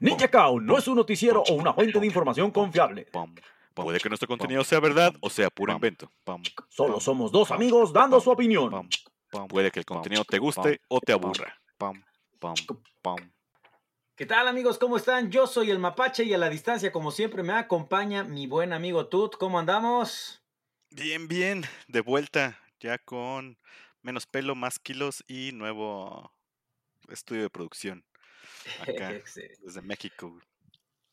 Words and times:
Ninja 0.00 0.30
Cow 0.30 0.60
no 0.60 0.78
es 0.78 0.88
un 0.88 0.96
noticiero 0.96 1.42
o 1.42 1.52
una 1.54 1.74
fuente 1.74 2.00
de 2.00 2.06
información 2.06 2.50
confiable. 2.50 3.06
Puede 3.74 4.00
que 4.00 4.08
nuestro 4.08 4.28
contenido 4.28 4.64
sea 4.64 4.80
verdad 4.80 5.14
o 5.20 5.30
sea 5.30 5.50
puro 5.50 5.72
invento. 5.72 6.10
Solo 6.68 7.00
somos 7.00 7.30
dos 7.32 7.50
amigos 7.50 7.92
dando 7.92 8.20
su 8.20 8.30
opinión. 8.30 8.88
Puede 9.48 9.70
que 9.70 9.80
el 9.80 9.84
contenido 9.84 10.24
te 10.24 10.38
guste 10.38 10.80
o 10.88 11.00
te 11.00 11.12
aburra. 11.12 11.60
¿Qué 14.16 14.26
tal 14.26 14.48
amigos? 14.48 14.76
¿Cómo 14.78 14.98
están? 14.98 15.30
Yo 15.30 15.46
soy 15.46 15.70
el 15.70 15.78
Mapache 15.78 16.24
y 16.24 16.34
a 16.34 16.38
la 16.38 16.50
distancia, 16.50 16.92
como 16.92 17.10
siempre, 17.10 17.42
me 17.42 17.54
acompaña 17.54 18.22
mi 18.22 18.46
buen 18.46 18.74
amigo 18.74 19.06
Tut. 19.06 19.36
¿Cómo 19.36 19.58
andamos? 19.58 20.42
Bien, 20.90 21.26
bien. 21.26 21.64
De 21.88 22.02
vuelta, 22.02 22.60
ya 22.80 22.98
con 22.98 23.56
menos 24.02 24.26
pelo, 24.26 24.54
más 24.54 24.78
kilos 24.78 25.24
y 25.26 25.52
nuevo 25.52 26.34
estudio 27.08 27.42
de 27.42 27.50
producción. 27.50 28.04
Acá, 28.80 29.12
desde 29.62 29.82
México. 29.82 30.40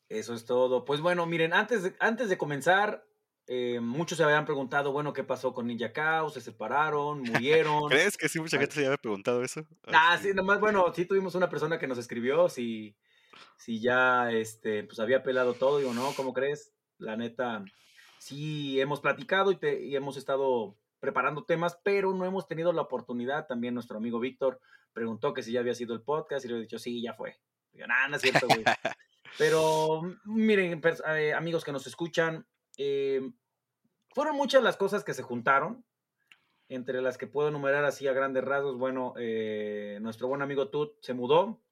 Eso 0.08 0.34
es 0.34 0.44
todo. 0.44 0.84
Pues 0.84 1.00
bueno, 1.00 1.26
miren, 1.26 1.52
antes 1.52 1.82
de, 1.82 1.96
antes 2.00 2.28
de 2.28 2.38
comenzar, 2.38 3.06
eh, 3.46 3.80
muchos 3.80 4.18
se 4.18 4.24
habían 4.24 4.44
preguntado, 4.44 4.92
bueno, 4.92 5.12
¿qué 5.12 5.24
pasó 5.24 5.52
con 5.52 5.66
Ninja 5.66 5.92
Cow? 5.92 6.30
¿Se 6.30 6.40
separaron? 6.40 7.22
¿Murieron? 7.22 7.88
¿Crees 7.88 8.16
que 8.16 8.28
sí 8.28 8.40
mucha 8.40 8.58
gente 8.58 8.74
se 8.74 8.86
había 8.86 8.96
preguntado 8.96 9.42
eso? 9.42 9.66
Ah, 9.86 10.18
sí, 10.20 10.32
nomás, 10.34 10.60
bueno, 10.60 10.92
sí 10.94 11.04
tuvimos 11.04 11.34
una 11.34 11.48
persona 11.48 11.78
que 11.78 11.86
nos 11.86 11.98
escribió 11.98 12.48
si, 12.48 12.96
si 13.56 13.80
ya, 13.80 14.30
este, 14.32 14.84
pues 14.84 14.98
había 15.00 15.22
pelado 15.22 15.54
todo, 15.54 15.78
digo, 15.78 15.94
no, 15.94 16.12
¿cómo 16.14 16.32
crees? 16.32 16.72
La 16.98 17.16
neta, 17.16 17.64
sí 18.18 18.80
hemos 18.80 19.00
platicado 19.00 19.52
y, 19.52 19.56
te, 19.56 19.82
y 19.82 19.94
hemos 19.94 20.16
estado 20.16 20.76
preparando 21.00 21.44
temas, 21.44 21.78
pero 21.82 22.12
no 22.14 22.24
hemos 22.24 22.48
tenido 22.48 22.72
la 22.72 22.82
oportunidad. 22.82 23.46
También 23.46 23.74
nuestro 23.74 23.98
amigo 23.98 24.18
Víctor 24.20 24.60
preguntó 24.92 25.32
que 25.32 25.42
si 25.42 25.52
ya 25.52 25.60
había 25.60 25.74
sido 25.74 25.94
el 25.94 26.02
podcast 26.02 26.44
y 26.44 26.48
le 26.48 26.56
he 26.56 26.60
dicho, 26.60 26.78
sí, 26.78 27.00
ya 27.02 27.14
fue. 27.14 27.38
Digo, 27.72 27.86
no 27.86 28.16
es 28.16 28.22
cierto, 28.22 28.46
güey. 28.46 28.64
pero 29.38 30.02
miren, 30.24 30.80
eh, 31.16 31.32
amigos 31.32 31.64
que 31.64 31.72
nos 31.72 31.86
escuchan, 31.86 32.46
eh, 32.76 33.20
fueron 34.10 34.36
muchas 34.36 34.62
las 34.62 34.76
cosas 34.76 35.04
que 35.04 35.14
se 35.14 35.22
juntaron, 35.22 35.84
entre 36.68 37.00
las 37.00 37.18
que 37.18 37.26
puedo 37.26 37.48
enumerar 37.48 37.84
así 37.84 38.06
a 38.08 38.12
grandes 38.12 38.44
rasgos. 38.44 38.76
Bueno, 38.76 39.14
eh, 39.18 39.98
nuestro 40.00 40.28
buen 40.28 40.42
amigo 40.42 40.68
Tut 40.70 40.96
se 41.00 41.14
mudó. 41.14 41.62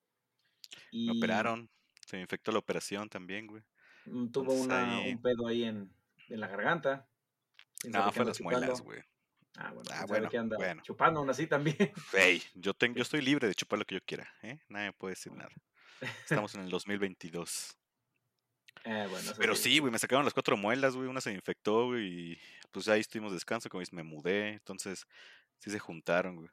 Y 0.90 1.06
Me 1.06 1.18
operaron, 1.18 1.70
se 2.06 2.20
infectó 2.20 2.52
la 2.52 2.58
operación 2.58 3.08
también, 3.08 3.46
güey. 3.46 3.62
Mm, 4.06 4.28
tuvo 4.30 4.52
una, 4.52 5.00
un 5.00 5.20
pedo 5.20 5.48
ahí 5.48 5.64
en, 5.64 5.92
en 6.28 6.40
la 6.40 6.48
garganta. 6.48 7.08
No, 7.84 8.12
fue 8.12 8.24
las 8.24 8.40
muelas, 8.40 8.80
güey. 8.80 9.00
Ah, 9.58 9.72
bueno, 9.72 9.90
ah, 9.92 10.04
bueno, 10.06 10.28
que 10.28 10.38
anda 10.38 10.56
bueno. 10.56 10.82
chupando 10.82 11.20
aún 11.20 11.30
así 11.30 11.46
también. 11.46 11.76
Hey, 12.12 12.42
yo, 12.54 12.74
tengo, 12.74 12.96
yo 12.96 13.02
estoy 13.02 13.22
libre 13.22 13.48
de 13.48 13.54
chupar 13.54 13.78
lo 13.78 13.84
que 13.84 13.94
yo 13.94 14.00
quiera, 14.04 14.30
¿eh? 14.42 14.58
Nadie 14.68 14.92
puede 14.92 15.12
decir 15.14 15.32
nada. 15.32 15.50
Estamos 16.30 16.54
en 16.54 16.62
el 16.62 16.70
2022. 16.70 17.76
Eh, 18.84 19.06
bueno, 19.10 19.32
Pero 19.38 19.56
sí, 19.56 19.78
güey, 19.78 19.90
me 19.90 19.98
sacaron 19.98 20.24
las 20.24 20.34
cuatro 20.34 20.56
muelas, 20.56 20.94
güey, 20.94 21.08
una 21.08 21.20
se 21.20 21.32
infectó, 21.32 21.86
güey, 21.86 22.32
y 22.32 22.38
pues 22.70 22.86
ahí 22.88 23.00
estuvimos 23.00 23.32
descanso, 23.32 23.68
como 23.68 23.80
dices, 23.80 23.94
me 23.94 24.04
mudé, 24.04 24.50
entonces 24.50 25.06
sí 25.58 25.70
se 25.70 25.78
juntaron, 25.78 26.36
güey. 26.36 26.48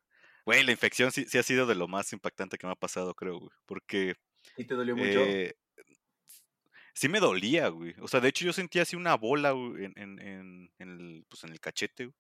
Güey, 0.46 0.64
la 0.64 0.72
infección 0.72 1.12
sí, 1.12 1.26
sí 1.28 1.38
ha 1.38 1.44
sido 1.44 1.68
de 1.68 1.76
lo 1.76 1.88
más 1.88 2.12
impactante 2.12 2.58
que 2.58 2.66
me 2.66 2.74
ha 2.74 2.78
pasado, 2.78 3.14
creo, 3.14 3.38
güey, 3.38 3.52
porque... 3.66 4.16
¿Y 4.58 4.64
te 4.66 4.74
dolió 4.74 4.96
mucho? 4.96 5.20
Eh, 5.20 5.56
sí 6.94 7.08
me 7.08 7.20
dolía, 7.20 7.68
güey. 7.68 7.94
O 8.00 8.08
sea, 8.08 8.20
de 8.20 8.30
hecho 8.30 8.46
yo 8.46 8.54
sentía 8.54 8.82
así 8.82 8.96
una 8.96 9.16
bola 9.16 9.52
en, 9.52 9.94
en, 9.96 10.20
en, 10.20 10.90
el, 10.90 11.26
pues, 11.30 11.44
en 11.44 11.52
el 11.52 11.60
cachete, 11.60 12.06
güey. 12.06 12.16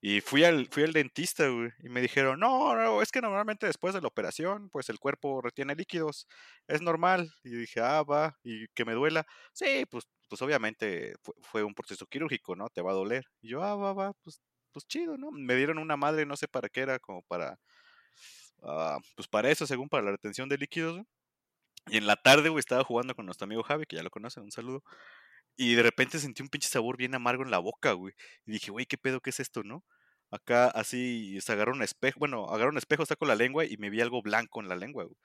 Y 0.00 0.20
fui 0.20 0.44
al, 0.44 0.68
fui 0.68 0.84
al 0.84 0.92
dentista, 0.92 1.48
güey, 1.48 1.70
y 1.80 1.88
me 1.88 2.00
dijeron, 2.00 2.38
no, 2.38 2.76
no, 2.76 3.02
es 3.02 3.10
que 3.10 3.20
normalmente 3.20 3.66
después 3.66 3.94
de 3.94 4.00
la 4.00 4.06
operación, 4.06 4.70
pues 4.70 4.88
el 4.90 5.00
cuerpo 5.00 5.40
retiene 5.42 5.74
líquidos, 5.74 6.28
es 6.68 6.82
normal. 6.82 7.32
Y 7.42 7.50
dije, 7.50 7.80
ah, 7.80 8.02
va, 8.04 8.38
y 8.44 8.68
que 8.68 8.84
me 8.84 8.94
duela. 8.94 9.26
Sí, 9.52 9.84
pues, 9.90 10.06
pues 10.28 10.40
obviamente 10.42 11.14
fue, 11.42 11.64
un 11.64 11.74
proceso 11.74 12.06
quirúrgico, 12.06 12.54
¿no? 12.54 12.68
Te 12.70 12.80
va 12.82 12.92
a 12.92 12.94
doler. 12.94 13.24
Y 13.40 13.48
yo, 13.50 13.62
ah, 13.62 13.74
va, 13.74 13.92
va, 13.92 14.12
pues, 14.22 14.40
pues 14.72 14.86
chido, 14.86 15.16
¿no? 15.18 15.30
Me 15.32 15.56
dieron 15.56 15.78
una 15.78 15.96
madre, 15.96 16.26
no 16.26 16.36
sé 16.36 16.46
para 16.48 16.68
qué 16.68 16.80
era, 16.82 16.98
como 17.00 17.22
para, 17.22 17.58
ah, 18.62 18.98
pues 19.16 19.28
para 19.28 19.50
eso, 19.50 19.66
según 19.66 19.88
para 19.88 20.04
la 20.04 20.12
retención 20.12 20.48
de 20.48 20.58
líquidos, 20.58 21.00
Y 21.88 21.98
en 21.98 22.06
la 22.06 22.16
tarde, 22.16 22.50
güey, 22.50 22.60
estaba 22.60 22.84
jugando 22.84 23.14
con 23.14 23.26
nuestro 23.26 23.46
amigo 23.46 23.62
Javi, 23.62 23.86
que 23.86 23.96
ya 23.96 24.02
lo 24.02 24.10
conocen, 24.10 24.44
un 24.44 24.52
saludo. 24.52 24.82
Y 25.60 25.74
de 25.74 25.82
repente 25.82 26.20
sentí 26.20 26.40
un 26.40 26.48
pinche 26.48 26.68
sabor 26.68 26.96
bien 26.96 27.16
amargo 27.16 27.42
en 27.42 27.50
la 27.50 27.58
boca, 27.58 27.92
güey. 27.92 28.14
Y 28.46 28.52
dije, 28.52 28.70
güey, 28.70 28.86
¿qué 28.86 28.96
pedo 28.96 29.20
qué 29.20 29.30
es 29.30 29.40
esto, 29.40 29.64
no? 29.64 29.84
Acá 30.30 30.68
así 30.68 31.40
se 31.40 31.52
agarró 31.52 31.72
un 31.72 31.82
espejo, 31.82 32.20
bueno, 32.20 32.48
agarró 32.48 32.70
un 32.70 32.78
espejo, 32.78 33.04
saco 33.04 33.26
la 33.26 33.34
lengua 33.34 33.64
y 33.64 33.76
me 33.76 33.90
vi 33.90 34.00
algo 34.00 34.22
blanco 34.22 34.60
en 34.60 34.68
la 34.68 34.76
lengua, 34.76 35.04
güey. 35.04 35.16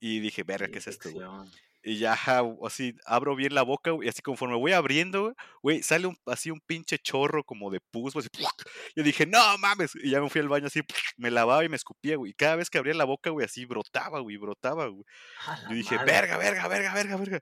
Y 0.00 0.20
dije, 0.20 0.42
verga, 0.42 0.68
¿qué 0.68 0.78
es 0.80 0.86
esto, 0.86 1.10
güey? 1.10 1.26
Y 1.82 1.98
ya, 1.98 2.18
así, 2.62 2.94
abro 3.06 3.36
bien 3.36 3.54
la 3.54 3.62
boca, 3.62 3.90
güey, 3.90 4.06
y 4.06 4.10
así 4.10 4.22
conforme 4.22 4.56
voy 4.56 4.72
abriendo, 4.72 5.34
güey, 5.62 5.82
sale 5.82 6.06
un, 6.06 6.16
así 6.26 6.50
un 6.50 6.60
pinche 6.60 6.98
chorro 6.98 7.44
como 7.44 7.70
de 7.70 7.80
pus, 7.80 8.14
güey, 8.14 8.26
Yo 8.96 9.02
dije, 9.02 9.26
no 9.26 9.38
mames, 9.58 9.92
y 9.94 10.10
ya 10.10 10.20
me 10.20 10.30
fui 10.30 10.40
al 10.40 10.48
baño 10.48 10.66
así, 10.66 10.80
me 11.18 11.30
lavaba 11.30 11.64
y 11.64 11.68
me 11.68 11.76
escupía, 11.76 12.16
güey, 12.16 12.32
y 12.32 12.34
cada 12.34 12.56
vez 12.56 12.70
que 12.70 12.78
abría 12.78 12.94
la 12.94 13.04
boca, 13.04 13.30
güey, 13.30 13.44
así 13.44 13.66
brotaba, 13.66 14.20
güey, 14.20 14.38
brotaba, 14.38 14.88
güey. 14.88 15.04
Yo 15.70 15.74
dije, 15.74 15.98
verga, 15.98 16.38
verga, 16.38 16.68
verga, 16.68 16.94
verga, 16.94 17.16
verga. 17.16 17.40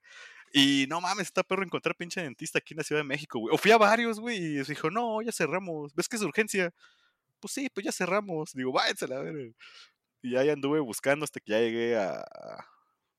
Y 0.52 0.86
no 0.88 1.00
mames, 1.00 1.28
está 1.28 1.42
perro 1.42 1.64
encontrar 1.64 1.96
pinche 1.96 2.20
dentista 2.20 2.58
aquí 2.58 2.74
en 2.74 2.78
la 2.78 2.84
Ciudad 2.84 3.00
de 3.00 3.08
México, 3.08 3.38
güey. 3.38 3.54
O 3.54 3.58
fui 3.58 3.70
a 3.70 3.78
varios, 3.78 4.20
güey, 4.20 4.36
y 4.36 4.62
dijo, 4.62 4.90
no, 4.90 5.22
ya 5.22 5.32
cerramos. 5.32 5.94
¿Ves 5.94 6.08
que 6.08 6.16
es 6.16 6.22
urgencia? 6.22 6.74
Pues 7.40 7.54
sí, 7.54 7.70
pues 7.72 7.86
ya 7.86 7.92
cerramos. 7.92 8.52
Digo, 8.52 8.70
váyanse 8.70 9.06
a 9.06 9.20
ver. 9.20 9.54
Y 10.20 10.36
ahí 10.36 10.50
anduve 10.50 10.80
buscando 10.80 11.24
hasta 11.24 11.40
que 11.40 11.52
ya 11.52 11.58
llegué 11.58 11.96
a. 11.96 12.24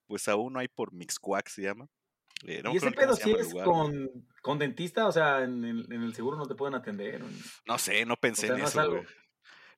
Pues 0.06 0.28
a 0.28 0.36
uno 0.36 0.60
ahí 0.60 0.68
por 0.68 0.94
Mixquack 0.94 1.50
se 1.50 1.64
llama. 1.64 1.90
Eh, 2.46 2.62
¿Y 2.72 2.78
ese 2.78 2.92
pedo 2.92 3.16
sí 3.16 3.32
es 3.32 3.54
con, 3.54 4.10
con, 4.42 4.60
dentista? 4.60 5.08
O 5.08 5.12
sea, 5.12 5.44
¿en, 5.44 5.64
en, 5.64 6.04
el 6.04 6.14
seguro 6.14 6.38
no 6.38 6.46
te 6.46 6.56
pueden 6.56 6.76
atender. 6.76 7.24
No 7.66 7.78
sé, 7.78 8.06
no 8.06 8.18
pensé 8.18 8.48
en 8.48 8.60
eso, 8.60 8.90
güey 8.90 9.04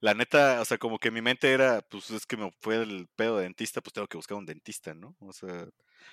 la 0.01 0.13
neta, 0.13 0.61
o 0.61 0.65
sea, 0.65 0.77
como 0.77 0.99
que 0.99 1.11
mi 1.11 1.21
mente 1.21 1.51
era, 1.51 1.81
pues 1.81 2.11
es 2.11 2.25
que 2.25 2.37
me 2.37 2.51
fue 2.61 2.77
el 2.81 3.07
pedo 3.15 3.37
de 3.37 3.43
dentista, 3.43 3.81
pues 3.81 3.93
tengo 3.93 4.07
que 4.07 4.17
buscar 4.17 4.37
un 4.37 4.45
dentista, 4.45 4.93
¿no? 4.93 5.15
O 5.19 5.33
sea, 5.33 5.67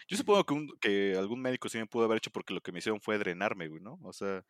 yo 0.08 0.16
supongo 0.16 0.44
que, 0.44 0.54
un, 0.54 0.68
que 0.80 1.14
algún 1.16 1.40
médico 1.40 1.68
sí 1.68 1.78
me 1.78 1.86
pudo 1.86 2.04
haber 2.04 2.18
hecho 2.18 2.30
porque 2.30 2.54
lo 2.54 2.60
que 2.60 2.72
me 2.72 2.78
hicieron 2.78 3.00
fue 3.00 3.18
drenarme, 3.18 3.68
güey, 3.68 3.82
¿no? 3.82 3.98
O 4.02 4.12
sea, 4.12 4.44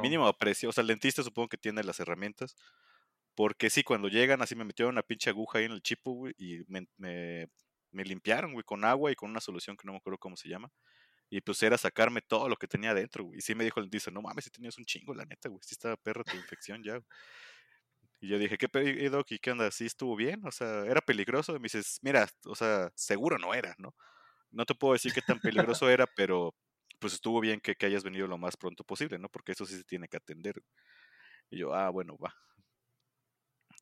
mínimo 0.00 0.26
aprecio. 0.26 0.68
O 0.70 0.72
sea, 0.72 0.82
el 0.82 0.88
dentista 0.88 1.22
supongo 1.22 1.48
que 1.48 1.58
tiene 1.58 1.82
las 1.84 2.00
herramientas. 2.00 2.56
Porque 3.34 3.70
sí, 3.70 3.82
cuando 3.84 4.08
llegan, 4.08 4.42
así 4.42 4.54
me 4.56 4.64
metieron 4.64 4.94
una 4.94 5.02
pinche 5.02 5.30
aguja 5.30 5.58
ahí 5.58 5.64
en 5.64 5.72
el 5.72 5.82
chipo, 5.82 6.12
güey, 6.12 6.34
y 6.36 6.60
me, 6.68 6.86
me, 6.98 7.48
me 7.92 8.04
limpiaron, 8.04 8.52
güey, 8.52 8.64
con 8.64 8.84
agua 8.84 9.12
y 9.12 9.14
con 9.16 9.30
una 9.30 9.40
solución 9.40 9.76
que 9.76 9.86
no 9.86 9.92
me 9.92 9.98
acuerdo 9.98 10.18
cómo 10.18 10.36
se 10.36 10.48
llama. 10.48 10.70
Y 11.30 11.40
pues 11.42 11.62
era 11.62 11.78
sacarme 11.78 12.22
todo 12.22 12.48
lo 12.48 12.56
que 12.56 12.66
tenía 12.66 12.90
adentro, 12.90 13.24
güey. 13.24 13.38
Y 13.38 13.42
sí 13.42 13.54
me 13.54 13.64
dijo 13.64 13.80
el 13.80 13.86
dentista, 13.86 14.10
no 14.10 14.20
mames, 14.22 14.44
si 14.44 14.50
tenías 14.50 14.76
un 14.78 14.84
chingo, 14.84 15.14
la 15.14 15.24
neta, 15.24 15.48
güey. 15.48 15.60
Sí 15.62 15.74
estaba 15.74 15.96
perro 15.96 16.24
tu 16.24 16.36
infección 16.36 16.82
ya, 16.82 16.94
güey. 16.94 17.06
Y 18.20 18.28
yo 18.28 18.38
dije, 18.38 18.58
¿qué 18.58 18.68
pedo, 18.68 19.24
¿Y 19.28 19.38
qué 19.38 19.50
onda? 19.50 19.70
¿Sí 19.70 19.86
estuvo 19.86 20.14
bien? 20.14 20.44
O 20.44 20.50
sea, 20.50 20.84
¿era 20.84 21.00
peligroso? 21.00 21.52
Y 21.56 21.58
me 21.58 21.64
dices, 21.64 21.98
mira, 22.02 22.28
o 22.44 22.54
sea, 22.54 22.92
seguro 22.94 23.38
no 23.38 23.54
era, 23.54 23.74
¿no? 23.78 23.94
No 24.50 24.66
te 24.66 24.74
puedo 24.74 24.92
decir 24.92 25.12
qué 25.14 25.22
tan 25.22 25.40
peligroso 25.40 25.88
era, 25.88 26.06
pero 26.16 26.54
pues 26.98 27.14
estuvo 27.14 27.40
bien 27.40 27.60
que, 27.60 27.74
que, 27.74 27.86
hayas 27.86 28.04
venido 28.04 28.26
lo 28.26 28.36
más 28.36 28.58
pronto 28.58 28.84
posible, 28.84 29.18
¿no? 29.18 29.30
Porque 29.30 29.52
eso 29.52 29.64
sí 29.64 29.74
se 29.74 29.84
tiene 29.84 30.06
que 30.06 30.18
atender. 30.18 30.62
Y 31.48 31.58
yo, 31.58 31.72
ah, 31.72 31.88
bueno, 31.88 32.18
va. 32.18 32.34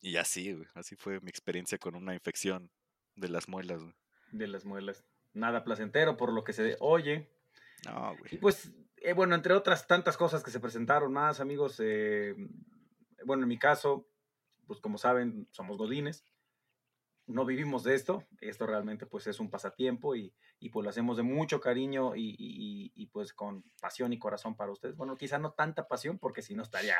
Y 0.00 0.16
así, 0.16 0.52
güey, 0.52 0.68
así 0.74 0.94
fue 0.94 1.20
mi 1.20 1.30
experiencia 1.30 1.78
con 1.78 1.96
una 1.96 2.14
infección 2.14 2.70
de 3.16 3.28
las 3.28 3.48
muelas, 3.48 3.82
güey. 3.82 3.94
De 4.30 4.46
las 4.46 4.64
muelas. 4.64 5.04
Nada 5.32 5.64
placentero 5.64 6.16
por 6.16 6.32
lo 6.32 6.44
que 6.44 6.52
se 6.52 6.76
oye. 6.78 7.28
No, 7.84 8.16
güey. 8.16 8.36
Y 8.36 8.38
pues, 8.38 8.70
eh, 8.98 9.12
bueno, 9.14 9.34
entre 9.34 9.54
otras 9.54 9.86
tantas 9.88 10.16
cosas 10.16 10.44
que 10.44 10.52
se 10.52 10.60
presentaron 10.60 11.12
más, 11.12 11.40
amigos, 11.40 11.80
eh, 11.80 12.34
bueno, 13.24 13.42
en 13.42 13.48
mi 13.48 13.58
caso, 13.58 14.07
pues 14.68 14.80
como 14.80 14.98
saben, 14.98 15.48
somos 15.50 15.76
godines, 15.78 16.24
no 17.26 17.44
vivimos 17.44 17.82
de 17.82 17.94
esto, 17.94 18.24
esto 18.40 18.66
realmente 18.66 19.06
pues 19.06 19.26
es 19.26 19.40
un 19.40 19.50
pasatiempo 19.50 20.14
y, 20.14 20.32
y 20.60 20.70
pues 20.70 20.84
lo 20.84 20.90
hacemos 20.90 21.16
de 21.16 21.22
mucho 21.22 21.60
cariño 21.60 22.14
y, 22.14 22.36
y, 22.38 22.92
y, 22.94 23.06
pues 23.06 23.32
con 23.34 23.64
pasión 23.80 24.12
y 24.12 24.18
corazón 24.18 24.56
para 24.56 24.72
ustedes. 24.72 24.96
Bueno, 24.96 25.16
quizá 25.16 25.38
no 25.38 25.52
tanta 25.52 25.88
pasión 25.88 26.18
porque 26.18 26.40
si 26.40 26.54
no 26.54 26.62
estaría 26.62 26.96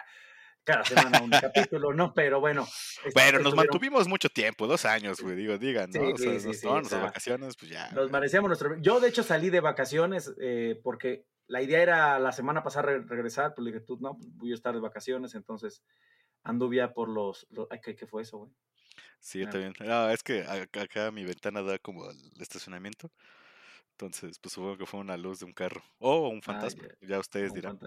cada 0.64 0.84
semana 0.84 1.22
un 1.22 1.30
capítulo, 1.30 1.94
¿no? 1.94 2.12
Pero 2.12 2.40
bueno. 2.40 2.66
Pero 3.14 3.38
nos 3.38 3.54
mantuvimos 3.54 4.06
mucho 4.06 4.28
tiempo, 4.28 4.66
dos 4.66 4.84
años, 4.84 5.20
güey, 5.20 5.34
digo, 5.34 5.56
digan, 5.56 5.90
¿no? 5.90 6.16
Sí, 6.16 6.28
o 6.28 6.40
sea, 6.40 6.52
sí, 6.52 6.66
nos 6.66 6.90
vacaciones, 6.90 7.56
pues 7.56 7.70
ya. 7.70 7.90
Nos 7.92 8.10
merecíamos 8.10 8.48
nuestro... 8.48 8.78
Yo 8.80 9.00
de 9.00 9.08
hecho 9.08 9.22
salí 9.22 9.48
de 9.48 9.60
vacaciones 9.60 10.34
eh, 10.40 10.78
porque 10.82 11.24
la 11.46 11.62
idea 11.62 11.80
era 11.80 12.18
la 12.18 12.32
semana 12.32 12.62
pasada 12.62 12.98
regresar, 13.06 13.54
pero 13.54 13.64
le 13.64 13.72
dije, 13.72 13.84
tú 13.84 13.96
no, 13.98 14.18
voy 14.34 14.52
a 14.52 14.54
estar 14.54 14.74
de 14.74 14.80
vacaciones, 14.80 15.34
entonces 15.34 15.82
Anduvia 16.42 16.92
por 16.92 17.08
los, 17.08 17.46
¿qué, 17.82 18.06
fue 18.06 18.22
eso, 18.22 18.38
güey? 18.38 18.52
Sí, 19.20 19.40
yo 19.40 19.48
también. 19.48 19.74
No, 19.80 20.10
es 20.10 20.22
que 20.22 20.42
acá, 20.42 21.10
mi 21.10 21.24
ventana 21.24 21.62
da 21.62 21.78
como 21.78 22.04
al 22.04 22.16
estacionamiento. 22.40 23.10
Entonces, 23.92 24.38
pues 24.38 24.52
supongo 24.52 24.78
que 24.78 24.86
fue 24.86 25.00
una 25.00 25.16
luz 25.16 25.40
de 25.40 25.46
un 25.46 25.52
carro. 25.52 25.82
O 25.98 26.28
un 26.28 26.40
fantasma. 26.40 26.84
ya, 27.00 27.18
ustedes 27.18 27.52
dirán. 27.52 27.78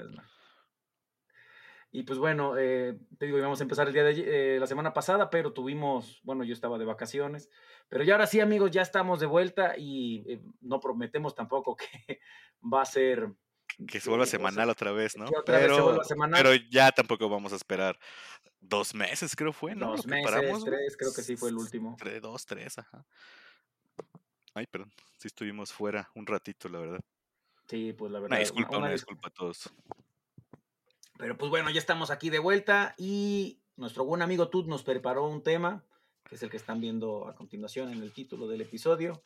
Y 1.94 2.04
pues 2.04 2.20
bueno, 2.20 2.58
eh, 2.58 2.98
te 3.18 3.26
digo, 3.26 3.38
íbamos 3.38 3.60
a 3.60 3.64
empezar 3.64 3.88
el 3.88 3.94
día 3.94 4.06
de 4.06 4.56
eh, 4.56 4.60
la 4.60 4.68
semana 4.68 4.94
pasada, 4.94 5.30
pero 5.30 5.52
tuvimos, 5.52 6.22
bueno, 6.24 6.46
yo 6.46 6.54
estaba 6.54 6.78
de 6.78 6.86
vacaciones. 6.86 7.50
Pero 7.90 8.06
ya 8.06 8.14
ahora 8.14 8.28
sí, 8.28 8.40
amigos, 8.40 8.72
ya 8.72 8.82
estamos 8.82 9.20
de 9.20 9.26
vuelta 9.26 9.78
y 9.78 10.24
eh, 10.26 10.42
no 10.62 10.80
prometemos 10.80 11.36
tampoco 11.36 11.76
que 12.06 12.20
va 12.62 12.82
a 12.82 12.86
ser 12.86 13.34
que 13.88 14.00
se 14.00 14.10
vuelva 14.10 14.26
semanal 14.26 14.70
otra 14.70 14.92
vez, 14.92 15.18
¿no? 15.18 15.26
otra 15.26 15.60
pero, 15.60 15.68
vez 15.68 15.76
se 15.76 15.82
vuelva 15.82 16.04
semanal. 16.04 16.44
pero 16.44 16.56
ya 16.70 16.92
tampoco 16.92 17.30
vamos 17.30 17.54
a 17.54 17.56
esperar 17.56 17.98
dos 18.60 18.94
meses, 18.94 19.36
creo 19.36 19.54
fue, 19.54 19.76
¿no? 19.76 19.92
Dos 19.92 20.06
meses, 20.06 20.64
tres, 20.64 20.98
creo 20.98 21.14
que 21.14 21.22
sí 21.22 21.36
fue 21.36 21.50
el 21.50 21.58
último. 21.58 21.96
Tres, 22.00 22.22
dos, 22.22 22.46
tres, 22.46 22.78
ajá. 22.78 23.06
Ay, 24.54 24.68
perdón, 24.68 24.92
sí 25.18 25.28
estuvimos 25.28 25.72
fuera 25.72 26.10
un 26.16 26.26
ratito, 26.26 26.68
la 26.70 26.80
verdad. 26.80 27.00
Sí, 27.68 27.94
pues 27.94 28.12
la 28.12 28.20
verdad. 28.20 28.36
Una 28.36 28.40
disculpa, 28.40 28.78
una, 28.78 28.90
disculpa 28.90 29.30
a 29.30 29.32
todos. 29.32 29.70
Pero 31.18 31.38
pues 31.38 31.50
bueno, 31.50 31.70
ya 31.70 31.80
estamos 31.80 32.12
aquí 32.12 32.30
de 32.30 32.40
vuelta 32.40 32.96
y 32.98 33.62
nuestro 33.78 34.04
buen 34.04 34.22
amigo 34.22 34.50
Tut 34.50 34.68
nos 34.68 34.84
preparó 34.84 35.26
un 35.28 35.42
tema, 35.42 35.84
que 36.28 36.36
es 36.36 36.44
el 36.44 36.50
que 36.50 36.58
están 36.58 36.82
viendo 36.82 37.28
a 37.28 37.36
continuación 37.36 37.92
en 37.92 38.02
el 38.02 38.12
título 38.12 38.48
del 38.48 38.62
episodio. 38.62 39.24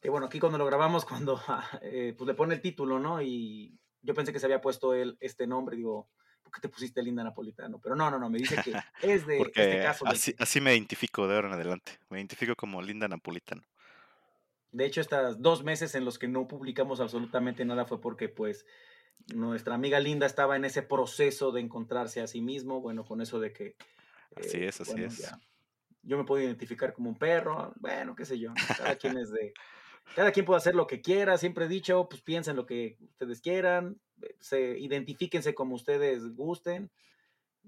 Que 0.00 0.10
bueno, 0.10 0.26
aquí 0.26 0.40
cuando 0.40 0.58
lo 0.58 0.66
grabamos, 0.66 1.04
cuando 1.06 1.40
eh, 1.82 2.14
pues 2.16 2.26
le 2.26 2.34
pone 2.34 2.54
el 2.54 2.60
título, 2.60 2.98
¿no? 2.98 3.20
Y 3.20 3.78
yo 4.02 4.14
pensé 4.14 4.32
que 4.32 4.38
se 4.38 4.46
había 4.46 4.60
puesto 4.60 4.94
él 4.94 5.16
este 5.20 5.46
nombre, 5.46 5.76
digo, 5.76 6.08
¿por 6.42 6.52
qué 6.52 6.60
te 6.60 6.68
pusiste 6.68 7.02
Linda 7.02 7.22
Napolitano? 7.22 7.78
Pero 7.80 7.94
no, 7.94 8.10
no, 8.10 8.18
no, 8.18 8.30
me 8.30 8.38
dice 8.38 8.56
que 8.62 8.72
es 9.02 9.26
de 9.26 9.40
este 9.40 9.82
caso. 9.82 10.06
Así, 10.06 10.34
así 10.38 10.60
me 10.60 10.74
identifico 10.74 11.28
de 11.28 11.34
ahora 11.34 11.48
en 11.48 11.54
adelante, 11.54 11.98
me 12.08 12.18
identifico 12.18 12.54
como 12.56 12.80
Linda 12.82 13.08
Napolitano. 13.08 13.62
De 14.72 14.86
hecho, 14.86 15.00
estos 15.00 15.42
dos 15.42 15.64
meses 15.64 15.94
en 15.94 16.04
los 16.04 16.18
que 16.18 16.28
no 16.28 16.46
publicamos 16.46 17.00
absolutamente 17.00 17.64
nada 17.64 17.86
fue 17.86 18.00
porque, 18.00 18.28
pues, 18.28 18.64
nuestra 19.34 19.74
amiga 19.74 19.98
Linda 19.98 20.26
estaba 20.26 20.56
en 20.56 20.64
ese 20.64 20.82
proceso 20.82 21.50
de 21.50 21.60
encontrarse 21.60 22.20
a 22.20 22.26
sí 22.26 22.40
mismo, 22.40 22.80
bueno, 22.80 23.04
con 23.04 23.20
eso 23.20 23.40
de 23.40 23.52
que... 23.52 23.76
Así 24.36 24.58
eh, 24.58 24.68
es, 24.68 24.80
así 24.80 25.02
es. 25.02 25.28
yo 26.02 26.16
me 26.16 26.24
puedo 26.24 26.42
identificar 26.42 26.92
como 26.92 27.10
un 27.10 27.18
perro, 27.18 27.72
bueno, 27.76 28.14
qué 28.14 28.24
sé 28.24 28.38
yo, 28.38 28.52
cada 28.78 28.96
quien 28.96 29.18
es 29.18 29.30
de... 29.32 29.52
Cada 30.12 30.32
quien 30.32 30.44
puede 30.46 30.58
hacer 30.58 30.74
lo 30.74 30.86
que 30.86 31.00
quiera, 31.00 31.38
siempre 31.38 31.66
he 31.66 31.68
dicho, 31.68 32.08
pues 32.08 32.22
piensen 32.22 32.56
lo 32.56 32.66
que 32.66 32.98
ustedes 33.00 33.40
quieran, 33.40 34.00
eh, 34.22 34.36
se 34.40 34.78
identifíquense 34.78 35.54
como 35.54 35.76
ustedes 35.76 36.34
gusten, 36.34 36.90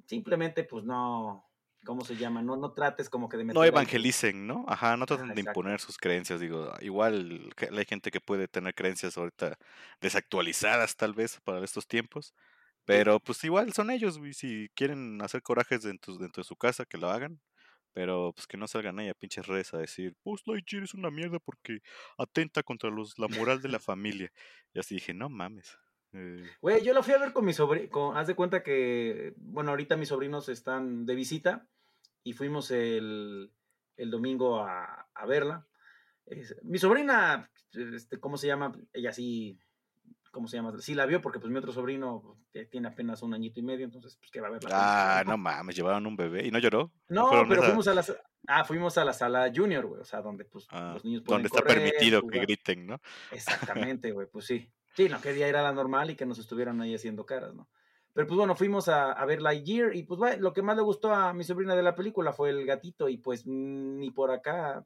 simplemente 0.06 0.64
pues 0.64 0.84
no, 0.84 1.50
¿cómo 1.84 2.04
se 2.04 2.16
llama? 2.16 2.42
No, 2.42 2.56
no 2.56 2.72
trates 2.72 3.10
como 3.10 3.28
que 3.28 3.36
de 3.36 3.44
meter 3.44 3.56
No 3.56 3.64
evangelicen, 3.64 4.46
¿no? 4.46 4.64
Ajá, 4.68 4.96
no 4.96 5.04
traten 5.06 5.34
de 5.34 5.40
imponer 5.42 5.80
sus 5.80 5.98
creencias, 5.98 6.40
digo, 6.40 6.72
igual 6.80 7.52
hay 7.76 7.84
gente 7.84 8.10
que 8.10 8.20
puede 8.20 8.48
tener 8.48 8.74
creencias 8.74 9.16
ahorita 9.18 9.58
desactualizadas 10.00 10.96
tal 10.96 11.12
vez 11.14 11.40
para 11.44 11.64
estos 11.64 11.86
tiempos, 11.86 12.34
pero 12.84 13.20
pues 13.20 13.42
igual 13.44 13.72
son 13.74 13.90
ellos, 13.90 14.18
si 14.32 14.68
quieren 14.74 15.20
hacer 15.22 15.42
corajes 15.42 15.82
dentro, 15.82 16.16
dentro 16.16 16.42
de 16.42 16.48
su 16.48 16.56
casa, 16.56 16.86
que 16.86 16.98
lo 16.98 17.10
hagan, 17.10 17.40
pero 17.92 18.32
pues 18.34 18.46
que 18.46 18.56
no 18.56 18.66
salgan 18.66 18.98
ahí 18.98 19.08
a 19.08 19.14
pinches 19.14 19.46
redes 19.46 19.74
a 19.74 19.78
decir, 19.78 20.14
pues 20.22 20.42
Lightyear 20.46 20.84
es 20.84 20.94
una 20.94 21.10
mierda 21.10 21.38
porque 21.38 21.80
atenta 22.18 22.62
contra 22.62 22.90
los, 22.90 23.18
la 23.18 23.28
moral 23.28 23.60
de 23.60 23.68
la 23.68 23.78
familia. 23.78 24.32
Y 24.72 24.78
así 24.78 24.94
dije, 24.96 25.14
no 25.14 25.28
mames. 25.28 25.78
Eh". 26.12 26.44
Güey, 26.60 26.84
yo 26.84 26.94
lo 26.94 27.02
fui 27.02 27.14
a 27.14 27.18
ver 27.18 27.32
con 27.32 27.44
mi 27.44 27.52
sobrino, 27.52 28.16
haz 28.16 28.26
de 28.26 28.34
cuenta 28.34 28.62
que, 28.62 29.34
bueno, 29.36 29.70
ahorita 29.70 29.96
mis 29.96 30.08
sobrinos 30.08 30.48
están 30.48 31.06
de 31.06 31.14
visita 31.14 31.68
y 32.22 32.32
fuimos 32.32 32.70
el, 32.70 33.52
el 33.96 34.10
domingo 34.10 34.60
a, 34.60 35.08
a 35.14 35.26
verla. 35.26 35.66
mi 36.62 36.78
sobrina, 36.78 37.50
este, 37.72 38.18
¿cómo 38.20 38.36
se 38.36 38.46
llama? 38.46 38.72
Ella 38.92 39.12
sí 39.12 39.58
¿cómo 40.32 40.48
se 40.48 40.56
llama? 40.56 40.72
Sí 40.80 40.94
la 40.94 41.06
vio 41.06 41.20
porque 41.22 41.38
pues 41.38 41.52
mi 41.52 41.58
otro 41.58 41.72
sobrino 41.72 42.36
tiene 42.70 42.88
apenas 42.88 43.22
un 43.22 43.34
añito 43.34 43.60
y 43.60 43.62
medio, 43.62 43.84
entonces 43.84 44.16
pues 44.16 44.30
que 44.32 44.40
va 44.40 44.48
a 44.48 44.50
ver 44.50 44.64
la 44.64 45.20
Ah, 45.20 45.24
no 45.24 45.38
mames, 45.38 45.76
llevaron 45.76 46.06
un 46.06 46.16
bebé 46.16 46.44
y 46.44 46.50
no 46.50 46.58
lloró. 46.58 46.90
No, 47.08 47.30
pero 47.48 47.62
fuimos 47.62 47.86
a 47.86 47.94
la 47.94 48.04
ah, 48.48 48.64
fuimos 48.64 48.98
a 48.98 49.04
la 49.04 49.12
sala 49.12 49.52
junior, 49.54 49.86
güey, 49.86 50.00
o 50.00 50.04
sea, 50.04 50.20
donde 50.22 50.44
pues 50.44 50.66
ah, 50.70 50.92
los 50.94 51.04
niños 51.04 51.22
pueden 51.22 51.42
Donde 51.42 51.56
está 51.56 51.62
permitido 51.62 52.26
que 52.26 52.40
griten, 52.40 52.86
¿no? 52.86 53.00
Exactamente, 53.30 54.10
güey, 54.10 54.26
pues 54.26 54.46
sí. 54.46 54.68
Sí, 54.94 55.08
no 55.08 55.20
quería 55.20 55.48
ir 55.48 55.56
a 55.56 55.62
la 55.62 55.72
normal 55.72 56.10
y 56.10 56.16
que 56.16 56.26
nos 56.26 56.38
estuvieran 56.38 56.80
ahí 56.80 56.94
haciendo 56.94 57.24
caras, 57.24 57.54
¿no? 57.54 57.68
Pero 58.14 58.26
pues 58.26 58.36
bueno, 58.36 58.54
fuimos 58.54 58.88
a, 58.88 59.12
a 59.12 59.24
ver 59.24 59.40
Lightyear 59.40 59.94
y 59.96 60.02
pues 60.02 60.18
bueno, 60.18 60.42
lo 60.42 60.52
que 60.52 60.60
más 60.60 60.76
le 60.76 60.82
gustó 60.82 61.14
a 61.14 61.32
mi 61.32 61.44
sobrina 61.44 61.74
de 61.74 61.82
la 61.82 61.94
película 61.94 62.32
fue 62.32 62.50
el 62.50 62.66
gatito 62.66 63.08
y 63.08 63.16
pues 63.16 63.46
ni 63.46 64.10
por 64.10 64.30
acá 64.30 64.84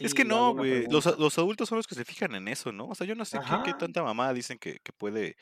es 0.00 0.14
que 0.14 0.24
no, 0.24 0.54
güey. 0.54 0.86
Los, 0.88 1.06
adultos 1.06 1.68
son 1.68 1.78
los 1.78 1.86
que 1.86 1.94
se 1.94 2.04
fijan 2.04 2.34
en 2.34 2.48
eso, 2.48 2.72
¿no? 2.72 2.88
O 2.88 2.94
sea, 2.94 3.06
yo 3.06 3.14
no 3.14 3.24
sé 3.24 3.38
qué, 3.64 3.74
tanta 3.74 4.02
mamá 4.02 4.32
dicen 4.32 4.58
que, 4.58 4.80
puede 4.98 5.36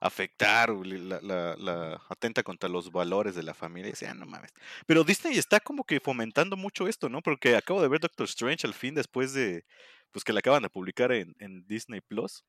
afectar 0.00 0.70
la, 0.70 1.56
la, 1.56 2.02
atenta 2.08 2.42
contra 2.42 2.68
los 2.68 2.90
valores 2.90 3.34
de 3.34 3.42
la 3.42 3.54
familia. 3.54 3.92
Y 3.98 4.04
ah, 4.04 4.14
no 4.14 4.26
mames. 4.26 4.52
Pero 4.86 5.04
Disney 5.04 5.38
está 5.38 5.60
como 5.60 5.84
que 5.84 6.00
fomentando 6.00 6.56
mucho 6.56 6.88
esto, 6.88 7.08
¿no? 7.08 7.22
Porque 7.22 7.56
acabo 7.56 7.80
de 7.80 7.88
ver 7.88 8.00
Doctor 8.00 8.26
Strange 8.26 8.66
al 8.66 8.74
fin 8.74 8.94
después 8.94 9.32
de, 9.32 9.64
pues 10.12 10.24
que 10.24 10.32
la 10.32 10.40
acaban 10.40 10.62
de 10.62 10.70
publicar 10.70 11.10
en, 11.12 11.66
Disney 11.66 12.00
Plus. 12.00 12.44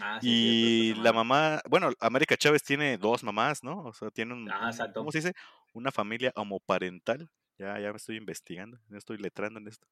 Ah, 0.00 0.18
y 0.22 0.94
la 0.94 1.12
mamá, 1.12 1.60
bueno, 1.68 1.92
América 2.00 2.36
Chávez 2.36 2.62
tiene 2.62 2.96
dos 2.96 3.22
mamás, 3.22 3.62
¿no? 3.62 3.84
O 3.84 3.92
sea, 3.92 4.10
tiene 4.10 4.32
un, 4.34 4.50
ah, 4.50 4.70
¿cómo 4.94 5.12
se 5.12 5.18
dice? 5.18 5.34
Una 5.72 5.92
familia 5.92 6.32
homoparental. 6.34 7.30
Ya, 7.58 7.78
ya 7.78 7.90
me 7.92 7.96
estoy 7.98 8.16
investigando, 8.16 8.78
ya 8.88 8.98
estoy 8.98 9.18
letrando 9.18 9.60
en 9.60 9.68
esto. 9.68 9.86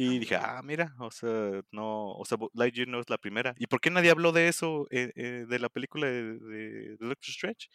Y 0.00 0.20
dije, 0.20 0.36
ah, 0.36 0.60
mira, 0.62 0.94
o 1.00 1.10
sea, 1.10 1.60
no, 1.72 2.12
o 2.12 2.24
sea, 2.24 2.38
Lightyear 2.54 2.86
no 2.86 3.00
es 3.00 3.10
la 3.10 3.18
primera. 3.18 3.56
¿Y 3.58 3.66
por 3.66 3.80
qué 3.80 3.90
nadie 3.90 4.12
habló 4.12 4.30
de 4.30 4.46
eso 4.46 4.86
eh, 4.90 5.10
eh, 5.16 5.44
de 5.48 5.58
la 5.58 5.68
película 5.68 6.06
de, 6.06 6.38
de, 6.38 6.96
Doctor 7.00 7.30
Strange? 7.30 7.66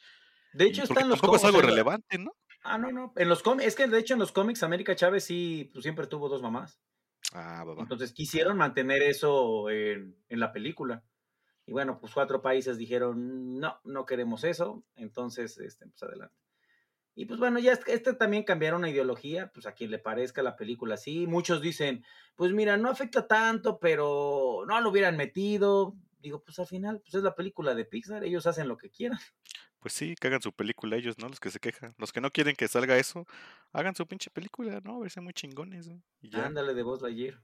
De 0.54 0.64
hecho, 0.64 0.84
está 0.84 1.02
en 1.02 1.10
los 1.10 1.20
cómics. 1.20 1.42
es 1.44 1.48
algo 1.50 1.62
relevante, 1.62 2.18
¿no? 2.18 2.32
Ah, 2.64 2.78
no, 2.78 2.94
no. 2.94 3.12
En 3.18 3.28
los 3.28 3.44
cómics, 3.44 3.68
es 3.68 3.76
que 3.76 3.88
de 3.88 4.00
hecho 4.00 4.14
en 4.14 4.22
los 4.22 4.32
cómics 4.32 4.64
América 4.64 4.96
Chávez 4.96 5.26
sí 5.26 5.70
pues, 5.74 5.84
siempre 5.84 6.08
tuvo 6.08 6.30
dos 6.30 6.42
mamás. 6.42 6.80
Ah, 7.34 7.66
babá. 7.66 7.82
Entonces 7.82 8.14
quisieron 8.14 8.56
mantener 8.56 9.04
eso 9.04 9.70
en, 9.70 10.16
en 10.30 10.40
la 10.40 10.54
película. 10.54 11.04
Y 11.66 11.74
bueno, 11.74 12.00
pues 12.00 12.14
cuatro 12.14 12.42
países 12.42 12.78
dijeron, 12.78 13.60
no, 13.60 13.82
no 13.84 14.06
queremos 14.06 14.46
eso. 14.46 14.86
Entonces, 14.96 15.58
este, 15.58 15.88
pues 15.88 16.04
adelante. 16.04 16.43
Y 17.16 17.26
pues 17.26 17.40
bueno, 17.40 17.60
ya 17.60 17.74
este 17.88 18.14
también 18.14 18.44
cambiaron 18.44 18.80
una 18.80 18.90
ideología, 18.90 19.52
pues 19.54 19.66
a 19.68 19.74
quien 19.74 19.92
le 19.92 20.00
parezca 20.00 20.42
la 20.42 20.56
película 20.56 20.96
así. 20.96 21.28
Muchos 21.28 21.62
dicen, 21.62 22.04
pues 22.36 22.52
mira, 22.54 22.76
no 22.78 22.90
afecta 22.90 23.28
tanto, 23.28 23.80
pero 23.80 24.64
no 24.68 24.82
lo 24.82 24.90
hubieran 24.90 25.16
metido. 25.16 25.96
Digo, 26.20 26.42
pues 26.44 26.58
al 26.58 26.68
final, 26.68 27.02
pues 27.02 27.16
es 27.16 27.24
la 27.24 27.36
película 27.36 27.76
de 27.76 27.86
Pixar, 27.86 28.24
ellos 28.24 28.48
hacen 28.48 28.68
lo 28.68 28.78
que 28.78 28.90
quieran. 28.90 29.20
Pues 29.80 29.94
sí, 29.94 30.16
que 30.20 30.28
hagan 30.28 30.42
su 30.42 30.54
película 30.54 30.96
ellos, 30.96 31.18
¿no? 31.20 31.28
Los 31.28 31.42
que 31.42 31.52
se 31.52 31.60
quejan. 31.60 31.94
Los 31.98 32.14
que 32.14 32.22
no 32.22 32.32
quieren 32.32 32.56
que 32.56 32.70
salga 32.70 32.98
eso, 32.98 33.28
hagan 33.74 33.94
su 33.94 34.08
pinche 34.08 34.32
película, 34.32 34.80
¿no? 34.82 34.96
A 34.96 35.00
verse 35.02 35.20
muy 35.20 35.34
chingones, 35.34 35.90
¿no? 35.90 36.02
Ándale 36.32 36.74
de 36.74 36.84
voz 36.84 37.04
ayer. 37.04 37.38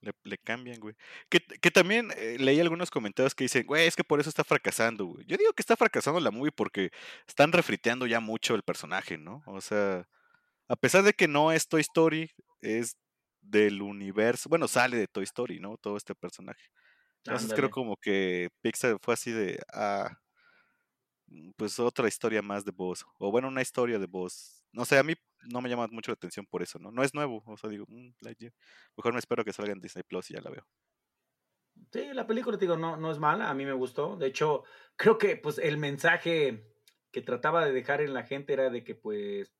Le, 0.00 0.38
cambian, 0.38 0.78
güey. 0.78 0.94
Que, 1.28 1.40
que 1.40 1.70
también 1.70 2.10
eh, 2.16 2.36
leí 2.38 2.60
algunos 2.60 2.90
comentarios 2.90 3.34
que 3.34 3.44
dicen, 3.44 3.66
güey, 3.66 3.86
es 3.86 3.96
que 3.96 4.04
por 4.04 4.20
eso 4.20 4.28
está 4.28 4.44
fracasando, 4.44 5.06
güey. 5.06 5.24
Yo 5.26 5.36
digo 5.36 5.52
que 5.52 5.62
está 5.62 5.76
fracasando 5.76 6.20
la 6.20 6.30
movie 6.30 6.52
porque 6.52 6.90
están 7.26 7.52
refriteando 7.52 8.06
ya 8.06 8.20
mucho 8.20 8.54
el 8.54 8.62
personaje, 8.62 9.18
¿no? 9.18 9.42
O 9.46 9.60
sea, 9.60 10.06
a 10.68 10.76
pesar 10.76 11.02
de 11.02 11.14
que 11.14 11.26
no 11.26 11.50
es 11.52 11.68
Toy 11.68 11.80
Story, 11.80 12.30
es 12.60 12.96
del 13.40 13.82
universo, 13.82 14.48
bueno, 14.48 14.68
sale 14.68 14.96
de 14.96 15.08
Toy 15.08 15.24
Story, 15.24 15.58
¿no? 15.58 15.76
Todo 15.78 15.96
este 15.96 16.14
personaje. 16.14 16.64
Entonces 17.24 17.52
creo 17.54 17.70
como 17.70 17.96
que 17.96 18.48
Pixar 18.62 18.98
fue 19.02 19.14
así 19.14 19.32
de, 19.32 19.60
ah, 19.72 20.10
pues 21.56 21.78
otra 21.78 22.08
historia 22.08 22.42
más 22.42 22.64
de 22.64 22.72
voz. 22.72 23.04
O 23.18 23.30
bueno, 23.30 23.48
una 23.48 23.62
historia 23.62 23.98
de 23.98 24.06
voz. 24.06 24.64
No 24.72 24.84
sé, 24.84 24.98
a 24.98 25.02
mí 25.02 25.14
no 25.50 25.60
me 25.60 25.68
llama 25.68 25.86
mucho 25.88 26.10
la 26.10 26.14
atención 26.14 26.46
por 26.46 26.62
eso, 26.62 26.78
¿no? 26.78 26.90
No 26.90 27.02
es 27.02 27.14
nuevo, 27.14 27.42
o 27.46 27.56
sea, 27.56 27.70
digo, 27.70 27.84
mm, 27.88 28.10
mejor 28.96 29.12
me 29.12 29.18
espero 29.18 29.44
que 29.44 29.52
salga 29.52 29.72
en 29.72 29.80
Disney 29.80 30.02
Plus 30.02 30.30
y 30.30 30.34
ya 30.34 30.40
la 30.40 30.50
veo. 30.50 30.66
Sí, 31.92 32.12
la 32.12 32.26
película, 32.26 32.56
digo, 32.56 32.76
no, 32.76 32.96
no 32.96 33.10
es 33.10 33.18
mala, 33.18 33.48
a 33.48 33.54
mí 33.54 33.64
me 33.64 33.72
gustó. 33.72 34.16
De 34.16 34.26
hecho, 34.26 34.64
creo 34.96 35.16
que 35.16 35.36
pues 35.36 35.58
el 35.58 35.78
mensaje 35.78 36.74
que 37.10 37.22
trataba 37.22 37.64
de 37.64 37.72
dejar 37.72 38.00
en 38.00 38.12
la 38.14 38.24
gente 38.24 38.52
era 38.52 38.68
de 38.68 38.84
que 38.84 38.94
pues, 38.94 39.52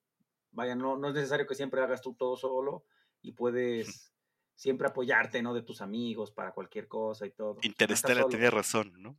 vaya, 0.50 0.74
no, 0.74 0.96
no 0.96 1.08
es 1.08 1.14
necesario 1.14 1.46
que 1.46 1.54
siempre 1.54 1.80
hagas 1.80 2.02
tú 2.02 2.14
todo 2.14 2.36
solo 2.36 2.84
y 3.22 3.32
puedes 3.32 4.12
siempre 4.54 4.88
apoyarte, 4.88 5.40
¿no? 5.40 5.54
De 5.54 5.62
tus 5.62 5.80
amigos 5.80 6.32
para 6.32 6.52
cualquier 6.52 6.88
cosa 6.88 7.24
y 7.24 7.30
todo. 7.30 7.58
Interstellar 7.62 8.26
tenía 8.26 8.50
razón, 8.50 8.92
¿no? 8.98 9.16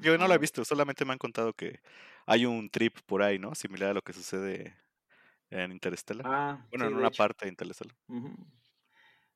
Yo 0.00 0.16
no 0.18 0.28
la 0.28 0.36
he 0.36 0.38
visto, 0.38 0.64
solamente 0.64 1.04
me 1.04 1.12
han 1.12 1.18
contado 1.18 1.52
que 1.52 1.80
hay 2.26 2.46
un 2.46 2.70
trip 2.70 2.98
por 3.06 3.22
ahí, 3.22 3.38
¿no? 3.38 3.54
Similar 3.54 3.90
a 3.90 3.94
lo 3.94 4.02
que 4.02 4.12
sucede 4.12 4.76
en 5.50 5.72
Interstellar. 5.72 6.26
Ah, 6.26 6.66
bueno, 6.70 6.86
en 6.86 6.94
una 6.94 7.10
parte 7.10 7.44
de 7.44 7.50
Interstellar. 7.50 7.94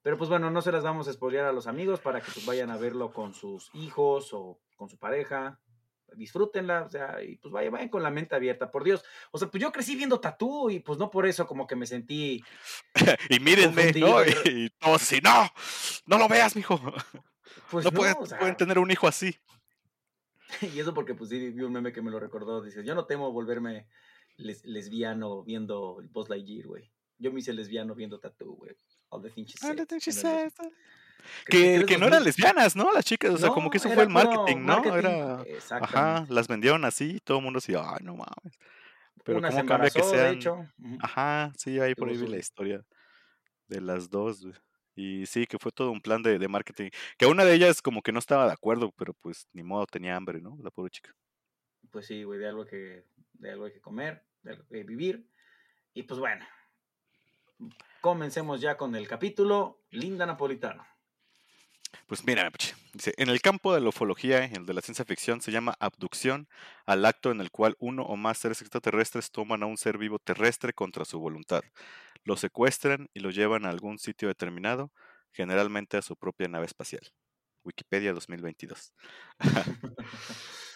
Pero 0.03 0.17
pues 0.17 0.31
bueno, 0.31 0.51
no 0.51 0.63
se 0.63 0.73
las 0.73 0.85
vamos 0.85 1.09
a 1.09 1.13
spoilear 1.13 1.47
a 1.47 1.53
los 1.53 1.67
amigos 1.67 2.01
para 2.01 2.21
que 2.21 2.31
pues 2.31 2.47
vayan 2.47 2.71
a 2.71 2.77
verlo 2.77 3.13
con 3.13 3.35
sus 3.35 3.71
hijos 3.75 4.33
o 4.33 4.61
con 4.77 4.89
su 4.89 4.97
pareja. 4.97 5.61
Disfrútenla, 6.15 6.85
o 6.85 6.89
sea, 6.89 7.23
y 7.23 7.37
pues 7.37 7.53
vayan, 7.53 7.73
vayan 7.73 7.89
con 7.91 8.03
la 8.03 8.11
mente 8.11 8.35
abierta, 8.35 8.71
por 8.71 8.83
Dios. 8.83 9.05
O 9.31 9.39
sea, 9.39 9.49
pues 9.49 9.61
yo 9.61 9.71
crecí 9.71 9.95
viendo 9.95 10.21
Tatú 10.21 10.71
y 10.71 10.81
pues 10.81 10.99
no 10.99 11.11
por 11.11 11.27
eso 11.27 11.47
como 11.47 11.67
que 11.67 11.77
me 11.77 11.87
sentí. 11.87 12.43
y 13.29 13.41
mírenme, 13.41 13.93
¿no? 13.93 14.23
Y, 14.25 14.71
todos 14.79 15.03
así, 15.03 15.21
no, 15.21 15.51
no 16.07 16.17
lo 16.17 16.29
veas, 16.29 16.57
mijo. 16.57 16.81
Pues 17.71 17.85
no, 17.85 17.91
pueden 17.93 18.57
tener 18.57 18.79
un 18.79 18.91
hijo 18.91 19.07
así. 19.07 19.37
y 20.75 20.81
eso 20.81 20.95
porque 20.95 21.15
pues 21.15 21.31
sí 21.31 21.51
vi 21.51 21.63
un 21.63 21.73
meme 21.73 21.93
que 21.93 22.03
me 22.03 22.11
lo 22.11 22.19
recordó. 22.21 22.63
Dice, 22.63 22.85
yo 22.85 22.95
no 22.95 23.07
temo 23.07 23.33
volverme 23.33 23.87
les- 24.37 24.65
lesbiano 24.65 25.43
viendo 25.45 26.01
Buzz 26.11 26.29
Lightyear, 26.29 26.67
güey. 26.67 26.91
Yo 27.19 27.33
me 27.33 27.41
hice 27.41 27.53
lesbiano 27.53 27.95
viendo 27.95 28.21
Tattoo, 28.21 28.55
güey. 28.55 28.77
All 29.11 29.23
the 29.23 29.31
things 29.31 29.51
she 29.51 29.59
said 29.59 29.77
the 29.77 29.87
thing 29.87 29.99
she 29.99 30.13
said. 30.13 30.53
Que, 31.47 31.85
que 31.85 31.99
no 31.99 32.07
eran 32.07 32.23
2000. 32.23 32.25
lesbianas, 32.25 32.77
¿no? 32.77 32.93
Las 32.93 33.05
chicas, 33.05 33.33
o 33.33 33.39
sea, 33.39 33.49
como 33.51 33.71
que 33.71 33.79
eso 33.79 33.91
fue 33.91 34.05
el 34.05 34.09
marketing, 34.09 34.59
¿no? 34.59 34.81
marketing, 34.81 34.97
Era, 34.99 35.45
ajá, 35.81 36.27
las 36.29 36.47
vendieron 36.47 36.85
así 36.85 37.17
y 37.17 37.21
todo 37.21 37.39
el 37.39 37.45
mundo 37.45 37.59
decía, 37.59 37.83
ay, 37.85 38.05
no 38.05 38.15
mames. 38.15 38.59
Pero 39.25 39.39
Una 39.39 39.51
se 39.51 39.57
cambia 39.67 39.91
que 39.91 39.99
embarazó, 39.99 40.13
de 40.13 40.19
sean, 40.19 40.35
hecho. 40.37 40.67
Ajá, 41.01 41.53
sí, 41.57 41.81
ahí 41.81 41.95
por 41.97 42.09
ahí 42.09 42.17
vi 42.17 42.29
la 42.29 42.39
historia 42.39 42.85
de 43.67 43.81
las 43.81 44.09
dos, 44.09 44.43
güey. 44.43 44.55
Y 44.99 45.27
sí, 45.27 45.47
que 45.47 45.61
fue 45.61 45.71
todo 45.71 45.93
un 45.93 46.01
plan 46.01 46.25
de, 46.25 46.41
de 46.41 46.49
marketing. 46.49 46.91
Que 47.17 47.27
una 47.27 47.45
de 47.45 47.55
ellas 47.55 47.81
como 47.81 48.03
que 48.03 48.11
no 48.11 48.19
estaba 48.19 48.47
de 48.47 48.53
acuerdo, 48.53 48.93
pero 48.97 49.15
pues 49.15 49.47
ni 49.53 49.63
modo, 49.63 49.87
tenía 49.87 50.17
hambre, 50.17 50.41
¿no? 50.41 50.59
La 50.61 50.73
pobre 50.73 50.91
chica. 50.91 51.15
Pues 51.93 52.07
sí, 52.07 52.25
güey, 52.25 52.41
de 52.41 52.49
algo 52.49 52.67
que, 52.67 53.05
de 53.35 53.53
algo 53.53 53.67
hay 53.67 53.73
que 53.73 53.81
comer, 53.81 54.25
de 54.43 54.51
algo 54.51 54.67
que 54.67 54.83
vivir. 54.83 55.25
Y 55.95 56.03
pues 56.03 56.19
bueno, 56.19 56.45
comencemos 58.01 58.61
ya 58.61 58.77
con 58.77 58.97
el 58.97 59.07
capítulo 59.07 59.85
Linda 59.91 60.27
Napolitano. 60.27 60.85
Pues 62.07 62.27
mira, 62.27 62.51
dice, 62.93 63.15
en 63.17 63.29
el 63.29 63.41
campo 63.41 63.75
de 63.75 63.81
la 63.81 63.91
ufología, 63.91 64.45
el 64.45 64.67
de 64.67 64.75
la 64.75 64.81
ciencia 64.81 65.05
ficción, 65.05 65.41
se 65.41 65.53
llama 65.53 65.75
abducción 65.79 66.49
al 66.87 67.05
acto 67.05 67.31
en 67.31 67.41
el 67.41 67.51
cual 67.51 67.77
uno 67.79 68.03
o 68.03 68.17
más 68.17 68.39
seres 68.39 68.61
extraterrestres 68.61 69.31
toman 69.31 69.63
a 69.63 69.67
un 69.67 69.77
ser 69.77 69.97
vivo 69.97 70.19
terrestre 70.19 70.73
contra 70.73 71.05
su 71.05 71.19
voluntad, 71.19 71.63
lo 72.25 72.37
secuestran 72.37 73.09
y 73.15 73.21
lo 73.21 73.31
llevan 73.31 73.67
a 73.67 73.71
algún 73.71 73.99
sitio 73.99 74.29
determinado, 74.29 74.93
generalmente 75.33 75.97
a 75.97 76.03
su 76.03 76.17
propia 76.17 76.49
nave 76.49 76.67
espacial. 76.67 77.03
Wikipedia 77.65 78.13
2022. 78.13 78.93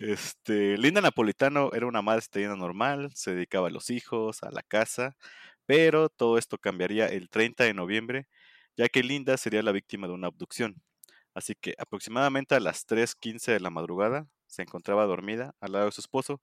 Este, 0.00 0.76
Linda 0.76 1.00
Napolitano 1.00 1.70
era 1.72 1.86
una 1.86 2.02
madre 2.02 2.24
italiana 2.26 2.56
normal, 2.56 3.10
se 3.14 3.34
dedicaba 3.34 3.68
a 3.68 3.70
los 3.70 3.90
hijos, 3.90 4.42
a 4.42 4.50
la 4.50 4.62
casa, 4.62 5.16
pero 5.66 6.08
todo 6.08 6.36
esto 6.38 6.58
cambiaría 6.58 7.06
el 7.06 7.28
30 7.30 7.64
de 7.64 7.74
noviembre, 7.74 8.26
ya 8.76 8.88
que 8.88 9.02
Linda 9.02 9.36
sería 9.36 9.62
la 9.62 9.72
víctima 9.72 10.06
de 10.08 10.14
una 10.14 10.26
abducción. 10.28 10.82
Así 11.34 11.54
que 11.60 11.74
aproximadamente 11.78 12.54
a 12.54 12.60
las 12.60 12.86
3.15 12.86 13.52
de 13.52 13.60
la 13.60 13.70
madrugada 13.70 14.28
se 14.46 14.62
encontraba 14.62 15.06
dormida 15.06 15.54
al 15.60 15.72
lado 15.72 15.86
de 15.86 15.92
su 15.92 16.00
esposo, 16.00 16.40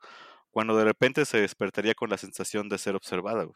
cuando 0.51 0.75
de 0.77 0.85
repente 0.85 1.25
se 1.25 1.41
despertaría 1.41 1.93
con 1.95 2.09
la 2.09 2.17
sensación 2.17 2.69
de 2.69 2.77
ser 2.77 2.95
observada. 2.95 3.47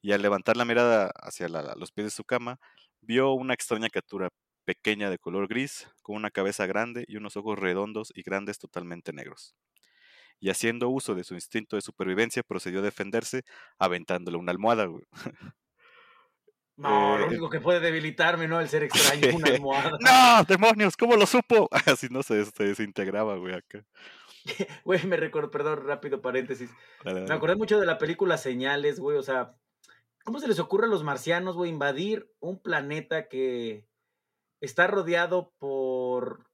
Y 0.00 0.12
al 0.12 0.22
levantar 0.22 0.56
la 0.56 0.64
mirada 0.64 1.10
hacia 1.16 1.48
la- 1.48 1.74
los 1.76 1.92
pies 1.92 2.06
de 2.06 2.10
su 2.10 2.24
cama, 2.24 2.58
vio 3.00 3.32
una 3.32 3.54
extraña 3.54 3.88
criatura 3.88 4.28
pequeña 4.64 5.08
de 5.10 5.18
color 5.18 5.48
gris, 5.48 5.88
con 6.02 6.16
una 6.16 6.30
cabeza 6.30 6.66
grande 6.66 7.04
y 7.08 7.16
unos 7.16 7.36
ojos 7.36 7.58
redondos 7.58 8.12
y 8.14 8.22
grandes 8.22 8.58
totalmente 8.58 9.12
negros. 9.12 9.54
Y 10.40 10.50
haciendo 10.50 10.88
uso 10.88 11.14
de 11.14 11.24
su 11.24 11.34
instinto 11.34 11.74
de 11.76 11.82
supervivencia, 11.82 12.42
procedió 12.44 12.78
a 12.80 12.82
defenderse 12.82 13.42
aventándole 13.78 14.36
una 14.36 14.52
almohada. 14.52 14.84
güey. 14.86 15.04
No, 16.76 17.16
Eh, 17.16 17.18
lo 17.18 17.24
el- 17.24 17.30
único 17.30 17.50
que 17.50 17.60
puede 17.60 17.80
debilitarme, 17.80 18.46
¿no? 18.46 18.60
El 18.60 18.68
ser 18.68 18.84
extraño, 18.84 19.20
una 19.50 19.50
almohada. 19.54 19.90
¡No! 20.00 20.44
¡Demonios! 20.46 20.96
¿Cómo 20.96 21.16
lo 21.16 21.26
supo? 21.26 21.68
Así 21.98 22.06
no 22.10 22.22
se, 22.22 22.44
se 22.44 22.64
desintegraba, 22.64 23.36
güey, 23.36 23.54
acá. 23.54 23.84
Güey, 24.84 25.04
me 25.06 25.16
recuerdo, 25.16 25.50
perdón, 25.50 25.84
rápido 25.86 26.22
paréntesis. 26.22 26.70
Dale, 27.04 27.22
Me 27.22 27.34
acordé 27.34 27.56
mucho 27.56 27.80
de 27.80 27.86
la 27.86 27.98
película 27.98 28.38
Señales, 28.38 29.00
güey. 29.00 29.18
O 29.18 29.22
sea, 29.22 29.54
¿cómo 30.28 30.40
se 30.40 30.46
les 30.48 30.58
ocurre 30.58 30.84
a 30.84 30.90
los 30.90 31.02
marcianos, 31.04 31.56
güey, 31.56 31.70
invadir 31.70 32.30
un 32.38 32.60
planeta 32.60 33.28
que 33.28 33.88
está 34.60 34.86
rodeado 34.86 35.54
por, 35.58 36.44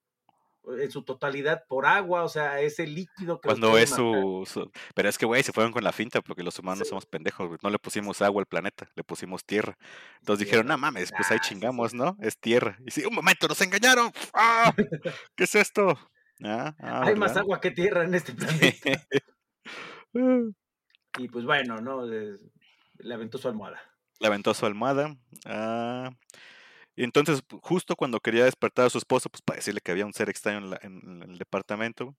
en 0.78 0.92
su 0.92 1.02
totalidad, 1.02 1.64
por 1.66 1.84
agua? 1.84 2.22
O 2.22 2.28
sea, 2.28 2.60
ese 2.60 2.86
líquido 2.86 3.40
que 3.40 3.48
Cuando 3.48 3.76
es 3.76 3.90
su, 3.90 4.44
su- 4.46 4.70
Pero 4.94 5.08
es 5.08 5.18
que, 5.18 5.26
güey, 5.26 5.42
se 5.42 5.52
fueron 5.52 5.72
con 5.72 5.82
la 5.82 5.90
finta 5.90 6.20
porque 6.22 6.44
los 6.44 6.56
humanos 6.60 6.86
Sí. 6.86 6.90
somos 6.90 7.04
pendejos. 7.04 7.58
No 7.64 7.68
le 7.70 7.80
pusimos 7.80 8.22
agua 8.22 8.42
al 8.42 8.46
planeta, 8.46 8.88
le 8.94 9.02
pusimos 9.02 9.44
tierra. 9.44 9.76
Entonces 10.20 10.46
dijeron, 10.46 10.68
no 10.68 10.78
mames, 10.78 11.10
pues 11.10 11.28
ahí 11.32 11.38
Ah, 11.40 11.44
chingamos, 11.44 11.94
¿no? 11.94 12.16
Es 12.20 12.38
tierra. 12.38 12.78
Y 12.86 12.92
sí, 12.92 13.04
un 13.04 13.14
momento, 13.16 13.48
nos 13.48 13.60
engañaron. 13.60 14.12
¡Ah! 14.34 14.72
¿Qué 15.34 15.42
es 15.42 15.54
esto? 15.56 15.98
Ah, 16.44 16.76
ah, 16.78 17.02
Hay 17.06 17.16
más 17.16 17.36
agua 17.36 17.60
que 17.60 17.72
tierra 17.72 18.04
en 18.04 18.14
este 18.14 18.32
planeta. 18.92 19.04
y 21.18 21.28
pues 21.28 21.44
bueno, 21.44 21.80
¿no? 21.80 22.06
Le 23.04 23.14
aventó 23.14 23.38
su 23.38 23.48
almohada. 23.48 23.80
Le 24.20 24.26
aventó 24.26 24.54
su 24.54 24.66
almohada. 24.66 25.16
ah, 25.46 26.10
y 26.96 27.02
entonces, 27.04 27.42
justo 27.62 27.96
cuando 27.96 28.20
quería 28.20 28.44
despertar 28.44 28.86
a 28.86 28.90
su 28.90 28.98
esposo, 28.98 29.28
pues 29.28 29.42
para 29.42 29.56
decirle 29.56 29.80
que 29.82 29.90
había 29.90 30.06
un 30.06 30.12
ser 30.12 30.28
extraño 30.30 30.58
en, 30.58 30.70
la- 30.70 30.78
en- 30.82 31.22
el 31.28 31.38
departamento, 31.38 32.14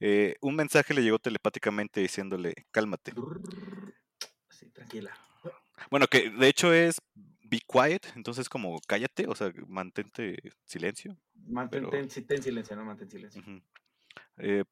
eh, 0.00 0.36
un 0.40 0.54
mensaje 0.54 0.94
le 0.94 1.02
llegó 1.02 1.18
telepáticamente 1.18 2.00
diciéndole, 2.00 2.54
cálmate. 2.70 3.12
Así, 4.48 4.70
tranquila. 4.70 5.12
Bueno, 5.90 6.06
que 6.06 6.30
de 6.30 6.48
hecho 6.48 6.72
es 6.72 7.00
be 7.42 7.60
quiet, 7.66 8.06
entonces 8.16 8.48
como 8.48 8.80
cállate, 8.86 9.26
o 9.26 9.34
sea, 9.34 9.52
mantente 9.66 10.38
silencio. 10.64 11.16
Pero- 11.70 11.90
ten, 11.90 12.08
ten 12.08 12.42
silencio, 12.42 12.76
¿no? 12.76 12.84
Mantén 12.84 13.10
silencio. 13.10 13.42
Eh, 14.38 14.64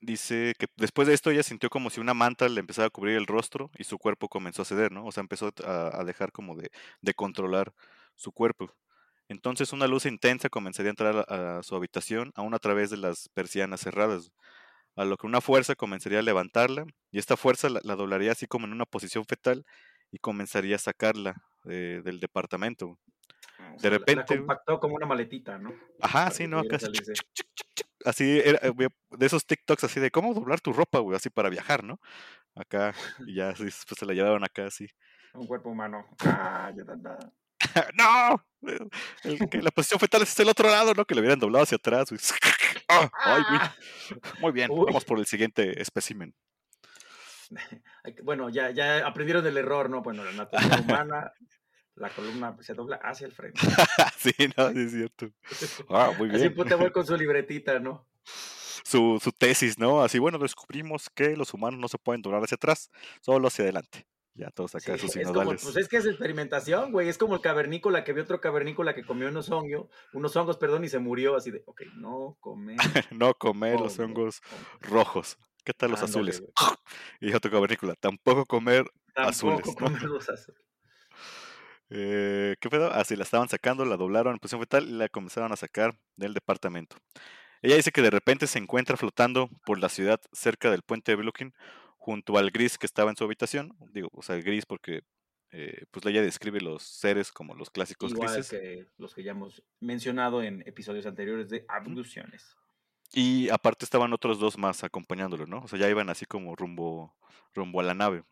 dice 0.00 0.54
que 0.58 0.66
después 0.76 1.08
de 1.08 1.14
esto 1.14 1.30
ella 1.30 1.42
sintió 1.42 1.70
como 1.70 1.90
si 1.90 2.00
una 2.00 2.14
manta 2.14 2.48
le 2.48 2.60
empezaba 2.60 2.86
a 2.86 2.90
cubrir 2.90 3.16
el 3.16 3.26
rostro 3.26 3.70
y 3.78 3.84
su 3.84 3.98
cuerpo 3.98 4.28
comenzó 4.28 4.62
a 4.62 4.64
ceder, 4.64 4.92
¿no? 4.92 5.04
O 5.06 5.12
sea, 5.12 5.20
empezó 5.22 5.50
a, 5.64 6.00
a 6.00 6.04
dejar 6.04 6.32
como 6.32 6.56
de, 6.56 6.70
de 7.00 7.14
controlar 7.14 7.72
su 8.16 8.32
cuerpo. 8.32 8.74
Entonces 9.28 9.72
una 9.72 9.86
luz 9.86 10.06
intensa 10.06 10.48
comenzaría 10.48 10.90
a 10.90 10.92
entrar 10.92 11.24
a, 11.28 11.58
a 11.58 11.62
su 11.62 11.76
habitación, 11.76 12.32
aún 12.34 12.54
a 12.54 12.58
través 12.58 12.90
de 12.90 12.96
las 12.96 13.28
persianas 13.28 13.80
cerradas, 13.80 14.32
a 14.96 15.04
lo 15.04 15.16
que 15.16 15.26
una 15.26 15.40
fuerza 15.40 15.76
comenzaría 15.76 16.18
a 16.18 16.22
levantarla 16.22 16.84
y 17.12 17.18
esta 17.18 17.36
fuerza 17.36 17.68
la, 17.68 17.80
la 17.84 17.96
doblaría 17.96 18.32
así 18.32 18.46
como 18.46 18.66
en 18.66 18.72
una 18.72 18.86
posición 18.86 19.24
fetal 19.24 19.64
y 20.10 20.18
comenzaría 20.18 20.76
a 20.76 20.80
sacarla 20.80 21.42
eh, 21.68 22.02
del 22.04 22.20
departamento. 22.20 22.98
O 23.58 23.72
de 23.74 23.78
sea, 23.78 23.90
repente, 23.90 24.34
La, 24.34 24.38
compactó 24.38 24.80
como 24.80 24.96
una 24.96 25.06
maletita, 25.06 25.58
¿no? 25.58 25.70
Ajá, 26.00 26.24
Para 26.24 26.30
sí, 26.30 26.46
¿no? 26.48 26.58
Acá 26.58 26.78
así, 28.04 28.40
era, 28.44 28.58
eh, 28.62 28.88
de 29.10 29.26
esos 29.26 29.46
TikToks 29.46 29.84
así 29.84 30.00
de 30.00 30.10
cómo 30.10 30.34
doblar 30.34 30.60
tu 30.60 30.72
ropa, 30.72 30.98
güey, 30.98 31.16
así 31.16 31.30
para 31.30 31.50
viajar, 31.50 31.84
¿no? 31.84 32.00
Acá, 32.54 32.94
y 33.26 33.36
ya 33.36 33.50
así, 33.50 33.64
pues 33.64 33.98
se 33.98 34.06
la 34.06 34.12
llevaron 34.12 34.44
acá 34.44 34.66
así. 34.66 34.86
Un 35.34 35.46
cuerpo 35.46 35.70
humano. 35.70 36.06
Ah, 36.24 36.72
ya 36.74 36.82
está, 36.82 36.96
nada. 36.96 37.32
¡No! 37.94 38.44
El 39.22 39.48
que 39.48 39.62
la 39.62 39.70
posición 39.70 40.00
fetal 40.00 40.22
es 40.22 40.38
el 40.40 40.48
otro 40.48 40.68
lado, 40.68 40.92
¿no? 40.94 41.04
Que 41.04 41.14
le 41.14 41.20
hubieran 41.20 41.38
doblado 41.38 41.64
hacia 41.64 41.76
atrás, 41.76 42.10
güey. 42.10 42.20
¡Ah! 42.88 43.10
¡Ay, 43.22 43.42
güey! 43.48 44.20
Muy 44.40 44.52
bien, 44.52 44.70
Uy. 44.70 44.86
vamos 44.86 45.04
por 45.04 45.18
el 45.18 45.26
siguiente 45.26 45.80
espécimen. 45.80 46.34
Bueno, 48.22 48.48
ya, 48.48 48.70
ya 48.70 49.06
aprendieron 49.06 49.42
del 49.42 49.56
error, 49.56 49.90
¿no? 49.90 50.02
Bueno, 50.02 50.24
la 50.24 50.30
anatomía 50.30 50.80
humana, 50.80 51.32
la 52.00 52.08
columna 52.10 52.56
se 52.60 52.74
dobla 52.74 52.96
hacia 52.96 53.26
el 53.26 53.32
frente. 53.32 53.60
sí, 54.18 54.32
no, 54.56 54.70
sí 54.72 54.80
es 54.80 54.92
cierto. 54.92 55.30
Ah, 55.88 56.12
muy 56.18 56.28
Así 56.30 56.38
bien. 56.40 56.54
pues 56.54 56.68
te 56.68 56.74
voy 56.74 56.90
con 56.90 57.06
su 57.06 57.16
libretita, 57.16 57.78
¿no? 57.78 58.08
Su, 58.84 59.20
su 59.22 59.30
tesis, 59.32 59.78
¿no? 59.78 60.02
Así, 60.02 60.18
bueno, 60.18 60.38
descubrimos 60.38 61.10
que 61.10 61.36
los 61.36 61.52
humanos 61.54 61.78
no 61.78 61.88
se 61.88 61.98
pueden 61.98 62.22
doblar 62.22 62.42
hacia 62.42 62.56
atrás, 62.56 62.90
solo 63.20 63.48
hacia 63.48 63.64
adelante. 63.64 64.06
Ya 64.34 64.50
todos 64.50 64.74
acá, 64.74 64.96
Sí, 64.96 65.06
sus 65.06 65.16
es 65.16 65.28
como, 65.28 65.44
pues 65.44 65.76
es 65.76 65.88
que 65.88 65.98
es 65.98 66.06
experimentación, 66.06 66.92
güey. 66.92 67.08
Es 67.08 67.18
como 67.18 67.34
el 67.34 67.40
cavernícola 67.40 68.04
que 68.04 68.12
vio 68.12 68.22
otro 68.22 68.40
cavernícola 68.40 68.94
que 68.94 69.04
comió 69.04 69.28
unos 69.28 69.50
hongos, 69.50 69.88
unos 70.14 70.34
hongos, 70.36 70.56
perdón, 70.56 70.84
y 70.84 70.88
se 70.88 70.98
murió 70.98 71.36
así 71.36 71.50
de, 71.50 71.62
ok, 71.66 71.82
no 71.96 72.36
comer. 72.40 72.78
no 73.10 73.34
comer 73.34 73.78
los 73.78 73.98
hongos, 73.98 74.40
rojos. 74.80 75.36
¿Qué 75.64 75.74
tal 75.74 75.90
los 75.90 76.00
Ándale, 76.02 76.30
azules? 76.30 76.42
Y 77.20 77.32
tu 77.32 77.50
cavernícola, 77.50 77.94
tampoco 77.96 78.46
comer 78.46 78.86
azules, 79.14 79.60
Tampoco 79.62 79.80
¿no? 79.80 79.86
comer 79.88 80.02
los 80.04 80.28
azules. 80.28 80.69
Eh, 81.90 82.56
¿Qué 82.60 82.70
pedo? 82.70 82.92
Así 82.92 83.16
la 83.16 83.24
estaban 83.24 83.48
sacando, 83.48 83.84
la 83.84 83.96
doblaron 83.96 84.34
en 84.34 84.38
posición 84.38 84.60
fetal 84.60 84.88
y 84.88 84.92
la 84.92 85.08
comenzaron 85.08 85.52
a 85.52 85.56
sacar 85.56 85.98
del 86.16 86.34
departamento. 86.34 86.96
Ella 87.62 87.76
dice 87.76 87.92
que 87.92 88.02
de 88.02 88.10
repente 88.10 88.46
se 88.46 88.58
encuentra 88.58 88.96
flotando 88.96 89.50
por 89.66 89.78
la 89.78 89.88
ciudad 89.88 90.20
cerca 90.32 90.70
del 90.70 90.82
puente 90.82 91.12
de 91.12 91.16
Brooklyn 91.16 91.52
junto 91.98 92.38
al 92.38 92.50
gris 92.50 92.78
que 92.78 92.86
estaba 92.86 93.10
en 93.10 93.16
su 93.16 93.24
habitación. 93.24 93.76
Digo, 93.92 94.08
o 94.12 94.22
sea, 94.22 94.36
el 94.36 94.42
gris 94.42 94.64
porque 94.64 95.02
eh, 95.52 95.84
pues 95.90 96.06
ella 96.06 96.22
describe 96.22 96.60
los 96.60 96.82
seres 96.82 97.32
como 97.32 97.54
los 97.54 97.70
clásicos 97.70 98.12
Igual 98.12 98.32
grises. 98.32 98.50
que 98.50 98.86
los 98.98 99.14
que 99.14 99.24
ya 99.24 99.32
hemos 99.32 99.62
mencionado 99.80 100.42
en 100.42 100.62
episodios 100.66 101.06
anteriores 101.06 101.48
de 101.50 101.64
abducciones. 101.68 102.56
Y 103.12 103.48
aparte 103.50 103.84
estaban 103.84 104.12
otros 104.12 104.38
dos 104.38 104.56
más 104.56 104.84
acompañándolo, 104.84 105.46
¿no? 105.46 105.62
O 105.62 105.68
sea, 105.68 105.78
ya 105.78 105.90
iban 105.90 106.08
así 106.08 106.26
como 106.26 106.54
rumbo, 106.54 107.16
rumbo 107.52 107.80
a 107.80 107.82
la 107.82 107.94
nave. 107.94 108.22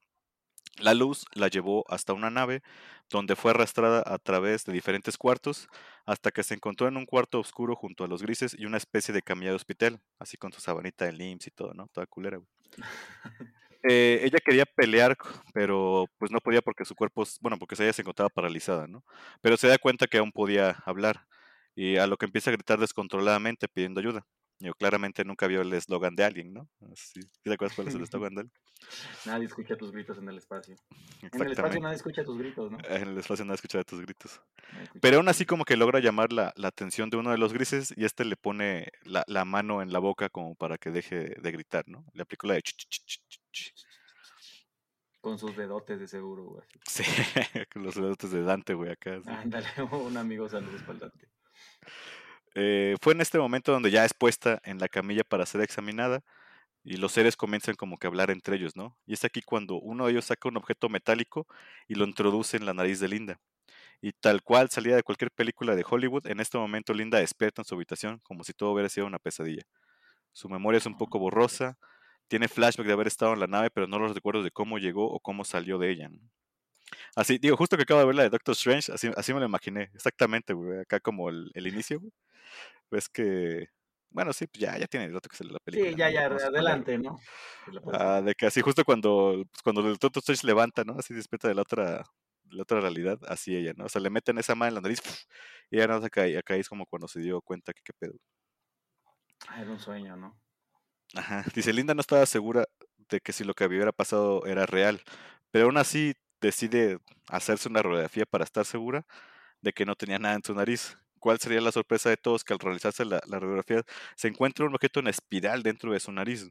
La 0.81 0.95
luz 0.95 1.25
la 1.35 1.49
llevó 1.49 1.85
hasta 1.89 2.13
una 2.13 2.31
nave 2.31 2.63
donde 3.11 3.37
fue 3.37 3.51
arrastrada 3.51 4.03
a 4.07 4.19
través 4.19 4.65
de 4.65 4.73
diferentes 4.73 5.17
cuartos 5.17 5.69
hasta 6.07 6.31
que 6.31 6.43
se 6.43 6.55
encontró 6.55 6.89
en 6.89 6.97
un 6.97 7.07
cuarto 7.07 7.41
oscuro 7.41 7.75
junto 7.75 8.05
a 8.05 8.09
los 8.09 8.23
grises 8.23 8.55
y 8.59 8.67
una 8.67 8.77
especie 8.77 9.13
de 9.15 9.23
camilla 9.23 9.51
de 9.51 9.57
hospital, 9.57 10.01
así 10.19 10.37
con 10.37 10.53
su 10.53 10.61
sabanita 10.61 11.05
de 11.07 11.13
LIMS 11.13 11.47
y 11.47 11.51
todo, 11.51 11.75
¿no? 11.75 11.89
Toda 11.89 12.07
culera, 12.07 12.39
güey. 12.39 12.49
Eh, 13.89 14.21
ella 14.25 14.39
quería 14.45 14.67
pelear, 14.67 15.17
pero 15.55 16.07
pues 16.19 16.33
no 16.33 16.41
podía 16.41 16.61
porque 16.61 16.85
su 16.85 16.97
cuerpo, 16.97 17.25
bueno, 17.41 17.59
porque 17.59 17.77
ella 17.81 17.93
se 17.93 18.03
encontraba 18.03 18.29
paralizada, 18.29 18.89
¿no? 18.89 19.05
Pero 19.41 19.57
se 19.57 19.69
da 19.69 19.79
cuenta 19.79 20.09
que 20.09 20.19
aún 20.19 20.33
podía 20.33 20.83
hablar 20.85 21.27
y 21.77 21.97
a 21.97 22.09
lo 22.09 22.17
que 22.17 22.27
empieza 22.27 22.51
a 22.51 22.55
gritar 22.55 22.81
descontroladamente 22.81 23.69
pidiendo 23.69 24.01
ayuda. 24.01 24.27
Yo 24.61 24.75
claramente 24.75 25.25
nunca 25.25 25.47
vio 25.47 25.62
el 25.62 25.73
eslogan 25.73 26.17
de 26.17 26.25
alguien, 26.25 26.53
¿no? 26.53 26.69
Sí. 26.95 27.21
¿Te 27.43 27.53
acuerdas 27.53 27.77
cuál 27.77 27.88
es 27.88 27.95
el 27.95 28.03
eslogan 28.11 28.35
de 28.35 28.43
él? 28.43 28.50
Nadie 29.27 29.47
escucha 29.47 29.77
tus 29.77 29.93
gritos 29.93 30.19
en 30.19 30.29
el 30.29 30.38
espacio. 30.38 30.77
En 31.23 31.43
el 31.43 31.53
espacio 31.53 31.81
nadie 31.81 31.97
escucha 31.97 32.25
tus 32.25 32.38
gritos, 32.38 32.71
¿no? 32.71 32.79
En 32.88 33.09
el 33.09 33.19
espacio 33.19 33.45
nadie 33.45 33.57
escucha 33.57 33.85
tus 33.85 34.00
gritos. 34.00 34.41
Pero 35.00 35.19
aún 35.19 35.29
así 35.29 35.47
como 35.47 35.65
que 35.65 35.77
logra 35.77 36.00
llamar 36.00 36.33
la, 36.33 36.53
la, 36.57 36.69
atención 36.69 37.11
de 37.11 37.17
uno 37.17 37.31
de 37.31 37.38
los 37.38 37.53
grises 37.53 37.93
y 37.97 38.05
este 38.05 38.25
le 38.25 38.37
pone 38.37 38.88
la, 39.03 39.25
la, 39.27 39.45
mano 39.45 39.83
en 39.83 39.93
la 39.93 39.99
boca 39.99 40.29
como 40.29 40.55
para 40.55 40.79
que 40.79 40.91
deje 40.91 41.35
de 41.41 41.50
gritar, 41.53 41.85
¿no? 41.88 42.05
Le 42.12 42.23
aplicó 42.23 42.47
la 42.47 42.55
de... 42.55 42.62
Ch 42.62 42.75
-ch 42.75 43.21
-ch 43.53 43.73
con 45.21 45.38
sus 45.38 45.57
dedotes 45.57 45.99
de 46.00 46.09
seguro, 46.09 46.45
güey. 46.45 46.65
Sí, 46.87 47.03
con 47.73 47.83
los 47.83 47.95
dedotes 47.95 48.31
de 48.31 48.43
Dante, 48.43 48.75
güey, 48.75 48.93
acá. 48.93 49.21
Sí. 49.23 49.29
Ándale, 49.31 49.67
un 49.93 50.17
amigo 50.17 50.49
saludos 50.49 50.83
para 50.83 51.00
Dante. 51.00 51.29
Eh, 52.61 52.97
fue 53.00 53.12
en 53.12 53.21
este 53.21 53.38
momento 53.38 53.71
donde 53.71 53.93
ya 53.93 54.05
es 54.05 54.12
puesta 54.15 54.61
en 54.65 54.81
la 54.81 54.88
camilla 54.88 55.23
para 55.23 55.47
ser 55.47 55.61
examinada 55.61 56.23
y 56.83 56.97
los 56.97 57.12
seres 57.12 57.37
comienzan 57.37 57.77
como 57.77 57.99
que 57.99 58.09
a 58.09 58.11
hablar 58.11 58.31
entre 58.33 58.57
ellos, 58.57 58.75
¿no? 58.75 58.99
Y 59.07 59.15
es 59.15 59.25
aquí 59.25 59.43
cuando 59.43 59.77
uno 59.77 60.07
de 60.07 60.12
ellos 60.12 60.25
saca 60.27 60.49
un 60.49 60.57
objeto 60.57 60.88
metálico 60.88 61.47
y 61.87 61.95
lo 61.95 62.05
introduce 62.05 62.57
en 62.57 62.67
la 62.67 62.75
nariz 62.75 62.99
de 63.00 63.09
Linda. 63.09 63.41
Y 64.03 64.12
tal 64.12 64.43
cual 64.43 64.71
salía 64.71 64.97
de 64.97 65.05
cualquier 65.05 65.31
película 65.33 65.77
de 65.77 65.85
Hollywood, 65.88 66.27
en 66.27 66.41
este 66.41 66.59
momento 66.59 66.95
Linda 66.95 67.19
despierta 67.19 67.62
en 67.62 67.67
su 67.67 67.77
habitación 67.77 68.21
como 68.25 68.43
si 68.45 68.55
todo 68.55 68.73
hubiera 68.73 68.88
sido 68.88 69.07
una 69.07 69.21
pesadilla. 69.21 69.62
Su 70.33 70.49
memoria 70.49 70.79
es 70.79 70.87
un 70.87 70.99
poco 70.99 71.21
borrosa, 71.21 71.79
tiene 72.29 72.49
flashback 72.49 72.87
de 72.88 72.93
haber 72.95 73.09
estado 73.09 73.35
en 73.35 73.41
la 73.41 73.47
nave, 73.49 73.71
pero 73.71 73.87
no 73.87 74.00
los 74.00 74.15
recuerdos 74.15 74.45
de 74.45 74.50
cómo 74.53 74.79
llegó 74.79 75.11
o 75.11 75.21
cómo 75.21 75.45
salió 75.45 75.79
de 75.79 75.91
ella. 75.93 76.09
¿no? 76.09 76.21
Así, 77.17 77.38
digo, 77.38 77.57
justo 77.57 77.77
que 77.77 77.85
acabo 77.85 78.00
de 78.00 78.07
ver 78.07 78.15
la 78.17 78.23
de 78.25 78.31
Doctor 78.31 78.55
Strange, 78.55 78.93
así, 78.93 79.11
así 79.17 79.35
me 79.35 79.41
lo 79.41 79.47
imaginé, 79.47 79.91
exactamente, 79.95 80.55
güey, 80.55 80.81
acá 80.81 81.00
como 81.00 81.29
el, 81.31 81.50
el 81.55 81.67
inicio, 81.67 82.00
güey. 82.00 82.12
Ves 82.90 83.09
que, 83.09 83.68
bueno, 84.11 84.33
sí, 84.33 84.47
pues 84.47 84.61
ya, 84.61 84.78
ya 84.78 84.87
tiene 84.87 85.09
rato 85.09 85.28
que 85.28 85.37
sale 85.37 85.52
la 85.52 85.59
película. 85.61 85.90
Sí, 85.90 85.97
ya, 85.97 86.11
ya, 86.11 86.26
adelante, 86.26 86.99
¿no? 86.99 87.18
Ah, 87.92 88.23
de 88.23 88.35
que 88.35 88.47
así 88.47 88.61
justo 88.61 88.85
cuando, 88.85 89.45
pues, 89.50 89.62
cuando 89.62 89.83
el 89.83 89.97
Doctor 89.97 90.21
Strange 90.21 90.47
levanta, 90.47 90.85
¿no? 90.85 90.95
Así 90.99 91.14
despierta 91.14 91.49
de 91.49 91.54
la 91.54 91.62
otra, 91.62 92.04
de 92.45 92.57
la 92.57 92.62
otra 92.62 92.80
realidad, 92.80 93.18
así 93.28 93.54
ella, 93.54 93.73
¿no? 93.76 93.85
O 93.85 93.88
sea, 93.88 94.00
le 94.00 94.11
meten 94.11 94.38
esa 94.38 94.54
mano 94.54 94.68
en 94.68 94.75
la 94.76 94.80
nariz 94.80 95.00
y 95.71 95.76
ya 95.78 95.87
no 95.87 95.97
acá, 95.97 96.23
acá 96.38 96.57
es 96.57 96.68
como 96.68 96.87
cuando 96.87 97.09
se 97.09 97.21
dio 97.21 97.42
cuenta 97.42 97.73
que 97.73 97.83
qué 97.85 97.92
pedo. 97.99 98.14
Ah, 99.47 99.61
era 99.61 99.71
un 99.71 99.78
sueño, 99.78 100.16
¿no? 100.16 100.38
Ajá. 101.14 101.45
Dice, 101.54 101.73
Linda 101.73 101.95
no 101.95 102.00
estaba 102.00 102.26
segura 102.26 102.66
de 103.11 103.21
que 103.21 103.33
si 103.33 103.45
lo 103.45 103.54
que 103.54 103.64
hubiera 103.66 103.92
pasado 103.92 104.45
era 104.47 104.66
real, 104.66 105.02
pero 105.50 105.66
aún 105.66 105.78
así 105.78 106.14
decide 106.40 106.99
hacerse 107.28 107.68
una 107.68 107.83
radiografía 107.83 108.26
para 108.26 108.45
estar 108.45 108.64
segura 108.64 109.07
de 109.61 109.73
que 109.73 109.85
no 109.87 109.95
tenía 109.97 110.18
nada 110.18 110.35
en 110.35 110.42
su 110.42 110.54
nariz. 110.54 110.97
¿Cuál 111.19 111.39
sería 111.39 111.61
la 111.61 111.73
sorpresa 111.73 112.11
de 112.11 112.17
todos? 112.17 112.45
Que 112.45 112.53
al 112.53 112.59
realizarse 112.59 113.05
la, 113.05 113.21
la 113.27 113.39
radiografía 113.39 113.83
se 114.17 114.29
encuentra 114.29 114.67
un 114.67 114.75
objeto 114.75 115.01
en 115.01 115.09
espiral 115.09 115.63
dentro 115.63 115.93
de 115.93 116.01
su 116.01 116.13
nariz. 116.13 116.51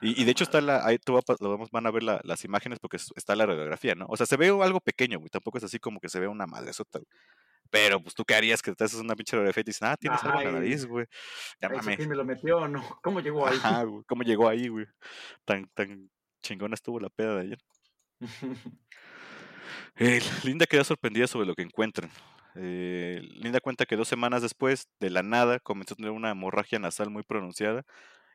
Y, 0.00 0.20
y 0.20 0.24
de 0.24 0.30
hecho 0.30 0.44
está 0.44 0.60
la, 0.60 0.84
ahí 0.84 0.98
tú 0.98 1.18
vamos, 1.40 1.70
van 1.70 1.86
a 1.86 1.90
ver 1.90 2.02
la, 2.02 2.20
las 2.22 2.44
imágenes 2.44 2.78
porque 2.80 2.98
está 3.14 3.34
la 3.34 3.46
radiografía, 3.46 3.94
¿no? 3.94 4.06
O 4.08 4.16
sea, 4.16 4.26
se 4.26 4.36
ve 4.36 4.48
algo 4.48 4.80
pequeño, 4.80 5.18
güey. 5.18 5.30
Tampoco 5.30 5.58
es 5.58 5.64
así 5.64 5.78
como 5.78 6.00
que 6.00 6.08
se 6.08 6.20
ve 6.20 6.28
una 6.28 6.46
madre 6.46 6.72
sota, 6.74 7.00
Pero, 7.70 8.02
pues, 8.02 8.14
¿tú 8.14 8.24
qué 8.24 8.34
harías 8.34 8.60
que 8.60 8.74
te 8.74 8.84
haces 8.84 9.00
una 9.00 9.16
pinche 9.16 9.36
radiografía 9.36 9.62
y 9.62 9.64
te 9.64 9.70
dicen, 9.70 9.88
ah, 9.88 9.96
tienes 9.96 10.22
algo 10.22 10.40
en 10.40 10.46
la 10.46 10.52
nariz, 10.52 10.84
güey? 10.84 11.06
Llámame. 11.60 11.96
¿Quién 11.96 12.08
me 12.10 12.16
lo 12.16 12.24
metió 12.24 12.58
o 12.58 12.68
no? 12.68 12.82
¿Cómo 13.02 13.20
llegó 13.20 13.46
ahí? 13.46 13.56
Ajá, 13.56 13.84
güey. 13.84 14.04
¿Cómo 14.06 14.22
llegó 14.22 14.48
ahí, 14.48 14.68
güey? 14.68 14.86
Tan, 15.46 15.66
tan 15.72 16.10
chingona 16.42 16.74
estuvo 16.74 17.00
la 17.00 17.08
peda 17.08 17.36
de 17.36 17.40
ayer. 17.40 17.58
Eh, 19.98 20.20
Linda 20.44 20.66
queda 20.66 20.84
sorprendida 20.84 21.26
sobre 21.26 21.46
lo 21.46 21.54
que 21.54 21.62
encuentran. 21.62 22.10
Eh, 22.58 23.20
Linda 23.34 23.60
cuenta 23.60 23.86
que 23.86 23.96
dos 23.96 24.08
semanas 24.08 24.42
después, 24.42 24.88
de 25.00 25.10
la 25.10 25.22
nada, 25.22 25.58
comenzó 25.60 25.94
a 25.94 25.96
tener 25.96 26.10
una 26.10 26.30
hemorragia 26.30 26.78
nasal 26.78 27.10
muy 27.10 27.22
pronunciada 27.22 27.84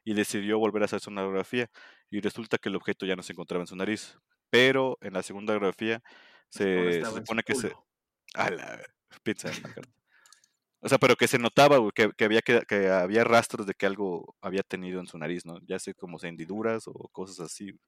y 0.03 0.13
decidió 0.13 0.59
volver 0.59 0.83
a 0.83 0.85
hacer 0.85 0.99
su 0.99 1.09
radiografía. 1.09 1.69
Y 2.09 2.19
resulta 2.21 2.57
que 2.57 2.69
el 2.69 2.75
objeto 2.75 3.05
ya 3.05 3.15
no 3.15 3.23
se 3.23 3.33
encontraba 3.33 3.63
en 3.63 3.67
su 3.67 3.75
nariz. 3.75 4.17
Pero 4.49 4.97
en 5.01 5.13
la 5.13 5.23
segunda 5.23 5.53
radiografía 5.53 6.03
se, 6.49 7.03
se 7.03 7.05
supone 7.05 7.43
que 7.43 7.55
se. 7.55 7.73
A 8.33 8.49
la 8.49 8.81
pizza. 9.23 9.49
O 10.81 10.89
sea, 10.89 10.97
pero 10.97 11.15
que 11.15 11.27
se 11.27 11.37
notaba 11.37 11.77
que, 11.93 12.11
que, 12.17 12.25
había, 12.25 12.41
que, 12.41 12.61
que, 12.67 12.89
había 12.89 13.23
rastros 13.23 13.67
de 13.67 13.75
que 13.75 13.85
algo 13.85 14.35
había 14.41 14.63
tenido 14.63 14.99
en 14.99 15.05
su 15.05 15.17
nariz, 15.17 15.45
¿no? 15.45 15.59
Ya 15.67 15.77
sé 15.77 15.93
como 15.93 16.17
hendiduras 16.21 16.87
o 16.87 17.07
cosas 17.11 17.39
así. 17.39 17.79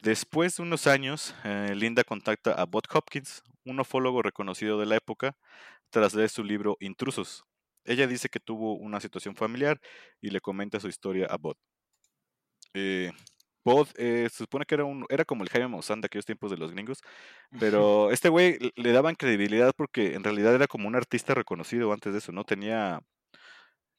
Después 0.00 0.56
de 0.56 0.62
unos 0.62 0.86
años, 0.86 1.34
eh, 1.42 1.72
Linda 1.74 2.04
contacta 2.04 2.52
a 2.52 2.64
Bob 2.66 2.84
Hopkins, 2.94 3.42
un 3.66 3.80
ufólogo 3.80 4.22
reconocido 4.22 4.78
de 4.80 4.86
la 4.86 4.96
época, 4.96 5.36
tras 5.90 6.14
leer 6.14 6.30
su 6.30 6.44
libro 6.44 6.76
Intrusos. 6.80 7.44
Ella 7.84 8.06
dice 8.06 8.28
que 8.28 8.40
tuvo 8.40 8.74
una 8.74 9.00
situación 9.00 9.36
familiar 9.36 9.80
y 10.20 10.30
le 10.30 10.40
comenta 10.40 10.80
su 10.80 10.88
historia 10.88 11.26
a 11.26 11.36
Bob. 11.36 11.56
Eh, 12.74 13.12
eh, 13.96 14.28
se 14.30 14.38
supone 14.38 14.64
que 14.64 14.76
era, 14.76 14.84
un, 14.84 15.06
era 15.08 15.24
como 15.24 15.42
el 15.42 15.48
Jaime 15.50 15.68
Maussan 15.68 16.00
de 16.00 16.06
aquellos 16.06 16.24
tiempos 16.24 16.50
de 16.50 16.56
los 16.56 16.70
gringos, 16.72 17.00
pero 17.58 18.10
este 18.12 18.28
güey 18.28 18.58
le 18.76 18.92
daban 18.92 19.16
credibilidad 19.16 19.72
porque 19.76 20.14
en 20.14 20.22
realidad 20.24 20.54
era 20.54 20.68
como 20.68 20.86
un 20.86 20.94
artista 20.94 21.34
reconocido 21.34 21.92
antes 21.92 22.12
de 22.12 22.18
eso, 22.20 22.32
¿no? 22.32 22.44
Tenía 22.44 23.00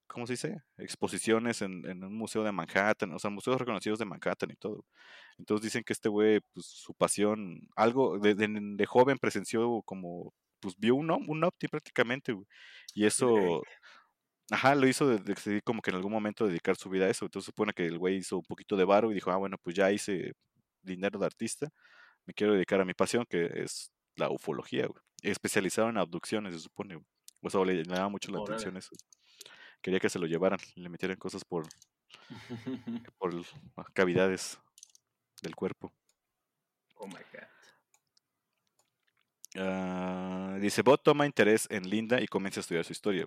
¿cómo 0.08 0.26
se 0.28 0.34
dice? 0.34 0.62
Exposiciones 0.78 1.62
en, 1.62 1.88
en, 1.88 2.04
un 2.04 2.16
museo 2.18 2.44
de 2.44 2.52
Manhattan, 2.52 3.14
o 3.14 3.20
sea, 3.20 3.30
museos 3.30 3.60
reconocidos 3.60 4.00
de 4.00 4.06
Manhattan 4.06 4.52
y 4.52 4.56
todo. 4.56 4.86
Entonces 5.38 5.66
dicen 5.66 5.84
que 5.84 5.94
este 5.94 6.10
güey, 6.10 6.40
pues 6.54 6.66
su 6.68 6.94
pasión, 6.96 7.68
algo 7.76 8.18
de, 8.20 8.36
de, 8.36 8.48
de 8.50 8.86
joven 8.86 9.18
presenció 9.20 9.82
como, 9.84 10.34
pues 10.60 10.76
vio 10.78 10.96
un, 10.96 11.12
un 11.12 11.44
ovni 11.44 11.68
prácticamente, 11.70 12.34
güey. 12.34 12.46
Y 12.94 13.06
eso, 13.06 13.62
ajá, 14.52 14.76
lo 14.76 14.88
hizo 14.88 15.08
de, 15.08 15.20
decidir 15.20 15.64
como 15.64 15.82
que 15.82 15.92
en 15.92 15.98
algún 15.98 16.12
momento 16.12 16.48
dedicar 16.48 16.76
su 16.78 16.90
vida 16.90 17.06
a 17.06 17.10
eso. 17.10 17.26
Entonces 17.26 17.46
supone 17.46 17.74
que 17.74 17.86
el 17.86 18.00
güey 18.00 18.18
hizo 18.18 18.38
un 18.38 18.46
poquito 18.46 18.76
de 18.78 18.86
varo 18.86 19.12
y 19.12 19.16
dijo, 19.16 19.32
ah, 19.32 19.38
bueno, 19.38 19.58
pues 19.62 19.76
ya 19.76 19.92
hice 19.92 20.34
dinero 20.82 21.20
de 21.20 21.26
artista, 21.26 21.70
me 22.26 22.34
quiero 22.34 22.54
dedicar 22.54 22.82
a 22.82 22.86
mi 22.86 22.94
pasión, 22.94 23.26
que 23.30 23.50
es 23.56 23.92
la 24.16 24.30
ufología, 24.30 24.88
güey. 24.88 25.02
Especializado 25.24 25.90
en 25.90 25.98
abducciones, 25.98 26.54
se 26.54 26.60
supone, 26.62 26.96
güey. 26.96 27.08
O 27.42 27.50
sea, 27.50 27.64
le, 27.66 27.76
le 27.76 27.84
daba 27.84 28.10
mucho 28.10 28.32
la 28.32 28.40
atención 28.40 28.78
eso 28.78 28.92
quería 29.82 30.00
que 30.00 30.10
se 30.10 30.20
lo 30.20 30.28
llevaran, 30.28 30.60
le 30.76 30.90
metieran 30.90 31.18
cosas 31.18 31.44
por, 31.46 31.68
por 33.20 33.94
cavidades 33.94 34.60
del 35.42 35.56
cuerpo. 35.56 35.94
Oh 36.96 37.08
my 37.08 37.14
god. 37.32 37.48
Uh, 39.56 40.60
dice, 40.60 40.82
Bot 40.84 41.02
toma 41.04 41.26
interés 41.26 41.68
en 41.72 41.90
Linda 41.90 42.22
y 42.22 42.28
comienza 42.28 42.60
a 42.60 42.62
estudiar 42.62 42.86
su 42.86 42.94
historia. 42.94 43.26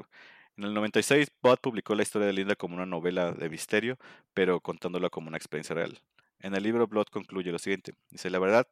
En 0.57 0.65
el 0.65 0.75
96, 0.75 1.29
Bot 1.43 1.61
publicó 1.61 1.95
la 1.95 2.03
historia 2.03 2.27
de 2.27 2.33
Linda 2.33 2.55
como 2.55 2.75
una 2.75 2.87
novela 2.87 3.33
de 3.33 3.49
misterio, 3.49 3.99
pero 4.35 4.61
contándola 4.61 5.11
como 5.11 5.29
una 5.29 5.37
experiencia 5.37 5.75
real. 5.75 6.01
En 6.41 6.55
el 6.55 6.63
libro, 6.63 6.87
Blood 6.87 7.07
concluye 7.11 7.53
lo 7.53 7.59
siguiente. 7.59 7.95
Dice, 8.11 8.31
la 8.31 8.39
verdad 8.39 8.67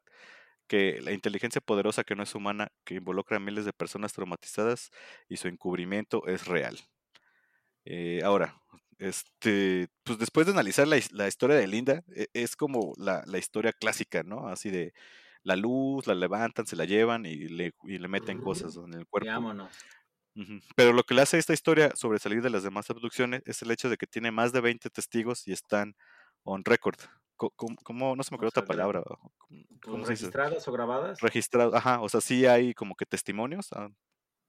que 0.67 1.01
la 1.01 1.11
inteligencia 1.11 1.61
poderosa 1.61 2.03
que 2.03 2.15
no 2.15 2.23
es 2.23 2.35
humana, 2.35 2.71
que 2.85 2.95
involucra 2.95 3.37
a 3.37 3.39
miles 3.39 3.65
de 3.65 3.73
personas 3.73 4.13
traumatizadas 4.13 4.91
y 5.27 5.37
su 5.37 5.47
encubrimiento 5.47 6.27
es 6.27 6.47
real. 6.47 6.79
Eh, 7.91 8.21
ahora, 8.23 8.55
este, 8.99 9.87
pues 10.03 10.19
después 10.19 10.45
de 10.45 10.53
analizar 10.53 10.87
la, 10.87 10.99
la 11.09 11.27
historia 11.27 11.55
de 11.55 11.65
Linda, 11.65 12.03
e, 12.15 12.27
es 12.33 12.55
como 12.55 12.93
la, 12.97 13.23
la, 13.25 13.39
historia 13.39 13.73
clásica, 13.73 14.21
¿no? 14.21 14.47
Así 14.47 14.69
de 14.69 14.93
la 15.41 15.55
luz, 15.55 16.05
la 16.05 16.13
levantan, 16.13 16.67
se 16.67 16.75
la 16.75 16.85
llevan 16.85 17.25
y 17.25 17.47
le, 17.47 17.73
y 17.85 17.97
le 17.97 18.07
meten 18.07 18.41
cosas 18.41 18.75
en 18.75 18.93
el 18.93 19.07
cuerpo. 19.07 19.31
Vámonos. 19.31 19.73
Uh 20.35 20.41
-huh. 20.41 20.63
Pero 20.75 20.93
lo 20.93 21.01
que 21.03 21.15
le 21.15 21.23
hace 21.23 21.37
a 21.37 21.39
esta 21.39 21.53
historia 21.53 21.91
sobresalir 21.95 22.43
de 22.43 22.51
las 22.51 22.61
demás 22.61 22.91
abducciones 22.91 23.41
es 23.47 23.59
el 23.63 23.71
hecho 23.71 23.89
de 23.89 23.97
que 23.97 24.05
tiene 24.05 24.29
más 24.29 24.51
de 24.51 24.61
20 24.61 24.87
testigos 24.91 25.47
y 25.47 25.51
están 25.51 25.95
on 26.43 26.63
record. 26.63 26.99
¿Cómo, 27.37 27.75
cómo 27.83 28.15
no 28.15 28.21
se 28.21 28.31
me 28.31 28.35
ocurrió 28.35 28.49
otra 28.49 28.65
palabra? 28.65 29.01
¿Cómo 29.81 30.05
¿Registradas 30.05 30.67
o 30.67 30.71
grabadas? 30.71 31.21
Registradas, 31.21 31.73
ajá, 31.73 32.01
o 32.01 32.09
sea, 32.09 32.21
sí 32.21 32.45
hay 32.45 32.75
como 32.75 32.95
que 32.95 33.05
testimonios 33.07 33.69
ah, 33.71 33.89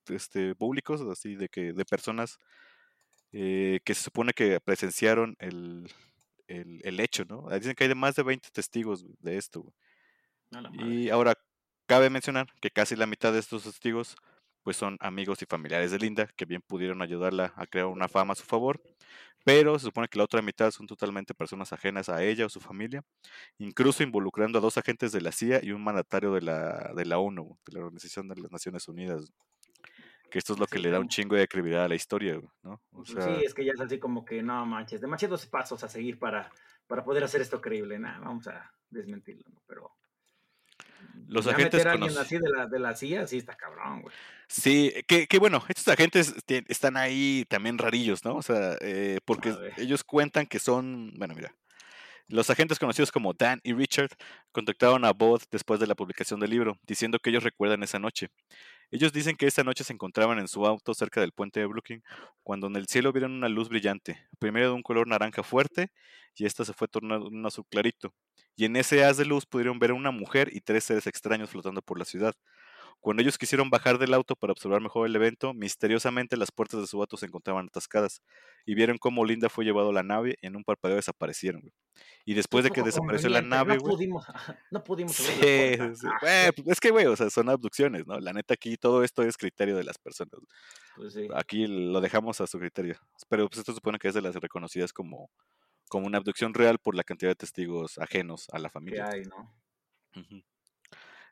este, 0.08 0.54
públicos, 0.56 1.00
así 1.02 1.36
de 1.36 1.48
que 1.48 1.72
de 1.72 1.84
personas 1.86 2.36
eh, 3.32 3.80
que 3.84 3.94
se 3.94 4.02
supone 4.02 4.32
que 4.32 4.60
presenciaron 4.60 5.36
el, 5.38 5.90
el, 6.48 6.80
el, 6.84 7.00
hecho, 7.00 7.24
¿no? 7.24 7.48
Dicen 7.50 7.74
que 7.74 7.84
hay 7.84 7.88
de 7.88 7.94
más 7.94 8.16
de 8.16 8.22
20 8.22 8.50
testigos 8.50 9.04
de 9.20 9.36
esto. 9.36 9.72
Y 10.72 11.10
ahora, 11.10 11.34
cabe 11.86 12.10
mencionar 12.10 12.46
que 12.60 12.70
casi 12.70 12.96
la 12.96 13.06
mitad 13.06 13.32
de 13.32 13.40
estos 13.40 13.64
testigos 13.64 14.16
pues 14.62 14.76
son 14.76 14.96
amigos 15.00 15.40
y 15.42 15.46
familiares 15.46 15.90
de 15.90 15.98
Linda, 15.98 16.28
que 16.36 16.44
bien 16.44 16.62
pudieron 16.62 17.02
ayudarla 17.02 17.52
a 17.56 17.66
crear 17.66 17.86
una 17.86 18.08
fama 18.08 18.32
a 18.32 18.36
su 18.36 18.44
favor, 18.44 18.80
pero 19.44 19.78
se 19.78 19.86
supone 19.86 20.08
que 20.08 20.18
la 20.18 20.24
otra 20.24 20.42
mitad 20.42 20.70
son 20.70 20.86
totalmente 20.86 21.34
personas 21.34 21.72
ajenas 21.72 22.08
a 22.08 22.22
ella 22.22 22.46
o 22.46 22.48
su 22.48 22.60
familia, 22.60 23.02
incluso 23.58 24.02
involucrando 24.02 24.58
a 24.58 24.62
dos 24.62 24.76
agentes 24.78 25.12
de 25.12 25.20
la 25.22 25.32
CIA 25.32 25.60
y 25.64 25.72
un 25.72 25.82
mandatario 25.82 26.32
de 26.32 26.42
la, 26.42 26.92
de 26.94 27.06
la 27.06 27.18
ONU, 27.18 27.58
de 27.66 27.72
la 27.72 27.80
Organización 27.80 28.28
de 28.28 28.36
las 28.36 28.52
Naciones 28.52 28.86
Unidas 28.88 29.32
que 30.30 30.38
esto 30.38 30.54
es 30.54 30.58
lo 30.58 30.66
que 30.66 30.78
sí, 30.78 30.84
le 30.84 30.90
da 30.90 31.00
un 31.00 31.08
chingo 31.08 31.36
de 31.36 31.48
credibilidad 31.48 31.84
a 31.84 31.88
la 31.88 31.94
historia, 31.94 32.40
¿no? 32.62 32.80
O 32.92 33.04
sea, 33.04 33.22
sí, 33.22 33.44
es 33.44 33.52
que 33.52 33.64
ya 33.64 33.72
es 33.72 33.80
así 33.80 33.98
como 33.98 34.24
que 34.24 34.42
no 34.42 34.64
manches, 34.64 35.00
demasiados 35.00 35.46
pasos 35.46 35.84
a 35.84 35.88
seguir 35.88 36.18
para, 36.18 36.50
para 36.86 37.04
poder 37.04 37.24
hacer 37.24 37.40
esto 37.40 37.60
creíble, 37.60 37.98
nada, 37.98 38.20
vamos 38.20 38.46
a 38.48 38.72
desmentirlo, 38.88 39.44
¿no? 39.50 39.62
Pero 39.66 39.92
Los 41.26 41.44
Ya 41.44 41.52
agentes 41.52 41.80
meter 41.80 41.88
a 41.88 41.92
alguien 41.92 42.16
así 42.16 42.38
de 42.38 42.48
la, 42.48 42.66
de 42.66 42.78
la 42.78 42.96
CIA, 42.96 43.26
sí 43.26 43.38
está 43.38 43.56
cabrón, 43.56 44.02
güey. 44.02 44.14
Sí, 44.48 44.92
que, 45.06 45.26
que 45.26 45.38
bueno, 45.38 45.62
estos 45.68 45.88
agentes 45.88 46.34
están 46.66 46.96
ahí 46.96 47.44
también 47.48 47.78
rarillos, 47.78 48.24
¿no? 48.24 48.36
O 48.36 48.42
sea, 48.42 48.76
eh, 48.80 49.20
porque 49.24 49.54
ellos 49.76 50.02
cuentan 50.02 50.46
que 50.46 50.58
son, 50.58 51.12
bueno, 51.16 51.34
mira, 51.34 51.54
los 52.30 52.48
agentes 52.48 52.78
conocidos 52.78 53.10
como 53.10 53.32
Dan 53.32 53.60
y 53.64 53.72
Richard 53.72 54.10
contactaron 54.52 55.04
a 55.04 55.12
Bode 55.12 55.44
después 55.50 55.80
de 55.80 55.88
la 55.88 55.96
publicación 55.96 56.38
del 56.38 56.50
libro, 56.50 56.78
diciendo 56.86 57.18
que 57.18 57.30
ellos 57.30 57.42
recuerdan 57.42 57.82
esa 57.82 57.98
noche. 57.98 58.28
Ellos 58.90 59.12
dicen 59.12 59.36
que 59.36 59.46
esa 59.46 59.62
noche 59.62 59.84
se 59.84 59.92
encontraban 59.92 60.38
en 60.38 60.48
su 60.48 60.66
auto 60.66 60.94
cerca 60.94 61.20
del 61.20 61.32
puente 61.32 61.60
de 61.60 61.66
Brooklyn, 61.66 62.02
cuando 62.42 62.66
en 62.66 62.76
el 62.76 62.86
cielo 62.88 63.12
vieron 63.12 63.32
una 63.32 63.48
luz 63.48 63.68
brillante, 63.68 64.26
primero 64.38 64.68
de 64.68 64.72
un 64.74 64.82
color 64.82 65.06
naranja 65.06 65.42
fuerte, 65.42 65.92
y 66.34 66.46
esta 66.46 66.64
se 66.64 66.72
fue 66.72 66.88
tornando 66.88 67.28
un 67.28 67.46
azul 67.46 67.64
clarito. 67.70 68.14
Y 68.56 68.64
en 68.64 68.76
ese 68.76 69.04
haz 69.04 69.16
de 69.16 69.24
luz 69.24 69.46
pudieron 69.46 69.78
ver 69.78 69.90
a 69.92 69.94
una 69.94 70.10
mujer 70.10 70.50
y 70.52 70.60
tres 70.60 70.84
seres 70.84 71.06
extraños 71.06 71.50
flotando 71.50 71.82
por 71.82 71.98
la 71.98 72.04
ciudad. 72.04 72.34
Cuando 73.00 73.22
ellos 73.22 73.38
quisieron 73.38 73.70
bajar 73.70 73.98
del 73.98 74.12
auto 74.14 74.36
para 74.36 74.52
observar 74.52 74.80
mejor 74.82 75.06
el 75.06 75.16
evento, 75.16 75.54
misteriosamente 75.54 76.36
las 76.36 76.52
puertas 76.52 76.80
de 76.80 76.86
su 76.86 77.00
auto 77.00 77.16
se 77.16 77.26
encontraban 77.26 77.66
atascadas 77.68 78.22
y 78.66 78.74
vieron 78.74 78.98
cómo 78.98 79.24
Linda 79.24 79.48
fue 79.48 79.64
llevado 79.64 79.90
a 79.90 79.92
la 79.92 80.02
nave 80.02 80.36
y 80.42 80.46
en 80.46 80.56
un 80.56 80.64
parpadeo 80.64 80.96
desaparecieron. 80.96 81.62
güey. 81.62 81.72
Y 82.26 82.34
después 82.34 82.62
de 82.64 82.70
que 82.70 82.82
desapareció 82.82 83.28
la 83.30 83.42
nave, 83.42 83.76
no 83.76 83.80
güey. 83.80 83.94
pudimos, 83.94 84.26
no 84.70 84.84
pudimos 84.84 85.16
Sí, 85.16 85.24
abrir 85.24 85.40
la 85.42 85.56
puerta. 85.56 85.94
sí, 85.94 86.06
güey, 86.20 86.52
pues, 86.52 86.68
es 86.68 86.80
que, 86.80 86.90
güey, 86.90 87.06
o 87.06 87.16
sea, 87.16 87.30
son 87.30 87.48
abducciones, 87.48 88.06
¿no? 88.06 88.18
La 88.20 88.32
neta 88.32 88.54
aquí 88.54 88.76
todo 88.76 89.02
esto 89.04 89.22
es 89.22 89.36
criterio 89.36 89.76
de 89.76 89.84
las 89.84 89.98
personas. 89.98 90.34
pues 90.94 91.14
sí. 91.14 91.28
Aquí 91.34 91.66
lo 91.66 92.00
dejamos 92.00 92.40
a 92.40 92.46
su 92.46 92.58
criterio. 92.58 92.96
Pero 93.28 93.48
pues 93.48 93.58
esto 93.60 93.72
supone 93.74 93.98
que 93.98 94.08
es 94.08 94.14
de 94.14 94.22
las 94.22 94.34
reconocidas 94.36 94.92
como, 94.92 95.30
como 95.88 96.06
una 96.06 96.18
abducción 96.18 96.54
real 96.54 96.78
por 96.78 96.94
la 96.94 97.04
cantidad 97.04 97.30
de 97.30 97.36
testigos 97.36 97.98
ajenos 97.98 98.48
a 98.52 98.58
la 98.58 98.68
que 98.68 98.72
familia. 98.72 99.08
hay, 99.08 99.22
¿no? 99.22 99.54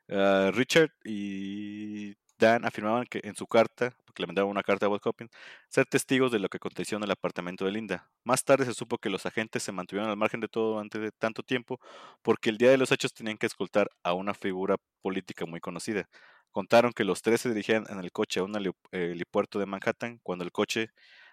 Ah, 0.09 0.51
Richard 0.53 0.91
y 1.03 2.15
Dan 2.39 2.63
afirmaban 2.65 3.05
que 3.05 3.19
en 3.23 3.35
su 3.35 3.45
carta, 3.47 3.93
porque 4.05 4.23
le 4.23 4.27
mandaron 4.27 4.49
una 4.49 4.63
carta 4.63 4.85
a 4.85 4.89
Bob 4.89 5.01
Hopkins, 5.03 5.29
ser 5.67 5.85
testigos 5.85 6.31
de 6.31 6.39
lo 6.39 6.47
que 6.47 6.55
aconteció 6.57 6.97
en 6.97 7.03
el 7.03 7.11
apartamento 7.11 7.65
de 7.65 7.71
Linda. 7.71 8.09
Más 8.23 8.43
tarde 8.45 8.65
se 8.65 8.73
supo 8.73 8.97
que 8.97 9.09
los 9.09 9.25
agentes 9.25 9.61
se 9.61 9.73
mantuvieron 9.73 10.09
al 10.09 10.15
margen 10.17 10.39
de 10.39 10.47
todo 10.47 10.71
durante 10.73 11.11
tanto 11.11 11.43
tiempo 11.43 11.79
porque 12.21 12.49
el 12.49 12.57
día 12.57 12.71
de 12.71 12.77
los 12.77 12.91
hechos 12.93 13.13
tenían 13.13 13.37
que 13.37 13.45
escoltar 13.45 13.89
a 14.03 14.13
una 14.13 14.33
figura 14.33 14.77
política 15.01 15.45
muy 15.45 15.59
conocida. 15.59 16.07
Contaron 16.51 16.93
que 16.93 17.03
los 17.03 17.21
tres 17.21 17.41
se 17.41 17.49
dirigían 17.49 17.85
en 17.89 17.99
el 17.99 18.11
coche 18.11 18.39
a 18.39 18.43
un 18.43 18.55
eh, 18.55 18.71
helipuerto 18.91 19.59
de 19.59 19.65
Manhattan 19.65 20.19
cuando 20.23 20.45
el 20.45 20.51
coche, 20.51 20.91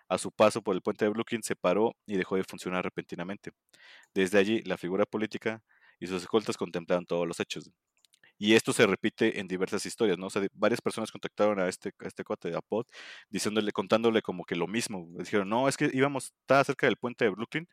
a 0.09 0.19
su 0.19 0.33
paso 0.33 0.61
por 0.63 0.75
el 0.75 0.83
puente 0.83 1.05
de 1.05 1.11
Brooklyn, 1.11 1.43
se 1.43 1.57
paró 1.57 1.97
y 2.07 2.17
dejó 2.17 2.37
de 2.37 2.45
funcionar 2.45 2.85
repentinamente. 2.85 3.53
Desde 4.15 4.39
allí, 4.39 4.63
la 4.63 4.77
figura 4.79 5.07
política 5.07 5.63
y 6.01 6.07
sus 6.09 6.23
escoltas 6.23 6.57
contemplaron 6.57 7.07
todos 7.07 7.27
los 7.29 7.41
hechos. 7.41 7.71
Y 8.39 8.55
esto 8.55 8.73
se 8.73 8.87
repite 8.87 9.41
en 9.41 9.49
diversas 9.49 9.87
historias, 9.87 10.19
¿no? 10.19 10.27
O 10.27 10.31
sea, 10.31 10.43
de- 10.43 10.51
varias 10.53 10.81
personas 10.81 11.11
contactaron 11.11 11.59
a 11.59 11.69
este, 11.69 11.91
a 12.01 12.07
este 12.07 12.25
cuate, 12.25 12.55
a 12.55 12.61
Pod, 12.61 12.87
diciéndole, 13.31 13.73
contándole 13.73 14.23
como 14.23 14.45
que 14.45 14.57
lo 14.57 14.67
mismo. 14.67 15.09
Dijeron, 15.19 15.49
no, 15.49 15.69
es 15.69 15.77
que 15.77 15.91
íbamos, 15.93 16.33
estaba 16.41 16.65
cerca 16.65 16.87
del 16.87 16.97
puente 16.97 17.25
de 17.25 17.31
Brooklyn, 17.31 17.69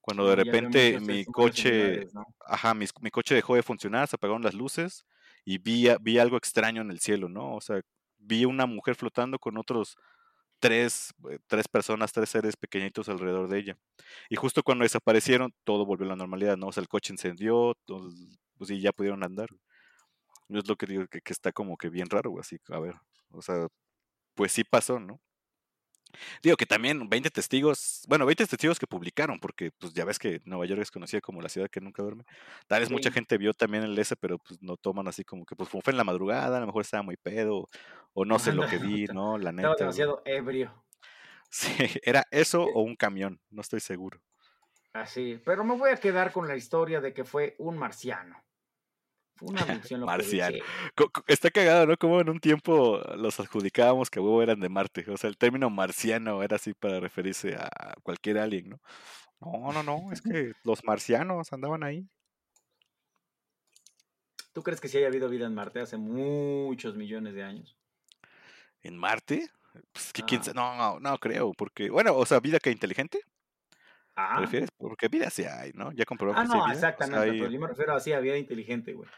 cuando 0.00 0.28
de 0.28 0.36
veo 0.36 0.44
repente 0.44 0.92
muchos 0.92 1.08
mi 1.08 1.24
coche, 1.24 2.06
ajá, 2.46 2.74
mi, 2.74 2.86
coche 3.10 3.34
dejó 3.34 3.56
de 3.56 3.62
funcionar, 3.64 4.06
se 4.06 4.14
apagaron 4.14 4.42
las 4.42 4.54
luces 4.54 5.04
y 5.44 5.58
vi, 5.58 5.88
vi 6.00 6.18
algo 6.18 6.36
extraño 6.36 6.80
en 6.80 6.92
el 6.92 7.00
cielo, 7.00 7.28
¿no? 7.28 7.56
O 7.56 7.60
sea, 7.60 7.80
vi 8.18 8.44
una 8.44 8.66
mujer 8.66 8.94
flotando 8.94 9.38
con 9.38 9.58
otros 9.58 9.96
tres, 10.60 11.12
eh, 11.30 11.38
tres 11.48 11.68
personas, 11.68 12.12
tres 12.12 12.30
seres 12.30 12.56
pequeñitos 12.56 13.08
alrededor 13.08 13.48
de 13.48 13.58
ella. 13.58 13.78
Y 14.30 14.36
justo 14.36 14.62
cuando 14.62 14.84
desaparecieron, 14.84 15.52
todo 15.64 15.84
volvió 15.84 16.06
a 16.06 16.10
la 16.10 16.16
normalidad, 16.16 16.56
¿no? 16.56 16.68
O 16.68 16.72
sea, 16.72 16.82
el 16.82 16.88
coche 16.88 17.12
encendió, 17.12 17.76
pues 18.56 18.70
y 18.70 18.80
ya 18.80 18.92
pudieron 18.92 19.24
andar. 19.24 19.48
Es 20.48 20.68
lo 20.68 20.76
que 20.76 20.86
digo, 20.86 21.06
que, 21.08 21.20
que 21.20 21.32
está 21.32 21.52
como 21.52 21.76
que 21.76 21.88
bien 21.90 22.08
raro, 22.10 22.38
así, 22.40 22.58
a 22.68 22.78
ver, 22.80 22.94
o 23.30 23.42
sea, 23.42 23.66
pues 24.34 24.52
sí 24.52 24.64
pasó, 24.64 25.00
¿no? 25.00 25.20
Digo 26.42 26.56
que 26.56 26.66
también 26.66 27.08
20 27.08 27.30
testigos, 27.30 28.02
bueno, 28.08 28.24
20 28.26 28.46
testigos 28.46 28.78
que 28.78 28.86
publicaron, 28.86 29.38
porque 29.40 29.70
pues 29.78 29.92
ya 29.92 30.04
ves 30.04 30.18
que 30.18 30.40
Nueva 30.44 30.64
York 30.66 30.80
es 30.80 30.90
conocida 30.90 31.20
como 31.20 31.42
la 31.42 31.48
ciudad 31.48 31.68
que 31.68 31.80
nunca 31.80 32.02
duerme. 32.02 32.24
Tal 32.66 32.80
vez 32.80 32.90
mucha 32.90 33.10
gente 33.10 33.36
vio 33.38 33.52
también 33.54 33.82
el 33.84 33.98
S, 33.98 34.16
pero 34.16 34.38
pues 34.38 34.62
no 34.62 34.76
toman 34.76 35.08
así 35.08 35.24
como 35.24 35.44
que 35.44 35.56
pues 35.56 35.68
fue 35.68 35.82
en 35.86 35.96
la 35.96 36.04
madrugada, 36.04 36.56
a 36.56 36.60
lo 36.60 36.66
mejor 36.66 36.82
estaba 36.82 37.02
muy 37.02 37.16
pedo, 37.16 37.68
o 38.14 38.24
no 38.24 38.38
sé 38.38 38.52
lo 38.52 38.64
que 38.66 38.78
vi, 39.04 39.06
¿no? 39.06 39.38
La 39.38 39.50
Estaba 39.50 39.52
neta. 39.52 39.86
güey. 39.86 40.04
demasiado 40.06 40.22
ebrio. 40.24 40.82
Sí, 41.50 41.72
era 42.02 42.24
eso 42.32 42.64
o 42.64 42.82
un 42.82 42.96
camión, 42.96 43.40
no 43.50 43.60
estoy 43.62 43.80
seguro. 43.80 44.20
Así, 44.92 45.40
pero 45.44 45.62
me 45.64 45.76
voy 45.76 45.90
a 45.90 45.96
quedar 46.00 46.32
con 46.32 46.48
la 46.48 46.56
historia 46.56 47.00
de 47.00 47.12
que 47.14 47.24
fue 47.24 47.54
un 47.58 47.78
marciano. 47.78 48.45
Fue 49.36 49.48
una 49.48 49.60
lo 49.66 50.06
que. 50.06 50.62
Co- 50.94 51.10
co- 51.10 51.24
Está 51.26 51.50
cagado, 51.50 51.86
¿no? 51.86 51.96
Como 51.96 52.20
en 52.20 52.30
un 52.30 52.40
tiempo 52.40 52.98
los 53.16 53.38
adjudicábamos 53.38 54.10
que 54.10 54.18
huevo 54.18 54.42
eran 54.42 54.60
de 54.60 54.68
Marte. 54.68 55.04
O 55.10 55.16
sea, 55.16 55.28
el 55.28 55.36
término 55.36 55.68
marciano 55.70 56.42
era 56.42 56.56
así 56.56 56.72
para 56.72 57.00
referirse 57.00 57.54
a 57.54 57.94
cualquier 58.02 58.38
alien, 58.38 58.70
¿no? 58.70 58.80
No, 59.40 59.72
no, 59.72 59.82
no, 59.82 60.12
es 60.12 60.22
que 60.22 60.52
los 60.64 60.82
marcianos 60.84 61.52
andaban 61.52 61.84
ahí. 61.84 62.08
¿Tú 64.54 64.62
crees 64.62 64.80
que 64.80 64.88
sí 64.88 64.96
haya 64.96 65.08
habido 65.08 65.28
vida 65.28 65.44
en 65.46 65.54
Marte 65.54 65.80
hace 65.80 65.98
muchos 65.98 66.96
millones 66.96 67.34
de 67.34 67.42
años? 67.42 67.76
¿En 68.82 68.96
Marte? 68.96 69.50
Pues 69.92 70.12
que 70.14 70.22
quién 70.22 70.40
No, 70.54 70.74
no, 70.76 70.98
no 70.98 71.18
creo, 71.18 71.52
porque, 71.52 71.90
bueno, 71.90 72.16
o 72.16 72.24
sea, 72.24 72.40
vida 72.40 72.58
que 72.58 72.70
inteligente, 72.70 73.20
¿te 74.16 74.22
Ah, 74.22 74.40
refieres? 74.40 74.70
Porque 74.76 75.08
vida 75.08 75.30
sí 75.30 75.44
hay, 75.44 75.72
¿no? 75.74 75.92
Ya 75.92 76.04
comprobamos 76.04 76.40
ah 76.40 76.44
que 76.44 76.48
sí 76.52 76.56
hay 76.58 76.60
no, 76.60 76.66
vida. 76.66 76.76
o 76.76 76.80
sea, 76.80 76.88
exactamente. 76.90 77.30
hay- 77.32 77.38
Pero 77.40 77.50
yo 77.52 77.60
me 77.60 77.66
refiero 77.68 77.94
así 77.94 78.12
a 78.12 78.20
vida 78.20 78.38
inteligente, 78.38 78.92
güey. 78.94 79.08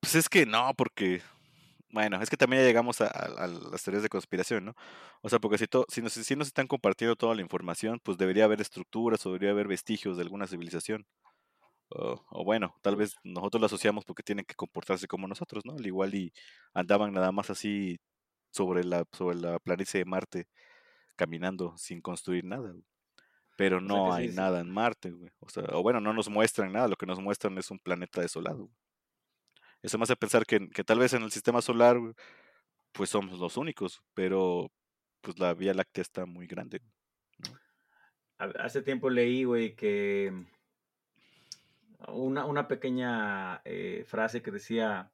Pues 0.00 0.14
es 0.14 0.28
que 0.28 0.46
no, 0.46 0.72
porque, 0.76 1.22
bueno, 1.90 2.20
es 2.22 2.30
que 2.30 2.36
también 2.36 2.62
ya 2.62 2.68
llegamos 2.68 3.00
a, 3.00 3.06
a- 3.06 3.44
a 3.44 3.46
las 3.48 3.82
teorías 3.82 4.02
de 4.02 4.08
conspiración, 4.08 4.64
¿no? 4.66 4.74
O 5.22 5.28
sea, 5.28 5.38
porque 5.38 5.58
si, 5.58 5.66
to- 5.66 5.86
si, 5.88 6.02
nos, 6.02 6.12
si 6.12 6.36
nos 6.36 6.48
están 6.48 6.66
compartiendo 6.66 7.16
toda 7.16 7.34
la 7.34 7.42
información, 7.42 8.00
pues 8.02 8.18
debería 8.18 8.44
haber 8.44 8.60
estructuras 8.60 9.24
o 9.26 9.30
debería 9.30 9.50
haber 9.50 9.68
vestigios 9.68 10.16
de 10.16 10.22
alguna 10.22 10.46
civilización. 10.46 11.06
O, 11.90 12.24
o 12.30 12.44
bueno, 12.44 12.74
tal 12.82 12.96
vez 12.96 13.14
nosotros 13.24 13.60
lo 13.60 13.66
asociamos 13.66 14.04
porque 14.04 14.22
tienen 14.24 14.44
que 14.44 14.54
comportarse 14.56 15.06
como 15.08 15.28
nosotros, 15.28 15.64
¿no? 15.64 15.74
Al 15.74 15.86
igual 15.86 16.14
y 16.14 16.32
andaban 16.74 17.12
nada 17.12 17.32
más 17.32 17.50
así 17.50 17.98
sobre 18.50 18.84
la, 18.84 19.04
sobre 19.12 19.36
la 19.38 19.58
planicie 19.60 19.98
de 20.00 20.04
Marte, 20.06 20.48
caminando 21.16 21.76
sin 21.78 22.00
construir 22.02 22.44
nada. 22.44 22.70
güey. 22.72 22.84
Pero 23.56 23.78
O 23.78 23.80
sea 23.80 23.88
no 23.88 24.12
hay 24.12 24.26
sí, 24.26 24.30
sí. 24.32 24.36
nada 24.36 24.60
en 24.60 24.70
Marte, 24.70 25.10
güey. 25.10 25.30
O 25.40 25.48
sea, 25.48 25.64
o 25.72 25.82
bueno, 25.82 26.00
no 26.00 26.12
nos 26.12 26.28
muestran 26.28 26.72
nada, 26.72 26.88
lo 26.88 26.96
que 26.96 27.06
nos 27.06 27.20
muestran 27.20 27.56
es 27.58 27.70
un 27.70 27.78
planeta 27.78 28.20
desolado. 28.20 28.58
güey. 28.66 28.76
Eso 29.82 29.98
me 29.98 30.04
hace 30.04 30.16
pensar 30.16 30.44
que, 30.46 30.68
que 30.68 30.84
tal 30.84 30.98
vez 30.98 31.12
en 31.14 31.22
el 31.22 31.30
sistema 31.30 31.62
solar, 31.62 31.98
güey, 31.98 32.14
pues 32.92 33.10
somos 33.10 33.38
los 33.38 33.56
únicos, 33.56 34.02
pero 34.14 34.70
pues 35.20 35.38
la 35.38 35.54
Vía 35.54 35.74
Láctea 35.74 36.02
está 36.02 36.26
muy 36.26 36.46
grande. 36.46 36.80
Ha- 38.38 38.44
Hace 38.64 38.82
tiempo 38.82 39.08
leí, 39.10 39.44
güey, 39.44 39.74
que 39.74 40.32
una, 42.08 42.44
una 42.44 42.68
pequeña 42.68 43.62
eh, 43.64 44.04
frase 44.06 44.42
que 44.42 44.50
decía, 44.50 45.10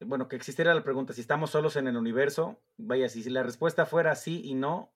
bueno, 0.00 0.28
que 0.28 0.36
existiera 0.36 0.74
la 0.74 0.82
pregunta, 0.82 1.12
si 1.12 1.20
estamos 1.20 1.50
solos 1.50 1.76
en 1.76 1.86
el 1.86 1.96
universo, 1.96 2.60
vaya, 2.76 3.08
si 3.08 3.22
la 3.30 3.42
respuesta 3.42 3.84
fuera 3.86 4.14
sí 4.14 4.40
y 4.44 4.54
no, 4.54 4.92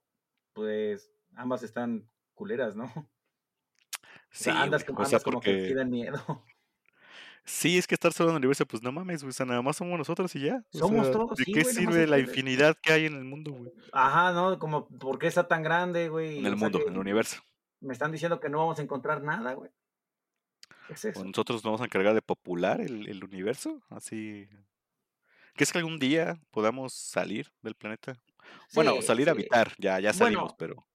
pues 0.54 1.12
ambas 1.36 1.64
están 1.64 2.10
culeras, 2.34 2.76
¿no? 2.76 2.86
O 2.86 3.10
Sí, 4.30 4.44
sea, 4.44 4.62
andas, 4.62 4.84
güey, 4.84 4.84
como, 4.84 5.00
o 5.00 5.04
sea, 5.06 5.20
andas 5.20 5.24
como 5.24 5.40
que 5.40 5.54
porque 5.54 5.60
sí 5.60 5.74
dan 5.74 5.90
miedo. 5.90 6.18
sí, 7.44 7.78
es 7.78 7.86
que 7.86 7.94
estar 7.94 8.12
solo 8.12 8.30
en 8.30 8.36
el 8.36 8.38
universo, 8.40 8.66
pues 8.66 8.82
no 8.82 8.92
mames, 8.92 9.22
güey, 9.22 9.30
o 9.30 9.32
sea, 9.32 9.46
nada 9.46 9.62
más 9.62 9.76
somos 9.76 9.98
nosotros 9.98 10.34
y 10.36 10.40
ya. 10.40 10.64
O 10.72 10.78
Somos 10.78 11.10
sea, 11.10 11.10
todos, 11.10 11.36
¿de 11.36 11.44
sí, 11.44 11.52
qué 11.52 11.62
güey, 11.62 11.74
sirve 11.74 12.06
la 12.06 12.18
infinidad 12.18 12.76
que 12.82 12.92
hay 12.92 13.06
en 13.06 13.14
el 13.16 13.24
mundo, 13.24 13.52
güey? 13.52 13.72
Ajá, 13.92 14.32
¿no? 14.32 14.58
Como, 14.58 14.86
¿por 14.88 15.18
qué 15.18 15.26
está 15.26 15.48
tan 15.48 15.62
grande, 15.62 16.08
güey? 16.08 16.38
En 16.38 16.46
el 16.46 16.56
O 16.56 16.56
mundo, 16.56 16.80
que 16.80 16.88
en 16.88 16.94
el 16.94 16.98
universo. 17.00 17.42
me 17.80 17.92
están 17.92 18.12
diciendo 18.12 18.40
que 18.40 18.48
no 18.48 18.58
vamos 18.58 18.78
a 18.80 18.82
encontrar 18.82 19.22
nada, 19.22 19.54
güey. 19.54 19.70
¿Qué 20.86 20.94
es 20.94 21.04
O 21.14 21.22
eso? 21.22 21.24
nosotros 21.24 21.56
nos 21.58 21.64
vamos 21.64 21.80
a 21.80 21.84
encargar 21.84 22.14
de 22.14 22.20
popular 22.22 22.80
el, 22.80 23.08
el 23.08 23.24
universo, 23.24 23.82
así. 23.88 24.48
¿Crees 25.54 25.72
que 25.72 25.78
algún 25.78 25.98
día 25.98 26.40
podamos 26.50 26.92
salir 26.94 27.52
del 27.62 27.74
planeta? 27.76 28.14
Bueno, 28.74 28.94
Sí, 28.96 29.02
salir 29.02 29.28
a 29.28 29.32
habitar, 29.32 29.72
ya, 29.78 30.00
ya 30.00 30.12
salimos, 30.12 30.52
Bueno, 30.52 30.56
pero. 30.58 30.86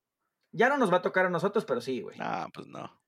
ya 0.52 0.70
no 0.70 0.78
nos 0.78 0.92
va 0.92 0.98
a 0.98 1.02
tocar 1.02 1.26
a 1.26 1.30
nosotros, 1.30 1.66
pero 1.66 1.82
sí, 1.82 2.02
güey. 2.02 2.18
Ah, 2.20 2.48
pues 2.54 2.68
no. 2.68 3.00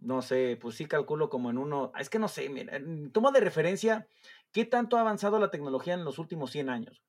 No 0.00 0.22
sé, 0.22 0.56
pues 0.60 0.76
sí 0.76 0.86
calculo 0.86 1.28
como 1.28 1.50
en 1.50 1.58
uno. 1.58 1.90
Es 1.98 2.08
que 2.08 2.20
no 2.20 2.28
sé, 2.28 2.48
mira, 2.48 2.80
tomo 3.12 3.32
de 3.32 3.40
referencia 3.40 4.06
qué 4.52 4.64
tanto 4.64 4.96
ha 4.96 5.00
avanzado 5.00 5.40
la 5.40 5.50
tecnología 5.50 5.94
en 5.94 6.04
los 6.04 6.18
últimos 6.18 6.50
100 6.52 6.68
años. 6.70 7.02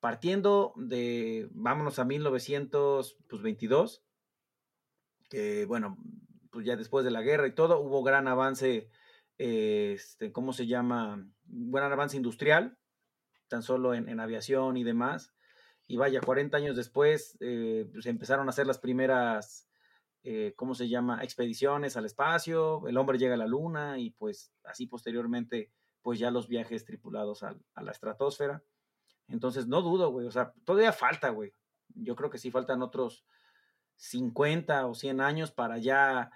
Partiendo 0.00 0.74
de, 0.76 1.48
vámonos 1.50 1.98
a 1.98 2.04
1922, 2.04 4.04
que 5.28 5.66
bueno, 5.66 5.98
pues 6.50 6.64
ya 6.66 6.76
después 6.76 7.04
de 7.04 7.10
la 7.10 7.22
guerra 7.22 7.46
y 7.48 7.54
todo, 7.54 7.80
hubo 7.80 8.02
gran 8.02 8.28
avance, 8.28 8.88
este, 9.38 10.32
¿cómo 10.32 10.52
se 10.52 10.66
llama? 10.66 11.26
Gran 11.44 11.92
avance 11.92 12.16
industrial, 12.16 12.78
tan 13.48 13.62
solo 13.62 13.94
en, 13.94 14.08
en 14.08 14.20
aviación 14.20 14.76
y 14.76 14.84
demás. 14.84 15.32
Y 15.88 15.96
vaya, 15.96 16.20
40 16.20 16.56
años 16.56 16.76
después, 16.76 17.36
eh, 17.40 17.88
pues 17.92 18.06
empezaron 18.06 18.46
a 18.46 18.50
hacer 18.50 18.66
las 18.66 18.78
primeras 18.78 19.68
eh, 20.30 20.52
¿cómo 20.56 20.74
se 20.74 20.88
llama? 20.88 21.22
Expediciones 21.22 21.96
al 21.96 22.04
espacio, 22.04 22.86
el 22.86 22.98
hombre 22.98 23.18
llega 23.18 23.34
a 23.34 23.38
la 23.38 23.46
luna 23.46 23.98
y 23.98 24.10
pues 24.10 24.52
así 24.64 24.86
posteriormente, 24.86 25.72
pues 26.02 26.18
ya 26.18 26.30
los 26.30 26.48
viajes 26.48 26.84
tripulados 26.84 27.42
a 27.42 27.56
la 27.80 27.92
estratosfera. 27.92 28.62
Entonces, 29.28 29.68
no 29.68 29.80
dudo, 29.80 30.10
güey, 30.10 30.26
o 30.26 30.30
sea, 30.30 30.52
todavía 30.64 30.92
falta, 30.92 31.30
güey. 31.30 31.54
Yo 31.94 32.16
creo 32.16 32.28
que 32.28 32.38
sí 32.38 32.50
faltan 32.50 32.82
otros 32.82 33.24
50 33.96 34.86
o 34.86 34.94
100 34.94 35.20
años 35.20 35.50
para 35.50 35.78
ya 35.78 36.30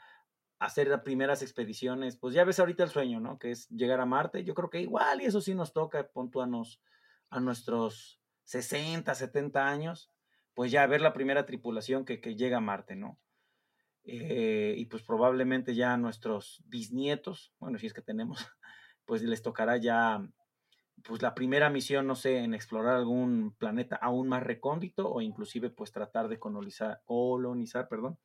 hacer 0.58 0.88
las 0.88 1.02
primeras 1.02 1.42
expediciones. 1.42 2.16
Pues 2.16 2.34
ya 2.34 2.44
ves 2.44 2.60
ahorita 2.60 2.84
el 2.84 2.90
sueño, 2.90 3.20
¿no? 3.20 3.38
Que 3.38 3.50
es 3.50 3.68
llegar 3.68 4.00
a 4.00 4.06
Marte. 4.06 4.44
Yo 4.44 4.54
creo 4.54 4.70
que 4.70 4.80
igual, 4.80 5.20
y 5.20 5.26
eso 5.26 5.40
sí 5.40 5.54
nos 5.54 5.72
toca, 5.72 6.08
puntuarnos 6.08 6.80
a 7.30 7.40
nuestros 7.40 8.21
60, 8.44 9.14
70 9.14 9.68
años, 9.68 10.10
pues 10.54 10.70
ya 10.70 10.86
ver 10.86 11.00
la 11.00 11.12
primera 11.12 11.46
tripulación 11.46 12.04
que, 12.04 12.20
que 12.20 12.36
llega 12.36 12.58
a 12.58 12.60
Marte, 12.60 12.96
¿no? 12.96 13.18
Eh, 14.04 14.74
y 14.76 14.86
pues 14.86 15.02
probablemente 15.02 15.74
ya 15.74 15.96
nuestros 15.96 16.62
bisnietos, 16.66 17.52
bueno, 17.60 17.78
si 17.78 17.86
es 17.86 17.94
que 17.94 18.02
tenemos, 18.02 18.38
pues 19.04 19.22
les 19.22 19.42
tocará 19.42 19.76
ya 19.76 20.26
pues 21.04 21.22
la 21.22 21.34
primera 21.34 21.70
misión, 21.70 22.06
no 22.06 22.14
sé, 22.14 22.38
en 22.38 22.54
explorar 22.54 22.96
algún 22.96 23.54
planeta 23.58 23.96
aún 23.96 24.28
más 24.28 24.42
recóndito 24.42 25.10
o 25.10 25.20
inclusive 25.20 25.70
pues 25.70 25.90
tratar 25.92 26.28
de 26.28 26.38
colonizar, 26.38 27.00
colonizar, 27.04 27.88
perdón, 27.88 28.18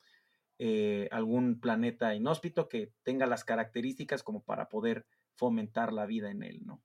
eh, 0.60 1.08
algún 1.12 1.60
planeta 1.60 2.14
inhóspito 2.14 2.68
que 2.68 2.94
tenga 3.04 3.26
las 3.26 3.44
características 3.44 4.24
como 4.24 4.44
para 4.44 4.70
poder 4.70 5.06
fomentar 5.36 5.94
la 5.94 6.06
vida 6.06 6.30
en 6.32 6.44
él, 6.44 6.66
¿no? 6.66 6.82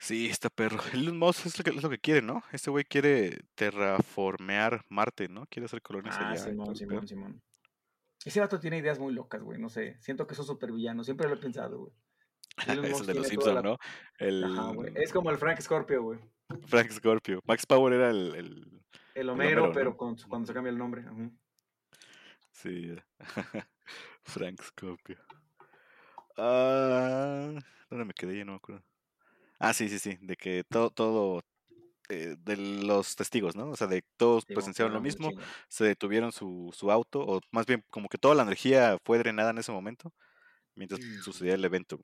Sí, 0.00 0.28
está 0.28 0.48
perro. 0.48 0.78
Elon 0.94 1.18
Musk 1.18 1.46
es 1.46 1.58
lo 1.58 1.64
que, 1.64 1.70
es 1.76 1.82
lo 1.82 1.90
que 1.90 1.98
quiere, 1.98 2.22
¿no? 2.22 2.42
Este 2.52 2.70
güey 2.70 2.84
quiere 2.84 3.38
terraformear 3.54 4.82
Marte, 4.88 5.28
¿no? 5.28 5.46
Quiere 5.46 5.66
hacer 5.66 5.82
colonias 5.82 6.16
ah, 6.18 6.30
allá. 6.30 6.42
Simón, 6.42 6.74
Simón, 6.74 7.06
Simón. 7.06 7.42
Ese 8.24 8.40
vato 8.40 8.58
tiene 8.58 8.78
ideas 8.78 8.98
muy 8.98 9.12
locas, 9.12 9.42
güey. 9.42 9.60
No 9.60 9.68
sé. 9.68 9.98
Siento 10.00 10.26
que 10.26 10.32
es 10.34 10.40
un 10.40 10.58
villano. 10.74 11.04
Siempre 11.04 11.28
lo 11.28 11.34
he 11.34 11.38
pensado, 11.38 11.78
güey. 11.80 11.92
es 12.90 13.00
el 13.00 13.06
de 13.06 13.14
los 13.14 13.28
Simpsons, 13.28 13.62
¿no? 13.62 13.76
El... 14.18 14.44
Ajá, 14.44 14.72
güey. 14.72 14.92
Es 14.96 15.12
como 15.12 15.30
el 15.30 15.36
Frank 15.36 15.60
Scorpio, 15.60 16.02
güey. 16.02 16.18
Frank 16.66 16.90
Scorpio. 16.90 17.40
Max 17.44 17.66
Power 17.66 17.92
era 17.92 18.10
el. 18.10 18.34
El, 18.34 18.82
el 19.14 19.28
Homero, 19.28 19.70
pero 19.72 19.96
cuando 19.96 20.46
se 20.46 20.54
cambia 20.54 20.70
el 20.70 20.78
nombre. 20.78 21.04
Sí. 22.52 22.94
Frank 24.24 24.62
Scorpio. 24.62 25.18
Ah, 26.38 27.52
¿Dónde 27.90 28.04
me 28.06 28.14
quedé? 28.14 28.38
Ya 28.38 28.44
no 28.46 28.52
me 28.52 28.56
acuerdo. 28.56 28.82
Ah, 29.60 29.74
sí, 29.74 29.88
sí, 29.88 29.98
sí, 29.98 30.16
de 30.22 30.36
que 30.36 30.64
todo, 30.64 30.90
todo 30.90 31.42
eh, 32.08 32.34
de 32.40 32.56
los 32.56 33.14
testigos, 33.14 33.54
¿no? 33.54 33.70
O 33.70 33.76
sea, 33.76 33.86
de 33.86 34.02
todos 34.16 34.46
presenciaron 34.46 34.92
lo 34.94 35.00
mismo, 35.00 35.30
se 35.68 35.84
detuvieron 35.84 36.32
su, 36.32 36.70
su 36.74 36.90
auto, 36.90 37.20
o 37.20 37.40
más 37.52 37.66
bien 37.66 37.84
como 37.90 38.08
que 38.08 38.18
toda 38.18 38.34
la 38.34 38.42
energía 38.42 38.98
fue 39.04 39.18
drenada 39.18 39.50
en 39.50 39.58
ese 39.58 39.70
momento, 39.70 40.12
mientras 40.74 41.00
mm. 41.00 41.20
sucedía 41.22 41.54
el 41.54 41.64
evento. 41.64 42.00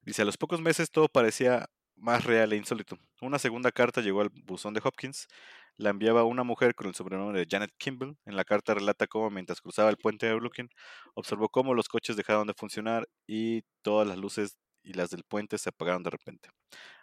Dice, 0.00 0.22
a 0.22 0.24
los 0.24 0.36
pocos 0.38 0.60
meses 0.60 0.90
todo 0.90 1.08
parecía 1.08 1.68
más 1.94 2.24
real 2.24 2.52
e 2.52 2.56
insólito. 2.56 2.98
Una 3.20 3.38
segunda 3.38 3.70
carta 3.70 4.00
llegó 4.00 4.22
al 4.22 4.30
buzón 4.30 4.74
de 4.74 4.80
Hopkins, 4.82 5.28
la 5.76 5.90
enviaba 5.90 6.24
una 6.24 6.42
mujer 6.42 6.74
con 6.74 6.88
el 6.88 6.94
sobrenombre 6.94 7.38
de 7.40 7.46
Janet 7.48 7.72
Kimball. 7.78 8.16
En 8.24 8.36
la 8.36 8.44
carta 8.44 8.74
relata 8.74 9.06
cómo 9.06 9.30
mientras 9.30 9.60
cruzaba 9.60 9.90
el 9.90 9.96
puente 9.98 10.26
de 10.26 10.34
Brooklyn, 10.34 10.68
observó 11.14 11.48
cómo 11.48 11.74
los 11.74 11.88
coches 11.88 12.16
dejaron 12.16 12.46
de 12.46 12.54
funcionar 12.54 13.08
y 13.26 13.62
todas 13.82 14.08
las 14.08 14.18
luces 14.18 14.56
y 14.82 14.94
las 14.94 15.10
del 15.10 15.24
puente 15.24 15.58
se 15.58 15.68
apagaron 15.70 16.02
de 16.02 16.10
repente. 16.10 16.50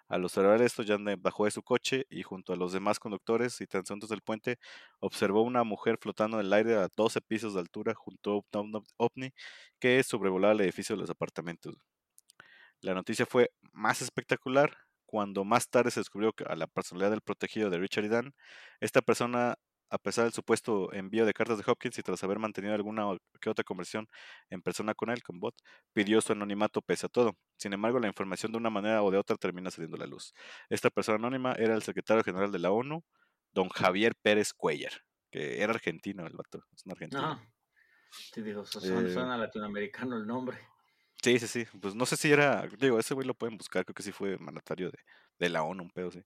Al 0.07 0.25
observar 0.25 0.61
esto, 0.61 0.83
Janet 0.85 1.21
bajó 1.21 1.45
de 1.45 1.51
su 1.51 1.61
coche 1.61 2.05
y 2.09 2.23
junto 2.23 2.51
a 2.53 2.55
los 2.55 2.73
demás 2.73 2.99
conductores 2.99 3.61
y 3.61 3.67
transeúntes 3.67 4.09
del 4.09 4.21
puente 4.21 4.57
observó 4.99 5.43
una 5.43 5.63
mujer 5.63 5.97
flotando 6.01 6.39
en 6.39 6.47
el 6.47 6.53
aire 6.53 6.77
a 6.77 6.89
12 6.95 7.21
pisos 7.21 7.53
de 7.53 7.59
altura 7.59 7.93
junto 7.93 8.43
a 8.53 8.59
un 8.59 8.83
ovni 8.97 9.31
que 9.79 10.01
sobrevolaba 10.03 10.53
el 10.53 10.61
edificio 10.61 10.95
de 10.95 11.01
los 11.01 11.09
apartamentos. 11.11 11.75
La 12.81 12.93
noticia 12.93 13.25
fue 13.25 13.51
más 13.71 14.01
espectacular 14.01 14.75
cuando 15.05 15.43
más 15.43 15.69
tarde 15.69 15.91
se 15.91 15.99
descubrió 15.99 16.33
que 16.33 16.43
a 16.45 16.55
la 16.55 16.67
personalidad 16.67 17.11
del 17.11 17.21
protegido 17.21 17.69
de 17.69 17.77
Richard 17.79 18.05
y 18.05 18.09
Dan, 18.09 18.33
esta 18.79 19.01
persona 19.01 19.57
a 19.89 19.97
pesar 19.97 20.25
del 20.25 20.34
supuesto 20.34 20.91
envío 20.93 21.25
de 21.25 21.34
cartas 21.34 21.58
de 21.58 21.63
Hopkins 21.67 21.97
y 21.99 22.04
tras 22.04 22.23
haber 22.23 22.39
mantenido 22.39 22.73
alguna 22.75 23.17
que 23.41 23.49
otra 23.49 23.63
conversión 23.63 24.08
en 24.49 24.62
persona 24.62 24.93
con 24.93 25.10
él, 25.10 25.23
con 25.23 25.39
Bot, 25.39 25.56
pidió 25.93 26.21
su 26.21 26.34
anonimato 26.34 26.82
pese 26.82 27.08
a 27.08 27.10
todo. 27.10 27.38
Sin 27.58 27.73
embargo, 27.73 27.99
la 27.99 28.08
información 28.08 28.52
de 28.52 28.58
una 28.58 28.69
manera 28.69 29.04
o 29.04 29.12
de 29.12 29.17
otra 29.17 29.36
termina 29.38 29.71
saliendo 29.71 29.97
a 29.97 29.99
la 30.02 30.08
luz. 30.08 30.34
Esta 30.69 30.89
persona 30.89 31.17
anónima 31.17 31.54
era 31.54 31.75
el 31.75 31.84
secretario 31.84 32.23
general 32.23 32.52
de 32.52 32.60
la 32.60 32.71
ONU, 32.71 33.04
don 33.52 33.69
Javier 33.69 34.13
Pérez 34.21 34.54
Cuellar, 34.54 34.93
que 35.32 35.62
era 35.62 35.73
argentino 35.73 36.25
el 36.25 36.36
vato, 36.36 36.63
es 36.75 36.86
un 36.86 36.91
argentino. 36.91 37.28
Ah, 37.28 37.39
sí, 38.12 38.41
digo, 38.41 38.62
eh 38.62 38.65
suena, 38.65 39.38
latinoamericano 39.38 40.17
el 40.17 40.25
nombre. 40.28 40.60
Sí, 41.21 41.38
sí, 41.39 41.47
sí. 41.47 41.65
Pues 41.82 41.95
no 41.95 42.06
sé 42.06 42.15
si 42.15 42.32
era, 42.32 42.67
digo, 42.80 42.97
ese 42.99 43.13
güey 43.13 43.28
lo 43.28 43.34
pueden 43.34 43.58
buscar, 43.58 43.84
creo 43.86 43.93
que 43.93 44.04
sí 44.04 44.12
fue 44.12 44.38
mandatario 44.38 44.89
de, 44.89 44.99
de 45.38 45.49
la 45.49 45.63
ONU, 45.63 45.84
un 45.84 45.89
pedo, 45.91 46.12
sí. 46.12 46.21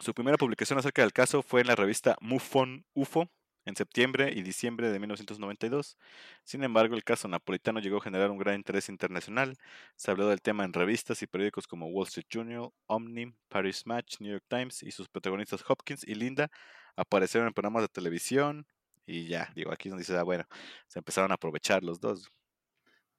Su 0.00 0.14
primera 0.14 0.36
publicación 0.36 0.78
acerca 0.78 1.02
del 1.02 1.12
caso 1.12 1.42
fue 1.42 1.60
en 1.60 1.66
la 1.66 1.74
revista 1.74 2.16
MUFON 2.20 2.84
UFO 2.94 3.28
en 3.64 3.76
septiembre 3.76 4.32
y 4.34 4.42
diciembre 4.42 4.90
de 4.90 4.98
1992. 4.98 5.98
Sin 6.44 6.62
embargo, 6.62 6.94
el 6.94 7.04
caso 7.04 7.28
napolitano 7.28 7.80
llegó 7.80 7.98
a 7.98 8.00
generar 8.00 8.30
un 8.30 8.38
gran 8.38 8.54
interés 8.54 8.88
internacional. 8.88 9.56
Se 9.96 10.10
habló 10.10 10.28
del 10.28 10.40
tema 10.40 10.64
en 10.64 10.72
revistas 10.72 11.22
y 11.22 11.26
periódicos 11.26 11.66
como 11.66 11.88
Wall 11.88 12.06
Street 12.06 12.26
Journal, 12.30 12.70
Omni, 12.86 13.34
Paris 13.48 13.86
Match, 13.86 14.20
New 14.20 14.30
York 14.30 14.44
Times 14.48 14.82
y 14.82 14.90
sus 14.90 15.08
protagonistas 15.08 15.64
Hopkins 15.68 16.06
y 16.06 16.14
Linda 16.14 16.50
aparecieron 16.96 17.48
en 17.48 17.54
programas 17.54 17.82
de 17.82 17.88
televisión 17.88 18.66
y 19.04 19.26
ya, 19.26 19.50
digo, 19.54 19.72
aquí 19.72 19.88
donde 19.88 20.02
dice, 20.02 20.16
ah, 20.16 20.22
bueno, 20.22 20.44
se 20.86 20.98
empezaron 20.98 21.30
a 21.30 21.34
aprovechar 21.34 21.82
los 21.82 21.98
dos. 21.98 22.30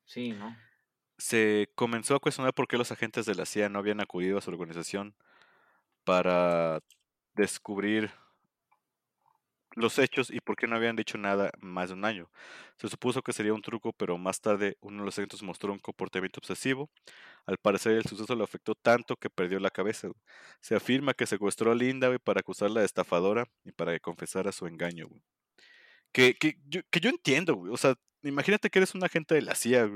Sí, 0.05 0.31
¿no? 0.31 0.55
Se 1.17 1.71
comenzó 1.75 2.15
a 2.15 2.19
cuestionar 2.19 2.53
por 2.53 2.67
qué 2.67 2.77
los 2.77 2.91
agentes 2.91 3.25
de 3.25 3.35
la 3.35 3.45
CIA 3.45 3.69
no 3.69 3.79
habían 3.79 3.99
acudido 3.99 4.37
a 4.37 4.41
su 4.41 4.49
organización 4.49 5.15
para 6.09 6.79
descubrir 7.35 8.09
los 9.75 9.99
hechos 9.99 10.31
y 10.31 10.39
por 10.41 10.55
qué 10.55 10.65
no 10.65 10.75
habían 10.75 10.95
dicho 10.95 11.19
nada 11.19 11.51
más 11.59 11.89
de 11.89 11.93
un 11.93 12.03
año. 12.03 12.31
Se 12.77 12.89
supuso 12.89 13.21
que 13.21 13.31
sería 13.31 13.53
un 13.53 13.61
truco, 13.61 13.93
pero 13.93 14.17
más 14.17 14.41
tarde 14.41 14.75
uno 14.81 15.01
de 15.01 15.05
los 15.05 15.19
agentes 15.19 15.43
mostró 15.43 15.71
un 15.71 15.77
comportamiento 15.77 16.39
obsesivo. 16.39 16.89
Al 17.45 17.59
parecer 17.59 17.91
el 17.91 18.05
suceso 18.05 18.33
lo 18.33 18.43
afectó 18.43 18.73
tanto 18.73 19.17
que 19.17 19.29
perdió 19.29 19.59
la 19.59 19.69
cabeza. 19.69 20.09
Se 20.61 20.75
afirma 20.75 21.13
que 21.13 21.27
secuestró 21.27 21.71
a 21.71 21.75
Linda 21.75 22.17
para 22.17 22.39
acusarla 22.39 22.79
de 22.79 22.87
estafadora 22.87 23.45
y 23.63 23.71
para 23.71 23.93
que 23.93 23.99
confesara 23.99 24.51
su 24.51 24.65
engaño. 24.65 25.09
Que, 26.11 26.35
que, 26.35 26.57
yo, 26.67 26.81
que 26.89 26.99
yo 26.99 27.09
entiendo, 27.09 27.59
O 27.71 27.77
sea, 27.77 27.95
imagínate 28.23 28.69
que 28.69 28.79
eres 28.79 28.95
un 28.95 29.03
agente 29.03 29.35
de 29.35 29.41
la 29.41 29.55
CIA, 29.55 29.89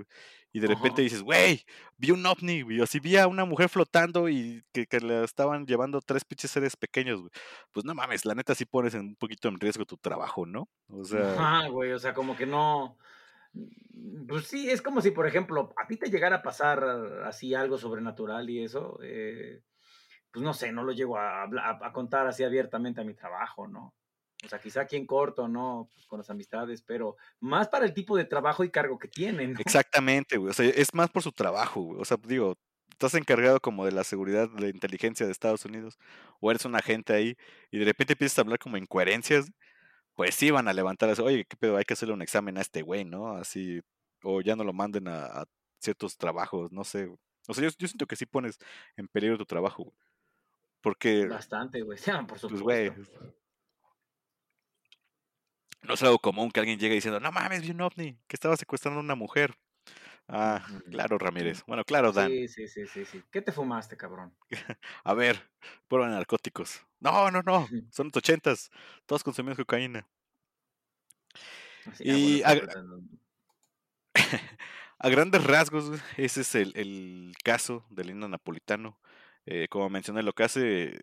y 0.56 0.60
de 0.60 0.68
repente 0.68 1.02
dices, 1.02 1.24
güey, 1.24 1.66
vi 1.98 2.12
un 2.12 2.24
ovni, 2.24 2.62
güey, 2.62 2.80
o 2.80 2.86
si 2.86 3.00
vi 3.00 3.18
a 3.18 3.26
una 3.26 3.44
mujer 3.44 3.70
flotando 3.70 4.30
y 4.30 4.64
que, 4.72 4.86
que 4.86 5.00
le 5.00 5.24
estaban 5.24 5.66
llevando 5.66 6.00
tres 6.00 6.24
pinches 6.24 6.52
seres 6.52 6.76
pequeños, 6.76 7.22
güey. 7.22 7.32
Pues 7.72 7.86
no 7.86 7.96
mames, 7.96 8.24
la 8.24 8.36
neta 8.36 8.54
sí 8.54 8.66
pones 8.66 8.94
un 8.94 9.16
poquito 9.16 9.48
en 9.48 9.60
riesgo 9.60 9.84
tu 9.86 9.98
trabajo, 9.98 10.46
¿no? 10.46 10.70
O 10.90 11.04
sea... 11.04 11.36
Ah, 11.40 11.68
güey, 11.70 11.92
o 11.92 11.98
sea, 11.98 12.14
como 12.14 12.38
que 12.38 12.46
no... 12.46 13.00
Pues 14.28 14.46
sí, 14.46 14.70
es 14.70 14.84
como 14.84 15.02
si, 15.02 15.10
por 15.10 15.26
ejemplo, 15.26 15.74
a 15.76 15.88
ti 15.88 15.98
te 15.98 16.12
llegara 16.12 16.38
a 16.38 16.44
pasar 16.44 16.84
así 17.26 17.56
algo 17.56 17.80
sobrenatural 17.80 18.48
y 18.48 18.64
eso, 18.64 19.00
eh, 19.02 19.62
pues 20.32 20.44
no 20.44 20.54
sé, 20.54 20.72
no 20.72 20.84
lo 20.84 20.92
llego 20.92 21.18
a, 21.18 21.46
a 21.46 21.94
contar 21.94 22.28
así 22.28 22.44
abiertamente 22.44 23.02
a 23.02 23.06
mi 23.06 23.16
trabajo, 23.16 23.68
¿no? 23.68 23.96
O 24.44 24.50
sea, 24.50 24.60
quizá 24.60 24.82
aquí 24.82 24.96
en 24.96 25.06
corto, 25.06 25.48
¿no? 25.48 25.90
Pues, 25.94 26.06
con 26.06 26.20
las 26.20 26.30
amistades, 26.30 26.82
pero 26.82 27.16
más 27.40 27.68
para 27.70 27.86
el 27.86 27.94
tipo 27.94 28.18
de 28.18 28.26
trabajo 28.26 28.64
y 28.64 28.70
cargo 28.70 29.00
que 29.00 29.08
tienen. 29.08 29.56
Exactamente, 29.60 30.38
güey. 30.38 30.52
O 30.52 30.54
sea, 30.54 30.68
es 30.68 30.94
más 30.94 31.10
por 31.10 31.24
su 31.24 31.32
trabajo, 31.32 31.82
güey. 31.82 32.02
O 32.02 32.06
sea, 32.06 32.18
digo, 32.28 32.58
estás 32.92 33.16
encargado 33.16 33.60
como 33.60 33.86
de 33.86 33.92
la 33.92 34.04
seguridad 34.04 34.50
de 34.50 34.62
la 34.62 34.68
inteligencia 34.70 35.26
de 35.26 35.32
Estados 35.32 35.66
Unidos, 35.66 35.98
o 36.40 36.52
eres 36.52 36.66
un 36.66 36.76
agente 36.76 37.14
ahí, 37.14 37.36
y 37.72 37.80
de 37.80 37.86
repente 37.86 38.14
empiezas 38.14 38.38
a 38.38 38.42
hablar 38.42 38.60
como 38.60 38.78
incoherencias, 38.78 39.52
pues 40.16 40.36
sí 40.36 40.52
van 40.52 40.68
a 40.68 40.74
levantar 40.74 41.10
eso, 41.10 41.24
oye, 41.24 41.46
qué 41.46 41.58
pedo, 41.58 41.78
hay 41.78 41.86
que 41.86 41.94
hacerle 41.94 42.14
un 42.14 42.22
examen 42.22 42.58
a 42.58 42.62
este 42.62 42.82
güey, 42.82 43.04
¿no? 43.06 43.36
Así, 43.36 43.82
o 44.24 44.42
ya 44.42 44.56
no 44.56 44.64
lo 44.64 44.74
manden 44.74 45.08
a, 45.08 45.46
ciertos 45.80 46.18
trabajos, 46.18 46.72
no 46.72 46.84
sé. 46.84 47.08
O 47.48 47.54
sea, 47.54 47.64
yo, 47.66 47.70
yo, 47.78 47.88
siento 47.88 48.06
que 48.06 48.16
sí 48.16 48.26
pones 48.26 48.58
en 48.96 49.08
peligro 49.10 49.38
tu 49.38 49.46
trabajo, 49.46 49.84
güey. 49.84 49.98
Porque. 50.82 51.26
Bastante, 51.26 51.82
güey. 51.82 51.98
por 52.06 52.28
pues, 52.28 52.42
supuesto. 52.42 52.48
Pues, 52.50 52.62
güey, 52.62 52.92
no 55.84 55.94
es 55.94 56.04
algo 56.04 56.20
común 56.20 56.52
que 56.52 56.60
alguien 56.60 56.80
llegue 56.80 56.96
diciendo, 56.96 57.20
no 57.20 57.32
mames, 57.32 57.62
vi 57.62 57.72
un 57.72 57.82
ovni, 57.82 58.18
que 58.28 58.36
estaba 58.36 58.58
secuestrando 58.58 59.00
a 59.00 59.04
una 59.04 59.16
mujer. 59.16 59.56
Ah, 60.28 60.66
claro, 60.90 61.18
Ramírez. 61.18 61.64
Bueno, 61.68 61.84
claro, 61.84 62.12
Dan. 62.12 62.30
Sí, 62.30 62.48
sí, 62.48 62.68
sí, 62.68 62.88
sí, 62.88 63.06
sí. 63.06 63.22
¿Qué 63.30 63.42
te 63.42 63.52
fumaste, 63.52 63.98
cabrón? 63.98 64.34
a 65.04 65.14
ver, 65.14 65.50
prueba 65.88 66.08
narcóticos. 66.10 66.82
No, 67.00 67.30
no, 67.30 67.42
no. 67.42 67.68
Son 67.92 68.08
los 68.08 68.16
ochentas. 68.16 68.72
Todos 69.06 69.24
consumimos 69.24 69.58
cocaína. 69.58 70.08
y 72.00 72.42
a, 75.00 75.10
grandes 75.10 75.44
rasgos, 75.44 76.00
ese 76.16 76.42
es 76.42 76.56
el, 76.56 76.72
el 76.76 77.34
caso 77.44 77.86
del 77.90 78.12
himno 78.12 78.30
napolitano. 78.30 78.98
Eh, 79.46 79.68
como 79.70 79.90
mencioné, 79.90 80.24
lo 80.24 80.32
que 80.34 80.44
hace 80.44 81.02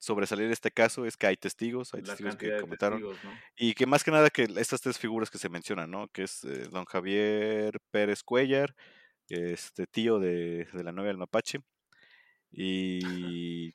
sobresalir 0.00 0.50
este 0.50 0.70
caso 0.70 1.04
es 1.06 1.16
que 1.16 1.26
hay 1.26 1.36
testigos, 1.36 1.92
hay 1.94 2.00
La 2.02 2.08
testigos 2.08 2.36
que 2.36 2.46
de 2.50 2.60
comentaron. 2.60 3.00
testigos, 3.00 3.24
¿no? 3.24 3.38
Y 3.56 3.74
que 3.74 3.86
más 3.86 4.04
que 4.04 4.10
nada 4.10 4.30
que 4.30 4.48
estas 4.56 4.80
tres 4.80 4.98
figuras 4.98 5.30
que 5.30 5.38
se 5.38 5.48
mencionan, 5.48 5.90
¿no? 5.90 6.08
Que 6.08 6.22
es 6.24 6.44
eh, 6.44 6.68
don 6.70 6.84
Javier 6.86 7.78
Pérez 7.90 8.22
Cuellar, 8.22 8.74
este 9.28 9.86
tío 9.86 10.18
de, 10.18 10.66
de 10.72 10.84
la 10.84 10.92
novia 10.92 11.08
del 11.08 11.18
mapache, 11.18 11.60
y, 12.50 13.72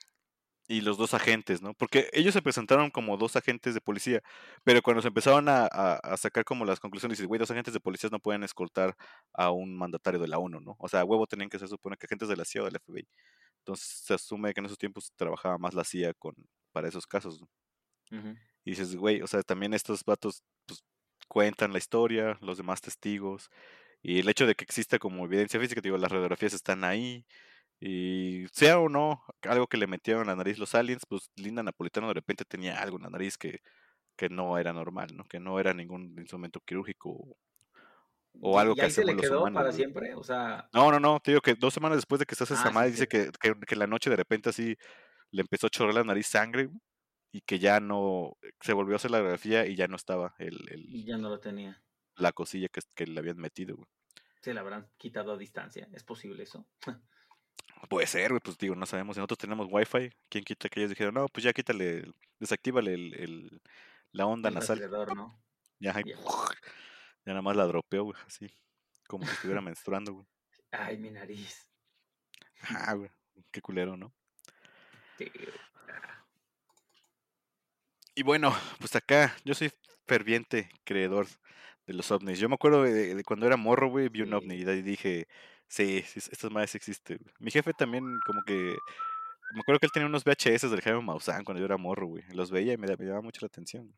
y 0.67 0.81
los 0.81 0.97
dos 0.97 1.13
agentes, 1.13 1.61
¿no? 1.61 1.73
Porque 1.73 2.09
ellos 2.13 2.33
se 2.33 2.41
presentaron 2.41 2.89
como 2.89 3.17
dos 3.17 3.35
agentes 3.35 3.73
de 3.73 3.81
policía, 3.81 4.21
pero 4.63 4.81
cuando 4.81 5.01
se 5.01 5.09
empezaron 5.09 5.47
a, 5.49 5.65
a- 5.71 5.95
a 5.97 6.17
sacar 6.17 6.43
como 6.43 6.65
las 6.65 6.79
conclusiones, 6.79 7.17
dices, 7.17 7.27
güey, 7.27 7.39
dos 7.39 7.51
agentes 7.51 7.73
de 7.73 7.79
policía 7.79 8.09
no 8.11 8.19
pueden 8.19 8.43
escoltar 8.43 8.95
a 9.33 9.51
un 9.51 9.75
mandatario 9.77 10.19
de 10.19 10.27
la 10.27 10.39
ONU, 10.39 10.59
¿no? 10.61 10.75
O 10.79 10.87
sea, 10.89 11.01
a 11.01 11.05
huevo 11.05 11.27
tenían 11.27 11.49
que 11.49 11.59
se 11.59 11.67
supone 11.67 11.97
que 11.97 12.05
agentes 12.07 12.29
de 12.29 12.35
la 12.37 12.45
CIA 12.45 12.63
o 12.63 12.65
del 12.65 12.77
FBI. 12.79 13.07
Entonces 13.63 13.87
se 14.05 14.13
asume 14.13 14.53
que 14.53 14.59
en 14.59 14.65
esos 14.67 14.77
tiempos 14.77 15.13
trabajaba 15.15 15.57
más 15.57 15.73
la 15.73 15.83
CIA 15.85 16.13
con, 16.15 16.35
para 16.71 16.87
esos 16.89 17.07
casos. 17.07 17.41
Y 18.65 18.71
dices, 18.71 18.95
güey, 18.95 19.21
o 19.21 19.27
sea, 19.27 19.43
también 19.43 19.73
estos 19.73 20.03
vatos 20.05 20.43
pues, 20.65 20.83
cuentan 21.27 21.71
la 21.73 21.79
historia, 21.79 22.37
los 22.41 22.57
demás 22.57 22.81
testigos, 22.81 23.49
y 24.01 24.19
el 24.19 24.29
hecho 24.29 24.45
de 24.47 24.55
que 24.55 24.63
exista 24.65 24.99
como 24.99 25.25
evidencia 25.25 25.59
física, 25.59 25.81
digo, 25.81 25.97
las 25.97 26.11
radiografías 26.11 26.53
están 26.53 26.83
ahí, 26.83 27.25
y 27.79 28.47
sea 28.53 28.79
o 28.79 28.89
no 28.89 29.23
algo 29.43 29.67
que 29.67 29.77
le 29.77 29.87
metieron 29.87 30.23
en 30.23 30.27
la 30.29 30.35
nariz 30.37 30.57
los 30.57 30.75
aliens, 30.75 31.05
pues 31.07 31.31
Linda 31.35 31.63
Napolitano 31.63 32.07
de 32.07 32.13
repente 32.15 32.45
tenía 32.45 32.81
algo 32.81 32.97
en 32.97 33.03
la 33.03 33.09
nariz 33.09 33.37
que, 33.37 33.61
que 34.17 34.29
no 34.29 34.57
era 34.57 34.73
normal, 34.73 35.09
¿no? 35.15 35.25
Que 35.25 35.39
no 35.39 35.59
era 35.59 35.73
ningún 35.73 36.15
instrumento 36.19 36.61
quirúrgico 36.61 37.37
o, 38.41 38.59
algo 38.59 38.73
y 38.73 38.77
que 38.77 38.85
ahí 38.85 38.91
se 38.91 39.03
le 39.05 39.13
los 39.13 39.21
quedó 39.21 39.41
humanos. 39.41 39.57
para 39.57 39.69
güey. 39.69 39.77
siempre, 39.77 40.15
o 40.15 40.23
sea, 40.23 40.69
No, 40.73 40.91
no, 40.91 40.99
no, 40.99 41.19
te 41.19 41.31
digo 41.31 41.41
que 41.41 41.55
dos 41.55 41.73
semanas 41.73 41.97
después 41.97 42.19
de 42.19 42.25
que 42.25 42.35
se 42.35 42.43
hace 42.43 42.55
esa 42.55 42.69
ah, 42.69 42.71
sí, 42.71 42.73
madre, 42.73 42.91
dice 42.91 43.07
que, 43.07 43.31
que, 43.39 43.53
que 43.67 43.75
la 43.75 43.87
noche 43.87 44.09
de 44.09 44.15
repente 44.15 44.49
así 44.49 44.75
le 45.31 45.41
empezó 45.41 45.67
a 45.67 45.69
chorrear 45.69 45.95
la 45.95 46.03
nariz 46.03 46.27
sangre 46.27 46.65
güey, 46.65 46.79
y 47.31 47.41
que 47.41 47.59
ya 47.59 47.79
no, 47.79 48.37
se 48.61 48.73
volvió 48.73 48.93
a 48.95 48.97
hacer 48.97 49.11
la 49.11 49.17
radiografía 49.19 49.65
y 49.65 49.75
ya 49.75 49.87
no 49.87 49.95
estaba 49.95 50.35
el, 50.39 50.57
Y 50.77 51.01
el, 51.01 51.05
ya 51.05 51.17
no 51.17 51.29
lo 51.29 51.39
tenía. 51.39 51.81
la 52.17 52.31
cosilla 52.31 52.67
que, 52.69 52.81
que 52.95 53.07
le 53.07 53.19
habían 53.19 53.37
metido, 53.37 53.75
güey. 53.75 53.87
Se 54.41 54.53
la 54.53 54.61
habrán 54.61 54.89
quitado 54.97 55.33
a 55.33 55.37
distancia. 55.37 55.87
¿Es 55.93 56.03
posible 56.03 56.43
eso? 56.43 56.67
Puede 57.89 58.07
ser, 58.07 58.29
güey, 58.29 58.41
pues 58.43 58.57
digo, 58.57 58.75
no 58.75 58.85
sabemos. 58.85 59.15
Si 59.15 59.19
nosotros 59.19 59.37
tenemos 59.39 59.67
wifi, 59.69 60.09
¿quién 60.29 60.43
quita 60.43 60.69
que 60.69 60.79
ellos 60.81 60.89
dijeron, 60.91 61.13
no, 61.15 61.27
pues 61.27 61.43
ya 61.43 61.53
quítale, 61.53 62.03
desactívale 62.39 62.93
el, 62.93 63.13
el- 63.15 63.61
la 64.11 64.25
onda 64.25 64.49
El 64.49 64.55
nasal? 64.55 64.79
¿no? 65.15 65.41
Ya, 65.79 65.95
ahí, 65.95 66.03
Ya. 67.25 67.33
nada 67.33 67.41
más 67.41 67.55
la 67.55 67.65
dropeó, 67.65 68.03
güey, 68.05 68.17
así, 68.25 68.49
como 69.07 69.25
si 69.25 69.33
estuviera 69.33 69.61
menstruando, 69.61 70.13
güey. 70.13 70.27
Ay, 70.71 70.97
mi 70.97 71.09
nariz. 71.11 71.67
Ah, 72.69 72.93
güey, 72.93 73.11
qué 73.51 73.61
culero, 73.61 73.97
¿no? 73.97 74.13
Sí, 75.17 75.31
Y 78.15 78.23
bueno, 78.23 78.55
pues 78.79 78.95
acá 78.95 79.35
yo 79.43 79.53
soy 79.55 79.71
ferviente 80.07 80.69
creedor 80.83 81.27
de 81.87 81.93
los 81.93 82.11
ovnis. 82.11 82.39
Yo 82.39 82.47
me 82.49 82.55
acuerdo 82.55 82.83
de, 82.83 83.15
de 83.15 83.23
cuando 83.23 83.45
era 83.47 83.57
morro, 83.57 83.89
güey, 83.89 84.09
vi 84.09 84.21
un 84.21 84.33
ovni 84.33 84.55
sí. 84.55 84.61
y 84.61 84.63
de 84.65 84.71
ahí 84.71 84.81
dije, 84.81 85.27
sí, 85.67 86.03
sí, 86.07 86.19
estas 86.19 86.51
madres 86.51 86.75
existen. 86.75 87.17
güey". 87.21 87.33
Mi 87.39 87.51
jefe 87.51 87.73
también 87.73 88.03
como 88.25 88.43
que, 88.43 88.75
me 89.53 89.61
acuerdo 89.61 89.79
que 89.79 89.87
él 89.87 89.91
tenía 89.91 90.07
unos 90.07 90.23
VHS 90.25 90.69
del 90.69 90.81
Jaime 90.81 91.01
Maussan 91.01 91.43
cuando 91.43 91.59
yo 91.59 91.65
era 91.65 91.77
morro, 91.77 92.07
güey. 92.07 92.23
Los 92.33 92.51
veía 92.51 92.73
y 92.73 92.77
me, 92.77 92.87
me 92.87 92.95
llamaba 93.05 93.21
mucho 93.21 93.41
la 93.41 93.47
atención. 93.47 93.85
güey. 93.87 93.97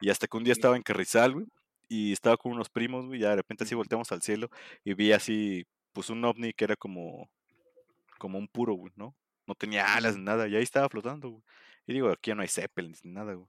Y 0.00 0.10
hasta 0.10 0.26
que 0.26 0.36
un 0.36 0.44
día 0.44 0.52
estaba 0.52 0.76
en 0.76 0.82
Carrizal, 0.82 1.32
güey, 1.34 1.46
y 1.88 2.12
estaba 2.12 2.36
con 2.36 2.52
unos 2.52 2.68
primos, 2.68 3.06
güey, 3.06 3.20
y 3.20 3.22
de 3.24 3.36
repente 3.36 3.64
así 3.64 3.74
volteamos 3.74 4.10
al 4.12 4.22
cielo 4.22 4.50
y 4.84 4.94
vi 4.94 5.12
así, 5.12 5.66
pues 5.92 6.10
un 6.10 6.24
ovni 6.24 6.52
que 6.52 6.64
era 6.64 6.76
como, 6.76 7.28
como 8.18 8.38
un 8.38 8.48
puro, 8.48 8.74
güey, 8.74 8.92
¿no? 8.96 9.14
No 9.46 9.54
tenía 9.54 9.94
alas 9.94 10.16
ni 10.16 10.24
nada, 10.24 10.48
y 10.48 10.56
ahí 10.56 10.62
estaba 10.62 10.88
flotando, 10.88 11.30
güey. 11.30 11.42
Y 11.86 11.92
digo, 11.94 12.10
aquí 12.10 12.30
ya 12.30 12.34
no 12.34 12.42
hay 12.42 12.48
Zeppelins 12.48 13.04
ni 13.04 13.12
nada, 13.12 13.34
güey. 13.34 13.48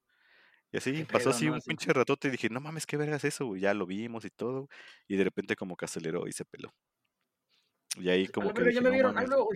Y 0.72 0.78
así 0.78 1.06
pasó 1.06 1.30
así 1.30 1.46
¿no? 1.46 1.54
un 1.54 1.58
Así. 1.60 1.70
pinche 1.70 1.92
ratote 1.94 2.28
y 2.28 2.32
dije, 2.32 2.50
no 2.50 2.60
mames, 2.60 2.86
qué 2.86 2.98
verga 2.98 3.16
es 3.16 3.24
eso, 3.24 3.46
güey. 3.46 3.62
Ya 3.62 3.74
lo 3.74 3.86
vimos 3.86 4.26
y 4.26 4.30
todo. 4.30 4.68
Y 5.08 5.16
de 5.16 5.24
repente 5.24 5.56
como 5.56 5.78
que 5.78 5.86
aceleró 5.86 6.28
y 6.28 6.34
se 6.34 6.46
peló. 6.46 6.74
Y 7.96 8.10
ahí 8.10 8.28
como 8.28 8.54
que 8.54 8.62
verga, 8.62 8.74
ya 8.74 8.80
dije, 8.80 8.90
me 8.90 8.92
vieron. 8.92 9.16
No. 9.30 9.48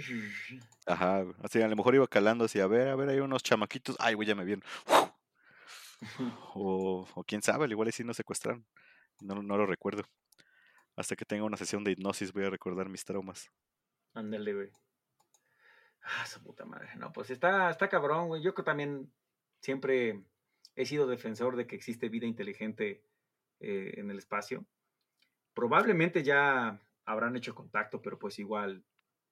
Ajá, 0.86 1.22
güey. 1.22 1.36
Así 1.44 1.62
a 1.62 1.67
lo 1.67 1.76
mejor 1.76 1.96
iba 1.96 2.08
calando 2.08 2.46
así, 2.46 2.60
a 2.60 2.67
ver, 2.67 2.88
a 2.88 2.96
ver, 2.96 3.10
hay 3.10 3.20
unos 3.20 3.44
chamaquitos. 3.44 3.96
Ay, 4.00 4.15
güey, 4.15 4.28
ya 4.28 4.36
me 4.36 4.46
vieron. 4.46 4.63
O, 6.55 7.07
o 7.15 7.23
quién 7.23 7.41
sabe, 7.41 7.65
al 7.65 7.71
igual 7.71 7.89
y 7.89 7.91
sí 7.91 8.03
nos 8.03 8.17
secuestraron. 8.17 8.65
No, 9.21 9.41
no 9.41 9.57
lo 9.57 9.65
recuerdo. 9.65 10.03
Hasta 10.95 11.15
que 11.15 11.25
tenga 11.25 11.43
una 11.43 11.57
sesión 11.57 11.83
de 11.83 11.91
hipnosis 11.91 12.33
voy 12.33 12.45
a 12.45 12.49
recordar 12.49 12.89
mis 12.89 13.05
traumas. 13.05 13.49
Ándale, 14.13 14.53
güey. 14.53 14.71
Ah, 16.03 16.25
su 16.25 16.41
puta 16.41 16.65
madre. 16.65 16.89
No, 16.97 17.11
pues 17.11 17.29
está, 17.29 17.69
está 17.69 17.87
cabrón, 17.87 18.27
güey. 18.27 18.41
Yo 18.41 18.53
que 18.53 18.63
también 18.63 19.13
siempre 19.61 20.23
he 20.75 20.85
sido 20.85 21.07
defensor 21.07 21.55
de 21.55 21.67
que 21.67 21.75
existe 21.75 22.09
vida 22.09 22.25
inteligente 22.25 23.03
eh, 23.59 23.93
en 23.97 24.09
el 24.09 24.17
espacio. 24.17 24.65
Probablemente 25.53 26.23
ya 26.23 26.81
habrán 27.05 27.35
hecho 27.35 27.55
contacto, 27.55 28.01
pero 28.01 28.17
pues 28.17 28.39
igual, 28.39 28.83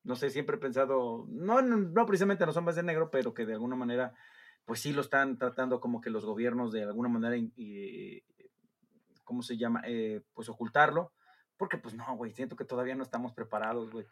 no 0.03 0.15
sé, 0.15 0.29
siempre 0.29 0.58
he 0.58 0.60
pensado, 0.60 1.25
no, 1.29 1.62
no, 1.62 1.77
no 1.77 2.05
precisamente 2.05 2.43
en 2.43 2.47
los 2.47 2.58
hombres 2.58 2.75
de 2.75 2.84
negro, 2.84 3.10
pero 3.10 3.34
que 3.34 3.45
de 3.45 3.53
alguna 3.53 3.75
manera, 3.75 4.13
pues 4.65 4.80
sí 4.82 4.93
lo 4.93 5.02
están 5.02 5.38
tratando 5.38 5.80
como 5.80 6.02
que 6.02 6.10
los 6.10 6.26
gobiernos 6.26 6.72
de 6.72 6.84
alguna 6.84 7.10
manera, 7.10 7.36
y, 7.38 8.24
¿cómo 9.24 9.41
se 9.43 9.58
llama? 9.58 9.82
Eh, 9.86 10.22
pues 10.34 10.50
ocultarlo. 10.50 11.13
Porque 11.58 11.78
pues 11.78 11.93
no, 11.93 12.15
güey, 12.15 12.32
siento 12.32 12.56
que 12.56 12.63
todavía 12.63 12.95
no 12.95 13.04
estamos 13.04 13.34
preparados, 13.34 13.91
güey. 13.91 14.06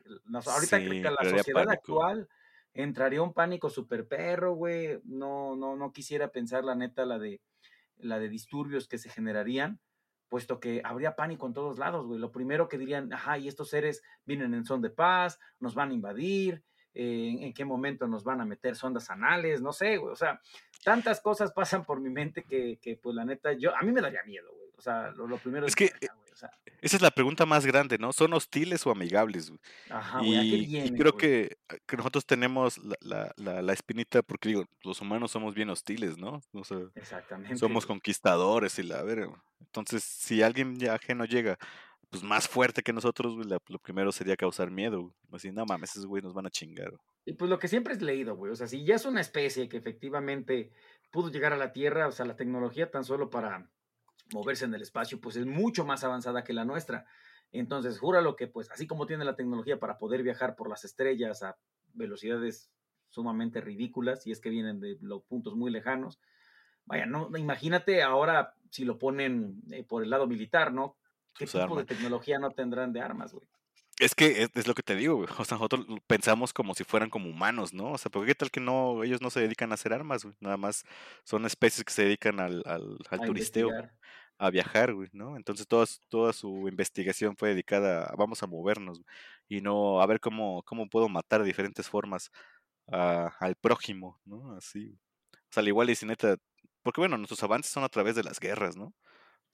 Ahorita 0.46 0.78
creo 0.80 0.90
que 0.92 1.02
la 1.02 1.38
sociedad 1.38 1.64
pánico. 1.66 1.72
actual 1.72 2.30
entraría 2.74 3.22
un 3.22 3.34
pánico 3.34 3.70
super 3.70 4.06
perro, 4.06 4.54
güey. 4.54 5.00
No, 5.06 5.56
no, 5.56 5.78
no 5.78 5.94
quisiera 5.94 6.30
pensar 6.30 6.66
la 6.66 6.76
neta 6.76 7.06
la 7.06 7.20
de 7.20 7.42
la 8.00 8.20
de 8.20 8.30
disturbios 8.30 8.88
que 8.88 8.98
se 8.98 9.10
generarían, 9.10 9.80
puesto 10.30 10.60
que 10.60 10.82
habría 10.84 11.16
pánico 11.16 11.48
en 11.48 11.54
todos 11.54 11.80
lados, 11.80 12.06
güey. 12.06 12.20
Lo 12.20 12.32
primero 12.32 12.68
que 12.68 12.78
dirían, 12.78 13.12
ajá, 13.14 13.38
y 13.38 13.48
estos 13.48 13.70
seres 13.70 14.04
vienen 14.26 14.54
en 14.54 14.66
son 14.66 14.82
de 14.82 14.90
paz, 14.90 15.40
nos 15.60 15.74
van 15.74 15.92
a 15.92 15.94
invadir, 15.94 16.64
eh, 17.00 17.38
en, 17.42 17.54
qué 17.54 17.64
momento 17.64 18.08
nos 18.08 18.24
van 18.24 18.42
a 18.42 18.46
meter 18.46 18.76
sondas 18.76 19.12
anales, 19.12 19.62
no 19.62 19.72
sé, 19.72 19.98
güey. 19.98 20.12
O 20.12 20.16
sea, 20.16 20.42
tantas 20.84 21.22
cosas 21.22 21.52
pasan 21.52 21.86
por 21.86 22.00
mi 22.00 22.10
mente 22.10 22.44
que, 22.44 22.80
que, 22.82 22.96
pues 22.96 23.16
la 23.16 23.24
neta, 23.24 23.54
yo, 23.54 23.76
a 23.76 23.84
mí 23.84 23.92
me 23.92 24.02
daría 24.02 24.24
miedo, 24.24 24.52
güey. 24.52 24.72
O 24.76 24.82
sea, 24.82 25.12
lo, 25.12 25.28
lo 25.28 25.38
primero 25.38 25.68
Es 25.68 25.76
que 25.76 25.92
güey, 26.00 26.32
o 26.34 26.36
sea, 26.36 26.50
esa 26.82 26.96
es 26.96 27.02
la 27.04 27.12
pregunta 27.12 27.46
más 27.46 27.68
grande, 27.68 28.00
¿no? 28.00 28.14
¿Son 28.14 28.34
hostiles 28.34 28.86
o 28.88 28.92
amigables? 28.92 29.50
güey? 29.50 29.60
ajá, 29.92 30.20
güey, 30.20 30.38
¿a 30.38 30.42
qué 30.42 30.88
Y, 30.88 30.92
creo 30.98 31.12
güey? 31.12 31.22
que, 31.22 31.58
que 31.86 31.98
nosotros 31.98 32.26
tenemos 32.26 32.80
la, 32.80 32.96
la, 33.02 33.34
la, 33.36 33.62
la 33.62 33.74
espinita, 33.74 34.24
porque 34.24 34.50
digo, 34.50 34.66
los 34.84 35.00
humanos 35.00 35.30
somos 35.30 35.54
bien 35.54 35.70
hostiles, 35.70 36.18
¿no? 36.18 36.42
O 36.54 36.64
sea, 36.64 36.80
Exactamente, 36.96 37.58
somos 37.58 37.86
conquistadores 37.86 38.80
y 38.80 38.84
la 38.84 39.04
verga. 39.04 39.30
Entonces, 39.60 40.04
si 40.04 40.42
alguien 40.42 40.80
ya 40.80 40.96
ajeno 40.96 41.26
llega, 41.26 41.60
pues 42.10 42.24
más 42.24 42.48
fuerte 42.48 42.84
que 42.84 42.94
nosotros, 42.94 43.36
güey, 43.36 43.48
lo 43.48 43.80
primero 43.80 44.12
sería 44.12 44.38
causar 44.38 44.72
miedo. 44.72 45.14
Así, 45.32 45.52
no 45.52 45.66
mames, 45.66 45.92
esos 45.92 46.06
güey 46.06 46.22
nos 46.22 46.34
van 46.34 46.46
a 46.46 46.50
chingar. 46.50 46.90
güey". 46.90 47.02
Y 47.26 47.34
pues 47.34 47.50
lo 47.50 47.60
que 47.60 47.68
siempre 47.68 47.94
es 47.94 48.02
leído, 48.02 48.36
güey. 48.36 48.52
O 48.52 48.56
sea, 48.56 48.68
si 48.68 48.86
ya 48.86 48.96
es 48.96 49.06
una 49.06 49.22
especie 49.22 49.68
que 49.68 49.78
efectivamente 49.78 50.72
pudo 51.12 51.30
llegar 51.30 51.54
a 51.54 51.58
la 51.58 51.74
Tierra, 51.74 52.08
o 52.08 52.12
sea, 52.12 52.26
la 52.26 52.36
tecnología 52.36 52.90
tan 52.90 53.04
solo 53.04 53.30
para 53.30 53.70
moverse 54.34 54.66
en 54.66 54.74
el 54.74 54.82
espacio, 54.82 55.20
pues 55.20 55.36
es 55.36 55.46
mucho 55.46 55.86
más 55.86 56.04
avanzada 56.04 56.44
que 56.44 56.54
la 56.54 56.66
nuestra. 56.66 57.06
Entonces, 57.52 58.00
júralo 58.00 58.36
que, 58.36 58.48
pues, 58.48 58.70
así 58.72 58.88
como 58.88 59.06
tiene 59.06 59.26
la 59.26 59.36
tecnología 59.36 59.80
para 59.80 59.98
poder 59.98 60.24
viajar 60.24 60.56
por 60.56 60.70
las 60.70 60.84
estrellas 60.84 61.44
a 61.44 61.58
velocidades 61.94 62.72
sumamente 63.10 63.62
ridículas, 63.62 64.28
y 64.28 64.32
es 64.32 64.42
que 64.42 64.50
vienen 64.50 64.80
de 64.80 64.98
los 65.02 65.24
puntos 65.24 65.56
muy 65.56 65.72
lejanos, 65.72 66.20
vaya, 66.86 67.06
no, 67.06 67.30
imagínate 67.38 68.04
ahora 68.04 68.56
si 68.70 68.84
lo 68.84 69.00
ponen 69.00 69.62
eh, 69.72 69.84
por 69.84 70.04
el 70.04 70.10
lado 70.10 70.28
militar, 70.28 70.74
¿no? 70.74 70.97
¿Qué 71.38 71.46
tipo 71.46 71.76
de 71.78 71.86
tecnología 71.86 72.40
no 72.40 72.52
tendrán 72.52 72.94
de 72.94 73.02
armas, 73.02 73.34
güey? 73.34 73.46
Es 74.00 74.14
que 74.14 74.44
es, 74.44 74.50
es 74.54 74.68
lo 74.68 74.76
que 74.76 74.84
te 74.84 74.96
digo, 74.96 75.16
güey. 75.16 75.28
O 75.38 75.44
sea, 75.46 75.58
nosotros 75.58 75.86
pensamos 76.06 76.54
como 76.54 76.76
si 76.76 76.84
fueran 76.84 77.10
como 77.10 77.30
humanos, 77.30 77.74
¿no? 77.74 77.94
O 77.94 77.98
sea, 77.98 78.12
porque 78.12 78.28
qué 78.28 78.36
tal 78.36 78.52
que 78.52 78.60
no, 78.60 79.04
ellos 79.04 79.22
no 79.22 79.30
se 79.32 79.40
dedican 79.40 79.72
a 79.72 79.74
hacer 79.76 79.92
armas, 79.94 80.24
güey. 80.24 80.36
Nada 80.40 80.58
más 80.58 80.84
son 81.24 81.46
especies 81.46 81.84
que 81.84 81.92
se 81.94 82.04
dedican 82.04 82.40
al, 82.40 82.62
al, 82.66 82.98
al 83.10 83.20
A 83.22 83.26
turisteo. 83.26 83.70
investigar. 83.70 83.98
a 84.40 84.52
viajar, 84.52 84.94
güey, 84.94 85.10
¿no? 85.14 85.36
Entonces 85.36 85.66
toda, 85.68 85.88
su- 85.88 86.00
toda 86.10 86.32
su 86.32 86.68
investigación 86.68 87.36
fue 87.36 87.50
dedicada 87.50 88.04
a 88.06 88.16
vamos 88.16 88.44
a 88.44 88.48
movernos 88.48 89.00
güey, 89.00 89.08
y 89.50 89.62
no 89.62 90.00
a 90.00 90.06
ver 90.06 90.20
cómo, 90.20 90.62
cómo 90.62 90.88
puedo 90.88 91.10
matar 91.10 91.42
de 91.42 91.48
diferentes 91.48 91.90
formas 91.90 92.30
a- 92.88 93.34
al 93.40 93.56
prójimo, 93.56 94.22
¿no? 94.26 94.52
Así. 94.56 94.86
güey. 94.86 95.00
O 95.34 95.48
sea, 95.50 95.62
al 95.62 95.68
igual 95.70 95.90
y 95.90 95.96
si 95.96 96.06
neta, 96.06 96.38
porque 96.84 97.02
bueno, 97.02 97.18
nuestros 97.18 97.42
avances 97.42 97.72
son 97.72 97.84
a 97.84 97.90
través 97.90 98.16
de 98.16 98.24
las 98.24 98.40
guerras, 98.40 98.76
¿no? 98.78 98.94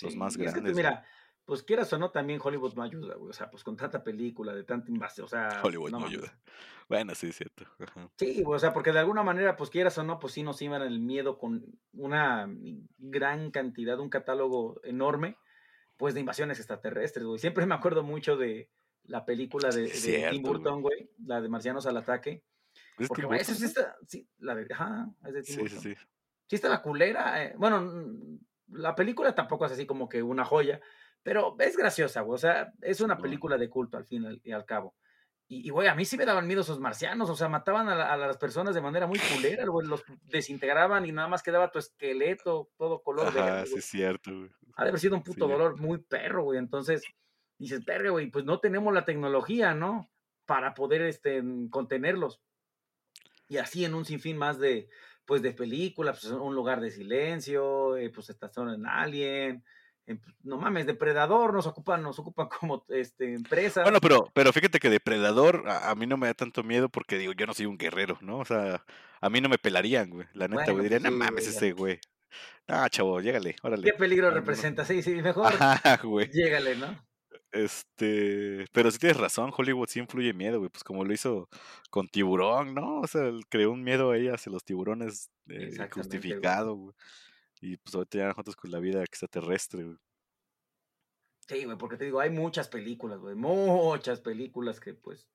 Los 0.01 0.11
Sí, 0.13 0.19
más 0.19 0.33
y 0.35 0.35
es 0.35 0.37
que, 0.37 0.43
pues, 0.43 0.53
grandes. 0.53 0.75
mira, 0.75 1.05
pues 1.45 1.63
quieras 1.63 1.91
o 1.93 1.97
no, 1.97 2.11
también 2.11 2.39
Hollywood 2.43 2.73
no 2.75 2.83
ayuda, 2.83 3.15
güey. 3.15 3.29
O 3.29 3.33
sea, 3.33 3.49
pues 3.49 3.63
con 3.63 3.75
tanta 3.75 4.03
película, 4.03 4.53
de 4.53 4.63
tanta 4.63 4.89
invasión, 4.91 5.25
o 5.25 5.27
sea, 5.27 5.61
Hollywood 5.63 5.91
no 5.91 6.05
ayuda. 6.05 6.37
Bueno, 6.89 7.15
sí, 7.15 7.27
es 7.27 7.35
cierto. 7.37 7.65
ajá. 7.79 8.09
Sí, 8.17 8.43
o 8.45 8.59
sea, 8.59 8.73
porque 8.73 8.91
de 8.91 8.99
alguna 8.99 9.23
manera, 9.23 9.55
pues 9.55 9.69
quieras 9.69 9.97
o 9.97 10.03
no, 10.03 10.19
pues 10.19 10.33
sí 10.33 10.43
nos 10.43 10.61
iban 10.61 10.81
el 10.81 10.99
miedo 10.99 11.37
con 11.37 11.65
una 11.93 12.47
gran 12.97 13.51
cantidad, 13.51 13.99
un 13.99 14.09
catálogo 14.09 14.79
enorme, 14.83 15.37
pues 15.97 16.13
de 16.13 16.19
invasiones 16.19 16.59
extraterrestres, 16.59 17.25
güey. 17.25 17.39
Siempre 17.39 17.65
me 17.65 17.75
acuerdo 17.75 18.03
mucho 18.03 18.35
de 18.37 18.69
la 19.05 19.25
película 19.25 19.69
de, 19.69 19.83
de 19.83 19.89
Tim 19.89 19.99
Cierto. 19.99 20.41
Burton, 20.41 20.81
güey, 20.81 21.09
la 21.25 21.41
de 21.41 21.49
Marcianos 21.49 21.85
al 21.85 21.97
Ataque, 21.97 22.43
¿Es 22.97 23.07
Porque, 23.07 23.25
güey, 23.25 23.39
Burton, 23.39 23.55
sí 23.55 23.65
está, 23.65 23.95
sí, 24.07 24.27
la 24.39 24.55
de, 24.55 24.67
ajá, 24.73 25.07
es 25.25 25.33
de 25.33 25.43
Tim 25.43 25.45
Sí, 25.45 25.53
sí, 25.55 25.61
Burton. 25.61 25.79
sí. 25.81 25.95
Sí 26.47 26.55
está 26.55 26.69
la 26.69 26.81
culera, 26.81 27.43
eh, 27.43 27.53
bueno, 27.57 27.91
la 28.67 28.95
película 28.95 29.33
tampoco 29.33 29.65
es 29.65 29.71
así 29.71 29.85
como 29.85 30.07
que 30.09 30.21
una 30.23 30.43
joya, 30.45 30.81
pero 31.23 31.55
es 31.59 31.75
graciosa, 31.77 32.21
güey, 32.21 32.35
o 32.35 32.39
sea, 32.39 32.71
es 32.81 33.01
una 33.01 33.17
película 33.17 33.57
de 33.57 33.69
culto 33.69 33.97
al 33.97 34.05
fin 34.05 34.39
y 34.43 34.51
al 34.51 34.65
cabo. 34.65 34.95
Y, 35.47 35.69
güey, 35.69 35.87
a 35.87 35.93
mí 35.93 36.03
sí 36.05 36.17
me 36.17 36.25
daban 36.25 36.47
miedo 36.47 36.61
esos 36.61 36.79
marcianos, 36.79 37.29
o 37.29 37.35
sea, 37.35 37.47
mataban 37.47 37.87
a, 37.87 37.95
la- 37.95 38.13
a 38.13 38.17
las 38.17 38.37
personas 38.37 38.73
de 38.73 38.81
manera 38.81 39.05
muy 39.07 39.19
culera, 39.19 39.65
güey, 39.65 39.85
los 39.87 40.03
desintegraban 40.23 41.05
y 41.05 41.11
nada 41.11 41.27
más 41.27 41.43
quedaba 41.43 41.69
tu 41.69 41.77
esqueleto, 41.79 42.71
todo 42.77 43.03
color 43.03 43.27
Ajá, 43.27 43.55
verde, 43.55 43.67
sí 43.67 43.75
es 43.77 43.85
cierto, 43.85 44.31
güey. 44.35 44.49
Ha 44.75 44.83
de 44.83 44.89
haber 44.89 44.99
sido 44.99 45.15
un 45.15 45.21
puto 45.23 45.47
dolor 45.47 45.79
muy 45.79 45.99
perro, 45.99 46.43
güey. 46.43 46.57
Entonces, 46.57 47.03
dices, 47.59 47.83
perro, 47.85 48.13
güey, 48.13 48.31
pues 48.31 48.45
no 48.45 48.59
tenemos 48.59 48.93
la 48.93 49.05
tecnología, 49.05 49.75
¿no? 49.75 50.09
Para 50.45 50.73
poder 50.73 51.03
este, 51.03 51.43
contenerlos. 51.69 52.41
Y 53.47 53.57
así 53.57 53.85
en 53.85 53.93
un 53.93 54.05
sinfín 54.05 54.37
más 54.37 54.57
de, 54.57 54.89
pues, 55.25 55.41
de 55.41 55.51
películas, 55.51 56.19
pues, 56.21 56.33
un 56.33 56.55
lugar 56.55 56.81
de 56.81 56.89
silencio, 56.89 57.95
eh, 57.97 58.09
pues 58.09 58.29
estación 58.29 58.69
en 58.69 58.87
Alien, 58.87 59.63
no 60.43 60.57
mames, 60.57 60.85
Depredador 60.85 61.53
nos 61.53 61.65
ocupan, 61.67 62.03
nos 62.03 62.19
ocupan 62.19 62.47
como 62.49 62.85
este, 62.89 63.33
empresa. 63.33 63.83
Bueno, 63.83 63.99
pero, 64.01 64.29
pero 64.33 64.51
fíjate 64.53 64.79
que 64.79 64.89
Depredador 64.89 65.63
a, 65.67 65.89
a 65.91 65.95
mí 65.95 66.05
no 66.07 66.17
me 66.17 66.27
da 66.27 66.33
tanto 66.33 66.63
miedo 66.63 66.89
porque 66.89 67.17
digo, 67.17 67.33
yo 67.33 67.45
no 67.45 67.53
soy 67.53 67.65
un 67.65 67.77
guerrero, 67.77 68.17
¿no? 68.21 68.39
O 68.39 68.45
sea, 68.45 68.83
a 69.21 69.29
mí 69.29 69.39
no 69.41 69.49
me 69.49 69.57
pelarían, 69.57 70.09
güey. 70.09 70.27
La 70.33 70.47
neta, 70.47 70.71
Bueno, 70.71 70.73
güey. 70.73 70.83
Dirían, 70.83 71.01
pues 71.03 71.11
no 71.13 71.17
mames 71.17 71.45
güey, 71.45 71.55
ese 71.55 71.71
güey. 71.71 71.99
Ah, 72.67 72.89
chavo, 72.89 73.19
llégale, 73.21 73.53
¿Qué 73.53 73.59
órale. 73.67 73.93
peligro 73.93 74.29
No, 74.29 74.35
no, 74.35 74.41
no. 74.41 74.41
representa? 74.41 74.85
Sí, 74.85 75.01
sí, 75.03 75.11
mejor 75.21 75.53
Ajá, 75.59 75.97
güey. 76.03 76.29
llégale, 76.31 76.75
¿no? 76.77 76.87
Este, 77.51 78.65
pero 78.71 78.89
sí 78.89 78.97
tienes 78.97 79.17
razón, 79.17 79.51
Hollywood 79.55 79.87
sí 79.87 79.99
influye 79.99 80.33
miedo, 80.33 80.57
güey, 80.57 80.69
pues 80.71 80.83
como 80.83 81.05
lo 81.05 81.13
hizo 81.13 81.49
con 81.91 82.07
Tiburón, 82.07 82.73
¿no? 82.73 83.01
O 83.01 83.07
sea, 83.07 83.29
creó 83.49 83.71
un 83.71 83.83
miedo 83.83 84.11
ahí 84.11 84.27
hacia 84.27 84.51
los 84.51 84.63
tiburones 84.63 85.29
eh, 85.49 85.69
güey. 85.77 85.89
justificado, 85.91 86.75
güey. 86.75 86.95
Y 87.63 87.77
pues 87.77 87.95
ahorita 87.95 88.17
ya 88.17 88.27
nosotros 88.27 88.57
con 88.57 88.71
la 88.71 88.79
vida 88.79 89.01
extraterrestre, 89.01 89.83
güey. 89.85 89.97
Sí, 91.47 91.63
güey, 91.63 91.77
porque 91.77 91.95
te 91.95 92.05
digo, 92.05 92.19
hay 92.19 92.29
muchas 92.29 92.67
películas, 92.67 93.19
güey, 93.19 93.35
muchas 93.35 94.19
películas 94.19 94.81
que 94.81 94.93
pues... 94.93 95.29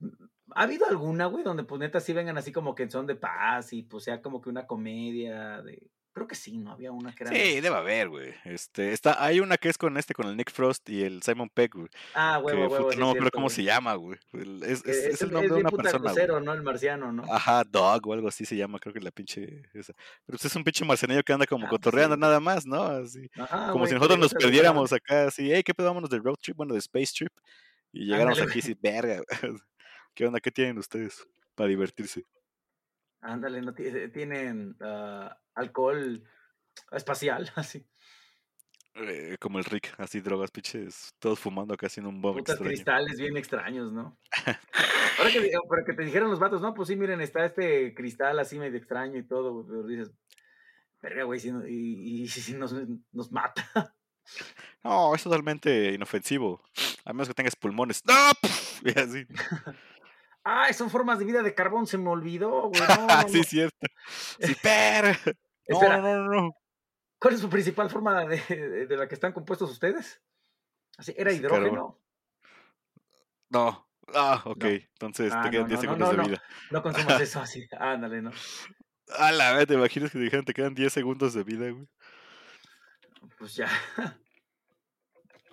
mm, 0.00 0.08
¿Ha 0.56 0.62
habido 0.62 0.86
alguna, 0.86 1.26
güey, 1.26 1.44
donde 1.44 1.62
pues 1.62 1.78
neta 1.78 2.00
sí 2.00 2.12
vengan 2.12 2.36
así 2.36 2.50
como 2.50 2.74
que 2.74 2.82
en 2.82 2.90
son 2.90 3.06
de 3.06 3.14
paz 3.14 3.72
y 3.72 3.82
pues 3.82 4.04
sea 4.04 4.20
como 4.20 4.40
que 4.40 4.50
una 4.50 4.66
comedia 4.66 5.62
de... 5.62 5.88
Creo 6.14 6.28
que 6.28 6.36
sí, 6.36 6.56
¿no? 6.58 6.70
Había 6.70 6.92
una 6.92 7.12
que 7.12 7.24
era... 7.24 7.32
Sí, 7.32 7.60
debe 7.60 7.74
haber, 7.74 8.08
güey. 8.08 8.32
Este, 8.44 8.92
está, 8.92 9.22
hay 9.22 9.40
una 9.40 9.56
que 9.56 9.68
es 9.68 9.76
con 9.76 9.96
este, 9.96 10.14
con 10.14 10.28
el 10.28 10.36
Nick 10.36 10.52
Frost 10.52 10.88
y 10.88 11.02
el 11.02 11.20
Simon 11.24 11.50
Pegg, 11.50 11.72
güey. 11.74 11.88
Ah, 12.14 12.38
huevo, 12.38 12.68
huevo, 12.68 12.92
no 12.92 13.06
me 13.06 13.10
acuerdo 13.10 13.30
cómo 13.32 13.46
güey. 13.46 13.56
se 13.56 13.64
llama, 13.64 13.94
güey. 13.94 14.16
Es, 14.62 14.62
es, 14.62 14.86
es, 14.86 15.04
es 15.06 15.22
el 15.22 15.32
nombre 15.32 15.48
de 15.52 15.60
una 15.60 15.70
puta 15.70 15.82
persona, 15.82 16.04
grosero, 16.04 16.40
¿no? 16.40 16.52
El 16.52 16.62
marciano, 16.62 17.10
¿no? 17.10 17.24
Ajá, 17.24 17.64
Dog 17.64 18.06
o 18.06 18.12
algo 18.12 18.28
así 18.28 18.44
se 18.44 18.56
llama, 18.56 18.78
creo 18.78 18.94
que 18.94 19.00
la 19.00 19.10
pinche 19.10 19.62
esa. 19.74 19.92
Pero 20.24 20.38
pues 20.38 20.44
es 20.44 20.54
un 20.54 20.62
pinche 20.62 20.84
marcenillo 20.84 21.24
que 21.24 21.32
anda 21.32 21.46
como 21.46 21.66
Ah, 21.66 21.68
pues 21.68 21.78
sí, 21.80 21.82
cotorreando 21.82 22.16
nada 22.16 22.38
más, 22.38 22.64
¿no? 22.64 22.84
Así. 22.84 23.28
Ajá, 23.36 23.72
Como 23.72 23.84
si 23.88 23.94
nosotros 23.94 24.16
nos 24.16 24.34
perdiéramos 24.34 24.90
verdad. 24.92 25.02
acá, 25.04 25.26
así, 25.26 25.50
hey, 25.52 25.64
¿qué 25.64 25.74
pedo? 25.74 25.88
Vámonos 25.88 26.10
de 26.10 26.20
road 26.20 26.36
trip, 26.40 26.56
bueno, 26.56 26.74
de 26.74 26.78
space 26.78 27.12
trip. 27.12 27.32
Y 27.92 28.04
llegáramos 28.06 28.38
Ándale, 28.38 28.52
aquí 28.52 28.60
así, 28.60 28.78
verga. 28.80 29.20
¿Qué 30.14 30.26
onda? 30.26 30.38
¿Qué 30.38 30.52
tienen 30.52 30.78
ustedes 30.78 31.26
para 31.56 31.68
divertirse? 31.68 32.24
Ándale, 33.24 33.60
no 33.62 33.72
Tie- 33.74 34.12
tienen 34.12 34.76
ah, 34.80 35.36
alcohol 35.54 36.22
espacial, 36.92 37.50
así. 37.56 37.86
Eh, 38.96 39.36
como 39.40 39.58
el 39.58 39.64
Rick, 39.64 39.92
así 39.98 40.20
drogas, 40.20 40.50
pinches, 40.52 41.14
todos 41.18 41.40
fumando 41.40 41.74
acá 41.74 41.88
haciendo 41.88 42.10
un 42.10 42.20
bomb 42.20 42.36
Putas 42.38 42.54
extraño. 42.54 42.68
cristales 42.70 43.18
bien 43.18 43.36
extraños, 43.36 43.92
¿no? 43.92 44.16
Ahora 45.18 45.30
que, 45.32 45.50
para 45.68 45.84
que 45.84 45.94
te 45.94 46.04
dijeron 46.04 46.30
los 46.30 46.38
vatos, 46.38 46.60
no, 46.60 46.74
pues 46.74 46.88
sí, 46.88 46.96
miren, 46.96 47.20
está 47.20 47.44
este 47.44 47.92
cristal 47.94 48.38
así 48.38 48.56
medio 48.58 48.76
extraño 48.78 49.18
y 49.18 49.26
todo, 49.26 49.66
pero 49.66 49.84
dices, 49.84 50.12
verga, 51.02 51.24
güey, 51.24 51.40
si 51.40 51.50
no- 51.50 51.66
y, 51.66 52.22
y 52.22 52.28
si 52.28 52.52
nos, 52.54 52.72
nos 53.12 53.32
mata. 53.32 53.94
No, 54.84 55.14
es 55.14 55.22
totalmente 55.24 55.92
inofensivo. 55.92 56.62
A 57.04 57.12
menos 57.12 57.28
que 57.28 57.34
tengas 57.34 57.56
pulmones. 57.56 58.00
¡No! 58.06 58.14
Y 58.84 58.98
así. 58.98 59.26
Ay, 60.44 60.74
son 60.74 60.90
formas 60.90 61.18
de 61.18 61.24
vida 61.24 61.42
de 61.42 61.54
carbón, 61.54 61.86
se 61.86 61.96
me 61.98 62.10
olvidó, 62.10 62.68
güey. 62.68 62.82
No, 62.98 63.06
no, 63.22 63.28
sí, 63.28 63.38
no. 63.38 63.44
cierto. 63.44 63.86
Sí, 64.38 64.54
pero. 64.62 65.08
No, 65.08 65.34
Espera, 65.66 65.96
no, 65.98 66.16
no, 66.24 66.42
no. 66.42 66.50
¿cuál 67.18 67.34
es 67.34 67.40
su 67.40 67.48
principal 67.48 67.88
forma 67.88 68.24
de, 68.26 68.36
de- 68.48 68.86
de 68.86 68.96
la 68.98 69.08
que 69.08 69.14
están 69.14 69.32
compuestos 69.32 69.70
ustedes? 69.70 70.20
Así, 70.98 71.14
¿Era 71.16 71.30
carbón. 71.30 71.40
hidrógeno? 71.62 72.00
No. 73.48 73.88
Ah, 74.14 74.42
ok. 74.44 74.64
Entonces 74.64 75.32
Ah, 75.34 75.44
te 75.44 75.50
quedan 75.50 75.62
no, 75.62 75.68
10 75.68 75.82
no, 75.84 75.96
no, 75.96 76.06
segundos 76.06 76.16
de 76.16 76.28
vida. 76.30 76.42
No 76.70 76.82
consumas 76.82 77.20
eso 77.22 77.40
así. 77.40 77.66
Ándale, 77.78 78.20
¿no? 78.20 78.30
A 79.18 79.32
la 79.32 79.54
vez, 79.54 79.66
te 79.66 79.74
imaginas 79.74 80.10
que 80.10 80.18
te 80.18 80.24
dijeran 80.24 80.44
te 80.44 80.52
quedan 80.52 80.74
10 80.74 80.92
segundos 80.92 81.32
de 81.32 81.44
vida, 81.44 81.70
güey. 81.70 81.88
Pues 83.38 83.54
ya. 83.56 83.68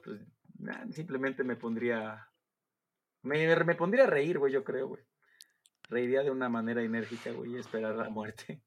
Pues 0.04 0.20
nah, 0.60 0.86
simplemente 0.92 1.44
me 1.46 1.56
pondría. 1.56 2.28
Me, 3.24 3.56
me 3.64 3.76
pondría 3.76 4.04
a 4.06 4.08
reír, 4.08 4.40
güey, 4.40 4.52
yo 4.54 4.64
creo, 4.64 4.88
güey. 4.88 5.04
Reiría 5.90 6.24
de 6.24 6.32
una 6.32 6.50
manera 6.50 6.82
enérgica, 6.82 7.32
güey, 7.32 7.56
y 7.56 7.58
esperar 7.58 7.96
la 7.96 8.10
muerte. 8.10 8.62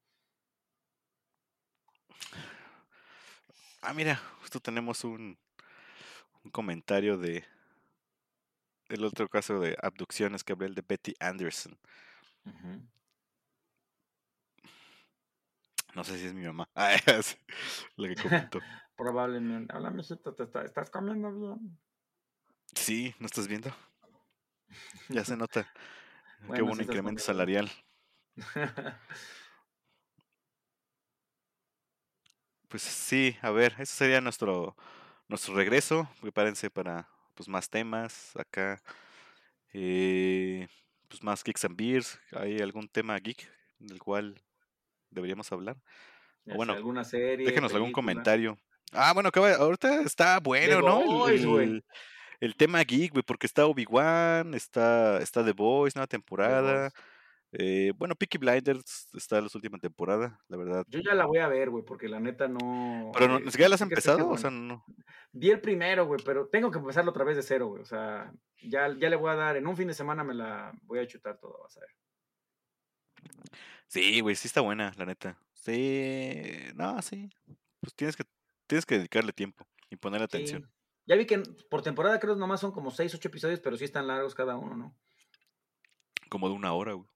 Ah, 3.83 3.93
mira, 3.95 4.17
justo 4.41 4.61
tenemos 4.61 5.05
un, 5.05 5.39
un 6.45 6.51
comentario 6.51 7.19
de 7.19 7.45
el 8.89 9.05
otro 9.05 9.29
caso 9.29 9.59
de 9.61 9.77
abducciones 9.83 10.45
que 10.45 10.53
hablé, 10.53 10.67
el 10.67 10.75
de 10.75 10.85
Betty 10.87 11.15
Anderson. 11.21 11.79
No 15.95 16.03
sé 16.05 16.19
si 16.19 16.27
es 16.27 16.35
mi 16.35 16.45
mamá. 16.45 16.69
Ah, 16.75 16.95
es 16.95 17.39
la 17.97 18.09
que 18.09 18.23
comentó. 18.23 18.61
Probablemente. 18.97 19.75
Hola, 19.77 19.91
mijito, 19.91 20.35
¿te 20.35 20.45
está- 20.45 20.65
¿estás 20.65 20.91
comiendo 20.91 21.33
bien? 21.33 21.79
Sí, 22.75 23.15
¿no 23.19 23.27
estás 23.27 23.49
viendo? 23.49 23.75
Ya 25.09 25.25
se 25.25 25.37
nota 25.37 25.65
que 25.65 26.47
Bueno, 26.47 26.65
un 26.67 26.71
estás 26.73 26.87
incremento 26.87 27.23
salarial. 27.23 27.71
Pues 32.69 32.83
sí, 32.83 33.37
a 33.43 33.51
ver, 33.51 33.75
ese 33.79 33.95
sería 33.95 34.21
nuestro 34.21 34.77
nuestro 35.29 35.55
regreso. 35.55 36.09
Prepárense 36.21 36.71
para 36.71 37.09
pues 37.35 37.49
más 37.49 37.69
temas 37.69 38.33
acá. 38.37 38.83
eh, 39.73 40.69
pues 41.09 41.23
más 41.23 41.45
geeks 41.45 41.65
and 41.65 41.77
beers. 41.77 42.19
¿Hay 42.33 42.59
algún 42.61 42.89
tema 42.89 43.19
geek 43.19 43.49
del 43.79 43.99
cual 43.99 44.41
deberíamos 45.11 45.51
hablar? 45.53 45.77
O 46.49 46.55
bueno, 46.57 46.75
alguna 46.75 47.05
serie, 47.05 47.47
déjenos 47.47 47.73
algún 47.75 47.93
comentario. 47.93 48.59
Ah, 48.93 49.13
bueno, 49.13 49.29
acaba- 49.31 49.55
ahorita 49.55 50.03
está 50.03 50.37
The 50.37 50.43
bueno, 50.45 50.83
¿no? 50.83 51.01
Boys, 51.05 51.43
el- 51.45 51.85
el 52.41 52.57
tema 52.57 52.83
geek, 52.83 53.13
güey, 53.13 53.23
porque 53.23 53.47
está 53.47 53.67
Obi-Wan, 53.67 54.55
está, 54.55 55.19
está 55.21 55.45
The 55.45 55.53
Boys, 55.53 55.95
nueva 55.95 56.07
temporada. 56.07 56.91
Eh, 57.57 57.93
bueno, 57.97 58.17
Peaky 58.17 58.39
Blinders 58.39 59.09
está 59.15 59.39
en 59.39 59.45
la 59.45 59.51
última 59.55 59.79
temporada, 59.79 60.41
la 60.49 60.57
verdad. 60.57 60.85
Yo 60.89 60.99
ya 60.99 61.15
la 61.15 61.27
voy 61.27 61.39
a 61.39 61.47
ver, 61.47 61.71
güey, 61.71 61.85
porque 61.85 62.09
la 62.09 62.19
neta 62.19 62.49
no. 62.49 63.13
Pero 63.15 63.29
no, 63.29 63.39
eh, 63.39 63.43
¿ni 63.45 63.51
siquiera 63.53 63.69
la 63.69 63.77
has 63.77 63.81
empezado? 63.81 64.29
O 64.29 64.37
sea, 64.37 64.51
no. 64.51 64.85
Vi 65.31 65.51
el 65.51 65.61
primero, 65.61 66.07
güey, 66.07 66.21
pero 66.25 66.49
tengo 66.49 66.73
que 66.73 66.79
empezarlo 66.79 67.13
otra 67.13 67.23
vez 67.23 67.37
de 67.37 67.45
cero, 67.45 67.69
güey. 67.69 67.83
O 67.83 67.85
sea, 67.85 68.33
ya, 68.61 68.93
ya 68.99 69.09
le 69.09 69.15
voy 69.15 69.31
a 69.31 69.37
dar, 69.37 69.57
en 69.57 69.69
un 69.69 69.77
fin 69.77 69.87
de 69.87 69.95
semana 69.95 70.25
me 70.25 70.35
la 70.35 70.73
voy 70.83 70.99
a 70.99 71.07
chutar 71.07 71.39
todo, 71.39 71.61
vas 71.63 71.77
a 71.77 71.81
ver. 71.81 71.91
Sí, 73.87 74.21
güey, 74.21 74.35
sí 74.35 74.49
está 74.49 74.61
buena, 74.61 74.93
la 74.97 75.07
neta. 75.07 75.39
Sí, 75.53 76.59
no, 76.75 77.01
sí. 77.03 77.31
Pues 77.79 77.95
tienes 77.95 78.17
que, 78.17 78.25
tienes 78.67 78.85
que 78.85 78.97
dedicarle 78.97 79.33
tiempo 79.33 79.65
y 79.91 79.97
ponerle 79.97 80.27
Sí. 80.29 80.57
Ya 81.07 81.17
vi 81.17 81.27
que 81.27 81.39
por 81.71 81.83
temporada 81.83 82.19
creo 82.19 82.35
nomás 82.37 82.61
son 82.61 82.73
como 82.73 82.91
6, 82.91 83.15
8 83.15 83.29
episodios, 83.29 83.61
pero 83.61 83.77
sí 83.77 83.85
están 83.85 84.07
largos 84.07 84.35
cada 84.35 84.57
uno, 84.57 84.77
¿no? 84.77 84.97
Como 86.31 86.49
de 86.49 86.55
una 86.55 86.73
hora, 86.73 86.95
güey. 86.95 87.09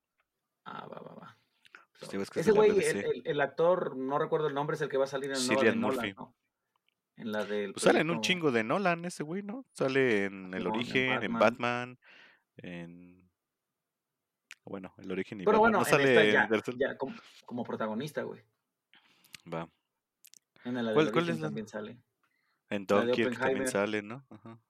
Ah, 0.65 0.87
va, 0.87 1.01
va, 1.01 1.15
va. 1.15 1.39
Pues 1.99 2.29
Ese 2.37 2.53
güey, 2.53 2.71
el, 2.71 2.97
el- 2.99 3.23
el 3.25 3.41
actor, 3.41 3.97
no 3.97 4.19
recuerdo 4.19 4.47
el 4.49 4.55
nombre, 4.55 4.77
es 4.77 4.83
el 4.83 4.89
que 4.89 4.99
va 4.99 5.05
a 5.05 5.09
salir 5.09 5.33
en 5.33 5.47
Nolan, 5.49 5.81
Murphy. 5.81 6.13
¿no? 6.13 6.35
En 7.17 7.33
la 7.33 7.45
del 7.45 7.73
Pues 7.73 7.83
sale 7.83 8.01
en 8.01 8.11
un 8.11 8.21
chingo 8.21 8.53
de 8.53 8.63
Nolan 8.63 9.05
ese 9.05 9.25
güey, 9.25 9.43
¿no? 9.43 9.65
Sale 9.73 10.27
en 10.27 10.55
El 10.55 10.61
en 10.63 10.67
Origen, 10.69 11.23
en 11.25 11.33
Batman. 11.33 11.39
Batman, 11.41 11.99
en... 12.59 13.29
Bueno, 14.65 14.95
El 14.99 15.11
Origen 15.11 15.41
y 15.41 15.45
Pero 15.45 15.61
Batman. 15.61 15.73
bueno, 15.73 15.79
No 15.79 15.85
sale 15.85 16.33
ya, 16.33 16.49
ya 16.77 16.97
como, 16.99 17.17
como 17.47 17.65
protagonista, 17.65 18.23
güey. 18.23 18.43
Va. 19.53 19.69
En 20.65 20.75
la 20.75 20.83
del 20.83 20.95
¿Cuál, 20.95 21.11
cuál 21.11 21.29
es 21.31 21.41
la...? 21.41 21.47
también 21.49 21.67
sale. 21.67 21.99
En 22.71 22.87
Dunkirk 22.87 23.39
también 23.39 23.69
sale, 23.69 24.03
¿no? 24.03 24.25
Ajá. 24.31 24.61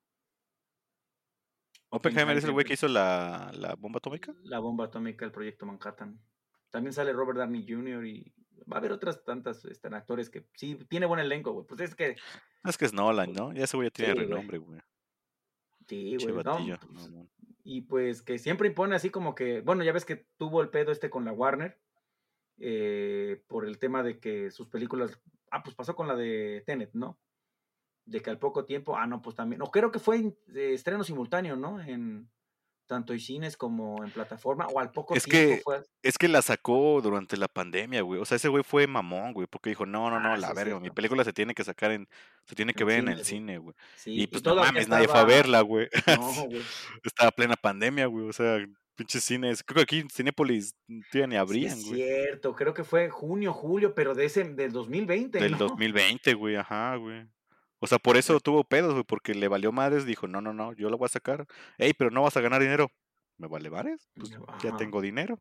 Oppenheimer 1.91 2.37
es 2.37 2.45
el 2.45 2.53
güey 2.53 2.67
que 2.67 2.75
hizo 2.75 2.87
la, 2.87 3.51
la 3.55 3.75
bomba 3.75 3.99
atómica. 3.99 4.35
La 4.43 4.59
bomba 4.59 4.87
atómica, 4.87 5.25
el 5.25 5.33
proyecto 5.33 5.67
Manhattan. 5.67 6.21
También 6.71 6.93
sale 6.93 7.13
Robert 7.13 7.39
Downey 7.39 7.65
Jr. 7.67 8.07
y 8.07 8.33
va 8.71 8.77
a 8.77 8.79
haber 8.79 8.93
otras 8.93 9.25
tantas 9.25 9.65
este, 9.65 9.89
actores 9.89 10.29
que 10.29 10.47
sí, 10.55 10.77
tiene 10.89 11.07
buen 11.07 11.21
elenco, 11.21 11.53
güey. 11.53 11.67
Pues 11.67 11.81
es 11.81 11.95
que, 11.95 12.17
Es 12.65 12.77
que 12.77 12.85
es 12.85 12.93
Nolan, 12.93 13.33
¿no? 13.33 13.53
Ya 13.55 13.65
ese 13.65 13.77
güey 13.77 13.89
ya 13.89 13.93
tiene 13.93 14.13
Sí, 14.13 14.19
renombre, 14.19 14.59
güey. 14.59 14.81
sí, 15.87 16.17
güey. 16.17 16.45
no, 16.45 16.79
pues. 16.93 17.11
Y 17.65 17.83
pues 17.83 18.23
que 18.23 18.39
siempre 18.39 18.69
impone 18.69 18.95
así 18.95 19.11
como 19.11 19.35
que, 19.35 19.61
bueno, 19.61 19.83
ya 19.83 19.93
ves 19.93 20.05
que 20.05 20.27
tuvo 20.37 20.63
el 20.63 20.71
pedo 20.71 20.93
este 20.93 21.11
con 21.11 21.25
la 21.25 21.33
Warner, 21.33 21.79
eh, 22.59 23.43
por 23.47 23.67
el 23.67 23.79
tema 23.79 24.03
de 24.03 24.19
que 24.19 24.51
sus 24.51 24.69
películas, 24.69 25.21
ah, 25.51 25.63
pues 25.63 25.75
pasó 25.75 25.95
con 25.95 26.09
la 26.09 26.17
de 26.17 26.63
Tenet, 26.67 26.91
¿no? 26.95 27.19
De 28.09 28.23
que 28.23 28.31
al 28.31 28.39
poco 28.39 28.65
tiempo, 28.65 28.97
ah, 28.97 29.07
no, 29.07 29.21
pues 29.21 29.37
también, 29.37 29.59
no, 29.59 29.67
creo 29.67 29.91
que 29.93 29.99
fue 29.99 30.17
en, 30.17 30.37
estreno 30.55 31.05
simultáneo, 31.05 31.57
¿no? 31.57 31.81
En, 31.81 32.31
tanto 32.87 33.13
en 33.13 33.21
cines 33.21 33.57
como 33.57 34.03
en 34.03 34.11
plataforma, 34.11 34.67
o 34.67 34.81
al 34.81 34.91
poco 34.91 35.15
Es 35.15 35.25
tiempo 35.25 35.57
que, 35.57 35.61
fue. 35.63 35.83
es 36.03 36.17
que 36.17 36.27
la 36.27 36.41
sacó 36.41 37.01
durante 37.03 37.37
la 37.37 37.47
pandemia, 37.47 38.01
güey. 38.01 38.19
O 38.19 38.25
sea, 38.25 38.37
ese 38.37 38.49
güey 38.49 38.65
fue 38.65 38.87
mamón, 38.87 39.35
güey, 39.35 39.47
porque 39.47 39.69
dijo, 39.69 39.85
no, 39.85 40.09
no, 40.11 40.19
no, 40.21 40.33
Ah, 40.33 40.37
sí 40.37 40.41
la 40.41 40.49
es 40.49 40.55
verga, 40.55 40.81
mi 40.81 40.91
película 40.91 41.23
se 41.23 41.35
tiene 41.35 41.55
que 41.55 41.65
sacar 41.65 41.93
en, 41.93 42.09
se 42.47 42.55
tiene 42.55 42.73
que 42.73 42.85
En 42.85 42.89
ver 42.89 42.99
en 43.01 43.09
el 43.09 43.25
cine, 43.25 43.59
güey. 43.59 43.77
Sí, 43.95 44.13
Y 44.13 44.23
y 44.23 44.27
pues 44.27 44.43
no 44.43 44.55
mames, 44.57 44.89
nadie 44.89 45.07
fue 45.07 45.21
a 45.21 45.25
verla, 45.25 45.61
güey. 45.61 45.89
No, 46.19 46.47
güey. 46.47 46.63
Estaba 47.05 47.31
plena 47.31 47.57
pandemia, 47.57 48.07
güey. 48.07 48.27
O 48.27 48.33
sea, 48.33 48.59
pinches 48.95 49.23
cines. 49.23 49.63
Creo 49.63 49.77
que 49.77 49.83
aquí 49.83 49.99
en 50.01 50.11
Cinépolis 50.11 50.75
todavía 51.13 51.27
ni 51.27 51.35
Sí, 51.35 51.37
abrían, 51.37 51.79
es 51.79 51.85
güey. 51.85 51.97
cierto, 52.03 52.55
creo 52.55 52.75
que 52.75 52.85
fue 52.85 53.11
junio, 53.11 53.53
julio, 53.53 53.95
pero 53.95 54.15
de 54.15 54.25
ese, 54.25 54.45
del 54.45 54.73
2020, 54.73 55.39
Del 55.39 55.53
¿no? 55.53 55.59
2020, 55.59 56.35
güey, 56.35 56.57
ajá, 56.57 56.97
güey. 56.97 57.27
O 57.81 57.87
sea, 57.87 57.99
por 57.99 58.17
eso 58.17 58.41
tuvo 58.41 58.65
pedos, 58.65 58.93
güey, 58.93 59.05
porque 59.05 59.35
le 59.35 59.49
valió 59.49 59.71
madres, 59.73 60.05
dijo, 60.05 60.27
no, 60.27 60.41
no, 60.41 60.53
no, 60.53 60.73
yo 60.73 60.91
lo 60.91 60.99
voy 60.99 61.07
a 61.07 61.11
sacar. 61.11 61.47
Ey, 61.79 61.95
pero 61.95 62.11
no 62.11 62.23
vas 62.23 62.37
a 62.37 62.41
ganar 62.41 62.61
dinero. 62.61 62.91
¿Me 63.37 63.47
vale 63.47 63.71
madres? 63.71 64.09
Pues 64.15 64.31
ya 64.63 64.77
tengo 64.77 65.01
dinero. 65.01 65.41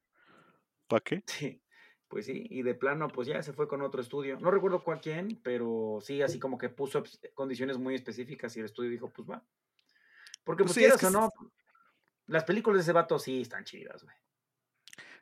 ¿Para 0.87 1.01
qué? 1.01 1.23
Sí, 1.25 1.61
pues 2.07 2.27
sí, 2.27 2.45
y 2.49 2.61
de 2.61 2.75
plano, 2.75 3.07
pues 3.07 3.27
ya 3.27 3.41
se 3.41 3.53
fue 3.53 3.67
con 3.67 3.81
otro 3.81 4.01
estudio. 4.01 4.39
No 4.39 4.51
recuerdo 4.51 4.83
cuál 4.83 5.01
quién, 5.01 5.39
pero 5.43 5.99
sí, 6.01 6.21
así 6.21 6.39
como 6.39 6.57
que 6.57 6.69
puso 6.69 7.03
eps- 7.03 7.33
condiciones 7.33 7.77
muy 7.77 7.95
específicas 7.95 8.55
y 8.55 8.59
el 8.59 8.65
estudio 8.67 8.91
dijo, 8.91 9.09
pues 9.09 9.27
va. 9.27 9.43
Porque 10.43 10.63
Pues 10.63 10.73
pues 10.73 10.75
sí, 10.75 10.85
es 10.85 10.95
quieras 10.95 10.99
que 10.99 11.07
o 11.07 11.09
no, 11.09 11.51
las 12.27 12.43
películas 12.43 12.77
de 12.77 12.81
ese 12.83 12.93
vato 12.93 13.17
sí 13.19 13.41
están 13.41 13.63
chidas, 13.65 14.03
güey. 14.03 14.15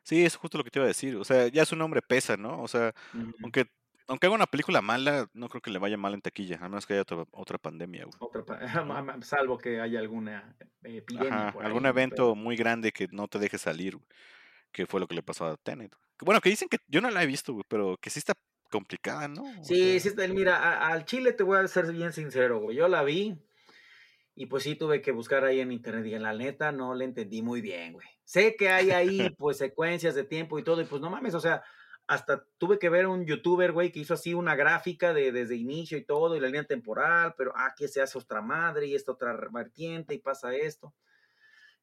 Sí, 0.02 0.24
es 0.24 0.36
justo 0.36 0.58
lo 0.58 0.62
que 0.62 0.70
te 0.70 0.78
iba 0.78 0.84
a 0.84 0.88
decir. 0.88 1.16
O 1.16 1.24
sea, 1.24 1.48
ya 1.48 1.64
su 1.64 1.74
nombre 1.74 2.00
pesa, 2.02 2.36
¿no? 2.36 2.62
O 2.62 2.68
sea, 2.68 2.94
aunque, 3.42 3.72
aunque 4.08 4.26
haga 4.26 4.34
una 4.36 4.46
película 4.46 4.80
mala, 4.82 5.28
no 5.34 5.48
creo 5.48 5.60
que 5.62 5.70
le 5.70 5.78
vaya 5.78 5.96
mal 5.96 6.14
en 6.14 6.20
taquilla, 6.22 6.58
a 6.60 6.68
menos 6.68 6.86
que 6.86 6.92
haya 6.94 7.02
otra, 7.02 7.24
otra 7.32 7.58
pandemia, 7.58 8.04
güey. 8.04 8.16
Otra 8.20 8.44
pa- 8.44 8.58
salvo 9.22 9.58
que 9.58 9.80
haya 9.80 9.98
alguna 10.00 10.56
epidemia 10.84 11.34
Ajá, 11.48 11.52
por 11.52 11.62
ahí, 11.62 11.66
algún 11.66 11.86
evento 11.86 12.14
Pero- 12.16 12.34
muy 12.34 12.56
grande 12.56 12.92
que 12.92 13.08
no 13.10 13.28
te 13.28 13.38
deje 13.38 13.58
salir, 13.58 13.96
güey, 13.96 14.06
que 14.72 14.86
fue 14.86 15.00
lo 15.00 15.06
que 15.08 15.14
le 15.14 15.22
pasó 15.22 15.46
a 15.46 15.56
Tenet. 15.56 15.94
Bueno, 16.20 16.40
que 16.40 16.48
dicen 16.50 16.68
que 16.68 16.78
yo 16.86 17.00
no 17.00 17.10
la 17.10 17.22
he 17.22 17.26
visto, 17.26 17.52
güey, 17.52 17.64
pero 17.68 17.96
que 18.00 18.10
sí 18.10 18.18
está 18.18 18.34
complicada, 18.70 19.28
¿no? 19.28 19.42
O 19.42 19.64
Sí, 19.64 19.76
sea, 19.92 20.00
sí, 20.00 20.08
está- 20.08 20.28
mira, 20.28 20.56
a- 20.56 20.88
al 20.88 21.04
Chile 21.04 21.32
te 21.32 21.42
voy 21.42 21.58
a 21.58 21.66
ser 21.68 21.90
bien 21.92 22.12
sincero, 22.12 22.60
güey. 22.60 22.76
Yo 22.76 22.88
la 22.88 23.02
vi 23.02 23.36
y 24.34 24.46
pues 24.46 24.64
sí 24.64 24.74
tuve 24.76 25.00
que 25.02 25.12
buscar 25.12 25.44
ahí 25.44 25.60
en 25.60 25.72
internet 25.72 26.06
y 26.06 26.14
en 26.14 26.22
la 26.22 26.34
neta 26.34 26.72
no 26.72 26.94
le 26.94 27.04
entendí 27.06 27.42
muy 27.42 27.60
bien, 27.60 27.94
güey. 27.94 28.06
Sé 28.24 28.54
que 28.56 28.68
hay 28.68 28.90
ahí 28.90 29.30
pues 29.38 29.56
secuencias 29.58 30.14
de 30.14 30.24
tiempo 30.24 30.58
y 30.58 30.64
todo 30.64 30.80
y 30.82 30.84
pues 30.84 31.00
no 31.00 31.10
mames, 31.10 31.34
o 31.34 31.40
sea, 31.40 31.62
hasta 32.06 32.44
tuve 32.58 32.78
que 32.78 32.88
ver 32.88 33.06
un 33.06 33.26
youtuber, 33.26 33.72
güey, 33.72 33.90
que 33.90 34.00
hizo 34.00 34.14
así 34.14 34.32
una 34.34 34.54
gráfica 34.54 35.12
de 35.12 35.32
desde 35.32 35.56
inicio 35.56 35.98
y 35.98 36.04
todo 36.04 36.36
y 36.36 36.40
la 36.40 36.46
línea 36.46 36.64
temporal, 36.64 37.34
pero 37.36 37.52
aquí 37.56 37.88
se 37.88 38.00
hace 38.00 38.18
otra 38.18 38.40
madre 38.40 38.86
y 38.86 38.94
esta 38.94 39.12
otra 39.12 39.36
vertiente 39.52 40.14
y 40.14 40.18
pasa 40.18 40.54
esto. 40.54 40.94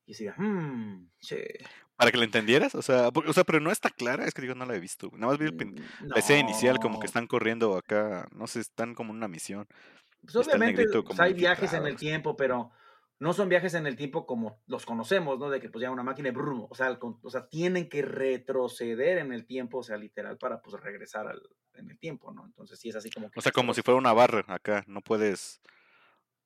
Y 0.05 0.11
decía, 0.11 0.33
hmm, 0.37 1.09
che, 1.19 1.47
Para 1.95 2.11
que 2.11 2.17
la 2.17 2.25
entendieras, 2.25 2.75
o 2.75 2.81
sea, 2.81 3.09
o 3.09 3.33
sea, 3.33 3.43
pero 3.43 3.59
no 3.59 3.71
está 3.71 3.89
clara, 3.89 4.25
es 4.25 4.33
que 4.33 4.41
digo, 4.41 4.55
no 4.55 4.65
la 4.65 4.75
he 4.75 4.79
visto. 4.79 5.09
Nada 5.13 5.27
más 5.27 5.37
vi 5.37 5.45
el 5.45 5.57
pin- 5.57 5.79
mm, 5.79 6.07
la 6.07 6.19
escena 6.19 6.39
inicial, 6.39 6.79
como 6.79 6.99
que 6.99 7.05
no. 7.05 7.07
están 7.07 7.27
corriendo 7.27 7.77
acá, 7.77 8.27
no 8.31 8.47
sé, 8.47 8.61
están 8.61 8.95
como 8.95 9.11
en 9.11 9.17
una 9.17 9.27
misión. 9.27 9.67
Pues 10.21 10.35
obviamente 10.35 10.85
pues, 10.87 11.19
hay 11.19 11.33
viajes 11.33 11.73
en 11.73 11.85
el 11.85 11.93
no 11.93 11.99
tiempo, 11.99 12.35
pero 12.37 12.71
no 13.19 13.33
son 13.33 13.49
viajes 13.49 13.73
en 13.73 13.87
el 13.87 13.95
tiempo 13.95 14.25
como 14.25 14.61
los 14.67 14.85
conocemos, 14.85 15.39
¿no? 15.39 15.49
De 15.49 15.59
que 15.59 15.69
pues 15.69 15.81
ya 15.81 15.91
una 15.91 16.03
máquina, 16.03 16.29
y 16.29 16.31
brum, 16.31 16.67
o 16.69 16.75
sea, 16.75 16.97
o 17.01 17.29
sea, 17.29 17.47
tienen 17.47 17.89
que 17.89 18.01
retroceder 18.01 19.19
en 19.19 19.31
el 19.31 19.45
tiempo, 19.45 19.79
o 19.79 19.83
sea, 19.83 19.97
literal, 19.97 20.37
para 20.37 20.61
pues 20.61 20.81
regresar 20.81 21.27
al, 21.27 21.41
en 21.75 21.89
el 21.89 21.99
tiempo, 21.99 22.33
¿no? 22.33 22.45
Entonces 22.45 22.79
sí 22.79 22.89
es 22.89 22.95
así 22.95 23.09
como 23.09 23.29
que... 23.29 23.39
O 23.39 23.41
sea, 23.41 23.51
como 23.51 23.73
si 23.73 23.81
fuera 23.81 23.97
una 23.97 24.13
barra 24.13 24.43
acá, 24.47 24.83
no 24.87 25.01
puedes. 25.01 25.61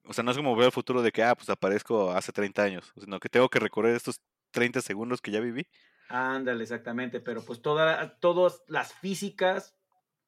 O 0.04 0.14
sea, 0.14 0.24
no 0.24 0.32
es 0.32 0.38
como 0.38 0.56
ver 0.56 0.68
el 0.68 0.72
futuro 0.72 1.02
de 1.02 1.12
que, 1.12 1.24
ah, 1.24 1.36
pues 1.36 1.50
aparezco 1.50 2.12
hace 2.12 2.32
30 2.32 2.64
años, 2.64 2.94
sino 2.98 3.20
que 3.20 3.30
tengo 3.30 3.50
que 3.50 3.60
recorrer 3.60 3.96
estos 3.96 4.22
30 4.52 4.82
segundos 4.82 5.22
que 5.22 5.32
ya 5.32 5.40
viví. 5.40 5.68
Ándale, 6.10 6.64
exactamente, 6.64 7.20
pero 7.20 7.44
pues 7.44 7.62
toda, 7.62 8.18
todas 8.20 8.64
las 8.68 8.94
físicas 8.94 9.76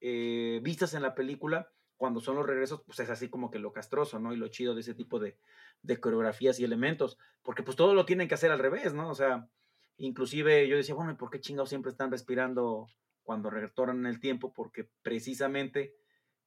eh, 0.01 0.59
vistas 0.61 0.93
en 0.93 1.01
la 1.01 1.15
película, 1.15 1.71
cuando 1.99 2.21
son 2.21 2.37
los 2.37 2.45
regresos, 2.45 2.81
pues 2.85 2.97
es 3.01 3.09
así 3.09 3.27
como 3.27 3.51
que 3.51 3.59
lo 3.59 3.73
castroso, 3.73 4.19
¿no? 4.19 4.31
Y 4.33 4.37
lo 4.37 4.47
chido 4.47 4.73
de 4.73 4.79
ese 4.79 4.93
tipo 4.95 5.19
de, 5.19 5.37
de 5.81 5.99
coreografías 5.99 6.57
y 6.57 6.63
elementos, 6.63 7.17
porque 7.43 7.61
pues 7.61 7.75
todo 7.75 7.93
lo 7.93 8.05
tienen 8.05 8.29
que 8.29 8.35
hacer 8.35 8.51
al 8.51 8.59
revés, 8.59 8.93
¿no? 8.93 9.09
O 9.09 9.15
sea, 9.15 9.49
inclusive 9.97 10.65
yo 10.69 10.77
decía, 10.77 10.95
bueno, 10.95 11.11
¿y 11.11 11.15
por 11.15 11.29
qué 11.29 11.41
chingados 11.41 11.67
siempre 11.67 11.91
están 11.91 12.09
respirando 12.09 12.87
cuando 13.21 13.49
retornan 13.49 14.05
el 14.05 14.21
tiempo? 14.21 14.53
Porque 14.53 14.89
precisamente 15.01 15.93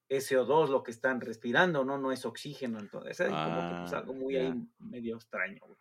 es 0.08 0.32
CO2 0.32 0.70
lo 0.70 0.82
que 0.82 0.90
están 0.90 1.20
respirando, 1.20 1.84
¿no? 1.84 1.98
No 1.98 2.12
es 2.12 2.24
oxígeno, 2.24 2.80
entonces 2.80 3.20
es 3.20 3.28
como 3.28 3.68
que 3.68 3.74
pues 3.82 3.92
Ah, 3.92 3.98
algo 3.98 4.14
muy 4.14 4.36
ahí 4.36 4.54
medio 4.78 5.16
extraño, 5.16 5.60
güey. 5.66 5.76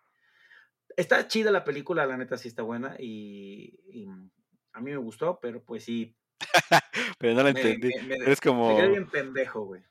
Está 0.97 1.29
chida 1.29 1.49
la 1.49 1.63
película, 1.63 2.05
la 2.05 2.17
neta 2.17 2.35
sí 2.35 2.49
está 2.49 2.61
buena 2.61 2.97
y, 2.99 3.79
y 3.87 4.05
a 4.73 4.81
mí 4.81 4.91
me 4.91 4.97
gustó, 4.97 5.39
pero 5.41 5.63
pues 5.63 5.85
sí, 5.85 6.13
Pero 7.19 7.33
no 7.35 7.43
la 7.43 7.53
me, 7.53 7.61
entendí. 7.61 7.89
me- 7.97 8.01
me- 8.03 8.17
me 8.19 8.25
quedé 8.25 8.35
como, 8.43 8.77
bien 8.77 9.07
pendejo, 9.09 9.65
güey. 9.65 9.81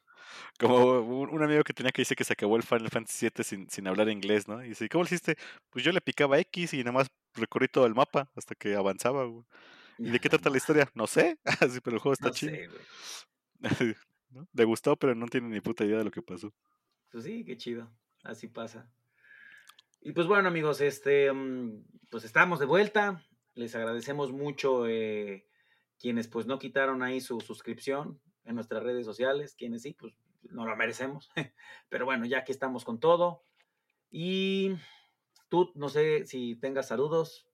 como 0.58 1.00
un, 1.00 1.42
amigo 1.42 1.62
que 1.64 1.72
tenía 1.72 1.92
que 1.92 2.02
dice 2.02 2.14
que 2.16 2.24
se 2.24 2.32
acabó 2.32 2.56
el 2.56 2.62
Final 2.62 2.90
Fantasy 2.90 3.26
VII 3.34 3.44
sin, 3.44 3.70
sin 3.70 3.86
hablar 3.86 4.08
inglés, 4.08 4.46
¿no? 4.48 4.64
Y 4.64 4.70
dice, 4.70 4.88
¿cómo 4.88 5.04
lo 5.04 5.06
hiciste? 5.08 5.36
Pues 5.70 5.84
yo 5.84 5.92
le 5.92 6.00
picaba 6.00 6.38
X 6.38 6.74
y 6.74 6.78
nada 6.78 6.92
más 6.92 7.08
recorrí 7.34 7.68
todo 7.68 7.86
el 7.86 7.94
mapa 7.94 8.30
hasta 8.36 8.54
que 8.54 8.74
avanzaba, 8.74 9.24
güey. 9.24 9.44
¿Y 9.98 10.10
de 10.10 10.18
qué 10.18 10.28
trata 10.30 10.48
la 10.50 10.56
historia? 10.56 10.88
No 10.94 11.06
sé, 11.06 11.38
Así, 11.60 11.80
pero 11.80 11.96
el 11.96 12.00
juego 12.00 12.14
está 12.14 12.28
No 12.28 12.34
chido. 12.34 12.52
sé, 12.54 12.66
güey. 12.68 12.80
¿no? 14.30 14.46
Le 14.52 14.64
gustó, 14.64 14.96
pero 14.96 15.14
no 15.14 15.26
tiene 15.26 15.48
ni 15.48 15.60
puta 15.60 15.84
idea 15.84 15.98
de 15.98 16.04
lo 16.04 16.10
que 16.10 16.22
pasó. 16.22 16.52
Pues 17.10 17.24
sí, 17.24 17.44
qué 17.44 17.56
chido. 17.56 17.90
Así 18.22 18.46
pasa. 18.48 18.88
Y 20.00 20.12
pues 20.12 20.26
bueno, 20.26 20.48
amigos, 20.48 20.80
este, 20.80 21.30
mm, 21.32 21.84
pues 22.10 22.24
estamos 22.24 22.58
de 22.60 22.66
vuelta. 22.66 23.22
Les 23.54 23.74
agradecemos 23.74 24.32
mucho 24.32 24.86
eh, 24.86 25.46
quienes 26.00 26.28
pues 26.28 26.46
no 26.46 26.58
quitaron 26.58 27.02
ahí 27.02 27.20
su 27.20 27.40
suscripción 27.40 28.18
en 28.44 28.54
nuestras 28.54 28.82
redes 28.82 29.04
sociales. 29.04 29.54
Quienes 29.56 29.82
sí, 29.82 29.92
pues 29.92 30.14
no 30.42 30.66
lo 30.66 30.74
merecemos. 30.74 31.30
Pero 31.88 32.06
bueno, 32.06 32.24
ya 32.26 32.42
que 32.44 32.52
estamos 32.52 32.84
con 32.84 32.98
todo. 32.98 33.44
Y 34.10 34.74
tú, 35.48 35.70
no 35.74 35.88
sé 35.88 36.26
si 36.26 36.56
tengas 36.56 36.88
saludos. 36.88 37.46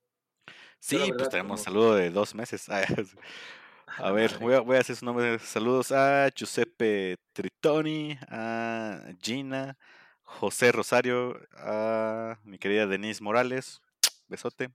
Sí, 0.78 0.98
pues 1.16 1.28
tenemos 1.28 1.60
como- 1.60 1.64
saludo 1.64 1.94
de 1.96 2.10
dos 2.10 2.34
meses. 2.34 2.66
Ah. 2.70 2.82
A 4.08 4.10
ver, 4.10 4.36
voy 4.40 4.52
a, 4.52 4.60
voy 4.60 4.76
a 4.76 4.80
hacer 4.80 4.96
su 4.96 5.04
nombre. 5.04 5.38
Saludos 5.38 5.92
a 5.92 6.28
Giuseppe 6.34 7.16
Tritoni, 7.32 8.18
a 8.28 9.00
Gina, 9.22 9.78
José 10.24 10.72
Rosario, 10.72 11.40
a 11.56 12.36
mi 12.42 12.58
querida 12.58 12.86
Denise 12.88 13.22
Morales, 13.22 13.80
besote, 14.26 14.70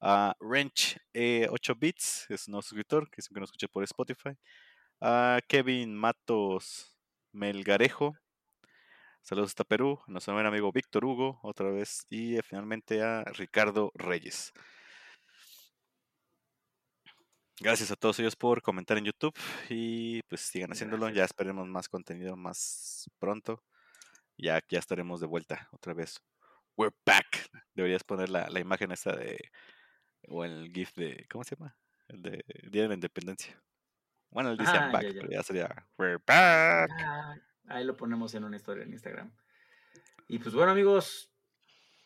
a 0.00 0.34
Wrench 0.40 0.98
eh, 1.12 1.46
8 1.50 1.74
Bits, 1.76 2.26
es 2.28 2.48
un 2.48 2.52
nuevo 2.52 2.62
suscriptor 2.62 3.10
que 3.10 3.22
siempre 3.22 3.40
nos 3.40 3.48
escucha 3.48 3.68
por 3.68 3.84
Spotify, 3.84 4.36
a 5.00 5.40
Kevin 5.48 5.94
Matos 5.94 6.96
Melgarejo, 7.32 8.16
saludos 9.22 9.50
hasta 9.50 9.64
Perú, 9.64 10.00
a 10.06 10.10
nuestro 10.10 10.34
buen 10.34 10.46
amigo 10.46 10.72
Víctor 10.72 11.04
Hugo, 11.04 11.40
otra 11.42 11.70
vez, 11.70 12.06
y 12.10 12.36
eh, 12.36 12.42
finalmente 12.42 13.02
a 13.02 13.24
Ricardo 13.24 13.90
Reyes. 13.94 14.52
Gracias 17.60 17.92
a 17.92 17.96
todos 17.96 18.18
ellos 18.18 18.34
por 18.34 18.62
comentar 18.62 18.98
en 18.98 19.04
YouTube 19.04 19.34
y 19.68 20.20
pues 20.22 20.40
sigan 20.40 20.72
haciéndolo. 20.72 21.08
Ya 21.10 21.24
esperemos 21.24 21.68
más 21.68 21.88
contenido 21.88 22.36
más 22.36 23.08
pronto. 23.20 23.62
Ya, 24.36 24.60
ya 24.68 24.80
estaremos 24.80 25.20
de 25.20 25.26
vuelta 25.26 25.68
otra 25.70 25.94
vez. 25.94 26.20
We're 26.76 26.94
back. 27.06 27.48
Deberías 27.74 28.02
poner 28.02 28.28
la, 28.28 28.48
la 28.50 28.60
imagen 28.60 28.90
esa 28.90 29.12
de. 29.12 29.38
O 30.28 30.44
el 30.44 30.70
GIF 30.72 30.94
de. 30.94 31.26
¿Cómo 31.30 31.44
se 31.44 31.56
llama? 31.56 31.76
El 32.08 32.22
de 32.22 32.44
Día 32.70 32.82
de 32.82 32.88
la 32.88 32.94
Independencia. 32.94 33.60
Bueno, 34.30 34.50
él 34.50 34.58
dice 34.58 34.72
Ah, 34.74 34.80
I'm 34.84 34.92
back, 34.92 35.02
ya, 35.02 35.08
ya. 35.10 35.20
pero 35.20 35.32
ya 35.32 35.42
sería 35.42 35.86
We're 35.96 36.22
back. 36.26 36.90
Ah, 37.04 37.36
ahí 37.68 37.84
lo 37.84 37.96
ponemos 37.96 38.34
en 38.34 38.44
una 38.44 38.56
historia 38.56 38.84
en 38.84 38.92
Instagram. 38.92 39.32
Y 40.28 40.38
pues 40.38 40.54
bueno, 40.54 40.72
amigos, 40.72 41.30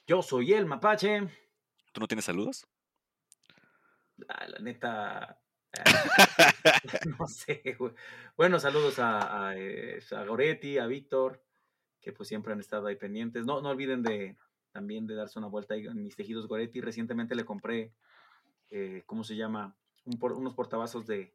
yo 0.07 0.23
soy 0.23 0.53
el 0.53 0.67
Mapache. 0.67 1.29
¿Tú 1.93 2.01
no 2.01 2.07
tienes 2.09 2.25
saludos? 2.25 2.67
Ah, 4.29 4.47
la 4.49 4.59
neta. 4.59 5.41
no 7.19 7.27
sé, 7.29 7.77
güey. 7.79 7.93
Bueno, 8.37 8.59
saludos 8.59 8.99
a, 8.99 9.49
a, 9.49 9.57
eh, 9.57 10.01
a 10.11 10.25
Goretti, 10.25 10.79
a 10.79 10.87
Víctor, 10.87 11.43
que 12.01 12.13
pues 12.13 12.29
siempre 12.29 12.53
han 12.53 12.61
estado 12.61 12.87
ahí 12.87 12.97
pendientes. 12.97 13.45
No, 13.45 13.61
no 13.61 13.71
olviden 13.71 14.03
de 14.03 14.37
también 14.73 15.07
de 15.07 15.15
darse 15.15 15.39
una 15.39 15.49
vuelta 15.49 15.75
ahí 15.75 15.87
en 15.87 16.03
mis 16.03 16.17
tejidos 16.17 16.47
Goretti. 16.47 16.81
Recientemente 16.81 17.35
le 17.35 17.45
compré, 17.45 17.93
¿cómo 19.07 19.25
se 19.25 19.37
llama? 19.37 19.77
Unos 20.05 20.55
portavasos 20.55 21.07
de, 21.07 21.35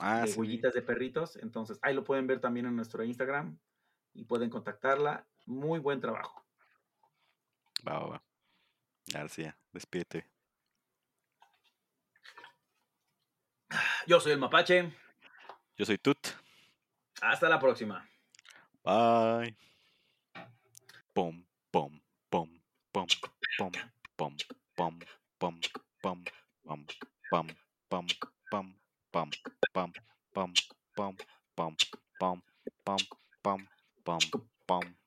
ah, 0.00 0.24
de 0.26 0.82
perritos. 0.82 1.36
Entonces, 1.36 1.78
ahí 1.82 1.94
lo 1.94 2.04
pueden 2.04 2.26
ver 2.26 2.40
también 2.40 2.66
en 2.66 2.76
nuestro 2.76 3.04
Instagram 3.04 3.58
y 4.14 4.24
pueden 4.24 4.50
contactarla. 4.50 5.26
Muy 5.46 5.78
buen 5.78 6.00
trabajo. 6.00 6.44
Va, 7.86 7.98
va, 7.98 8.06
va. 8.06 8.22
García, 9.06 9.56
despídete. 9.72 10.26
Yo 14.06 14.20
soy 14.20 14.32
el 14.32 14.38
Mapache. 14.38 14.92
Yo 15.76 15.84
soy 15.84 15.98
Tut. 15.98 16.18
Hasta 17.20 17.48
la 17.48 17.58
próxima. 17.58 18.08
Bye. 18.84 19.56
Pom, 21.12 21.44
pom, 21.70 22.00
pom, 22.28 22.48
pom, 22.92 23.06
pom, 23.58 23.72
pom, 24.16 24.36
pom, 25.38 25.60
pom. 26.00 26.24
bump, 26.66 26.92
bump, 27.30 27.52
bump, 27.90 28.12
bump, 28.50 28.74
bump, 29.12 29.34
bump, 29.74 29.94
bump, 30.34 30.56
bump, 30.96 31.20
bump, 31.56 31.78
bump, 32.18 32.42
bump, 32.84 33.02
bump, 33.44 33.68
bump, 34.04 34.34
bump. 34.66 35.05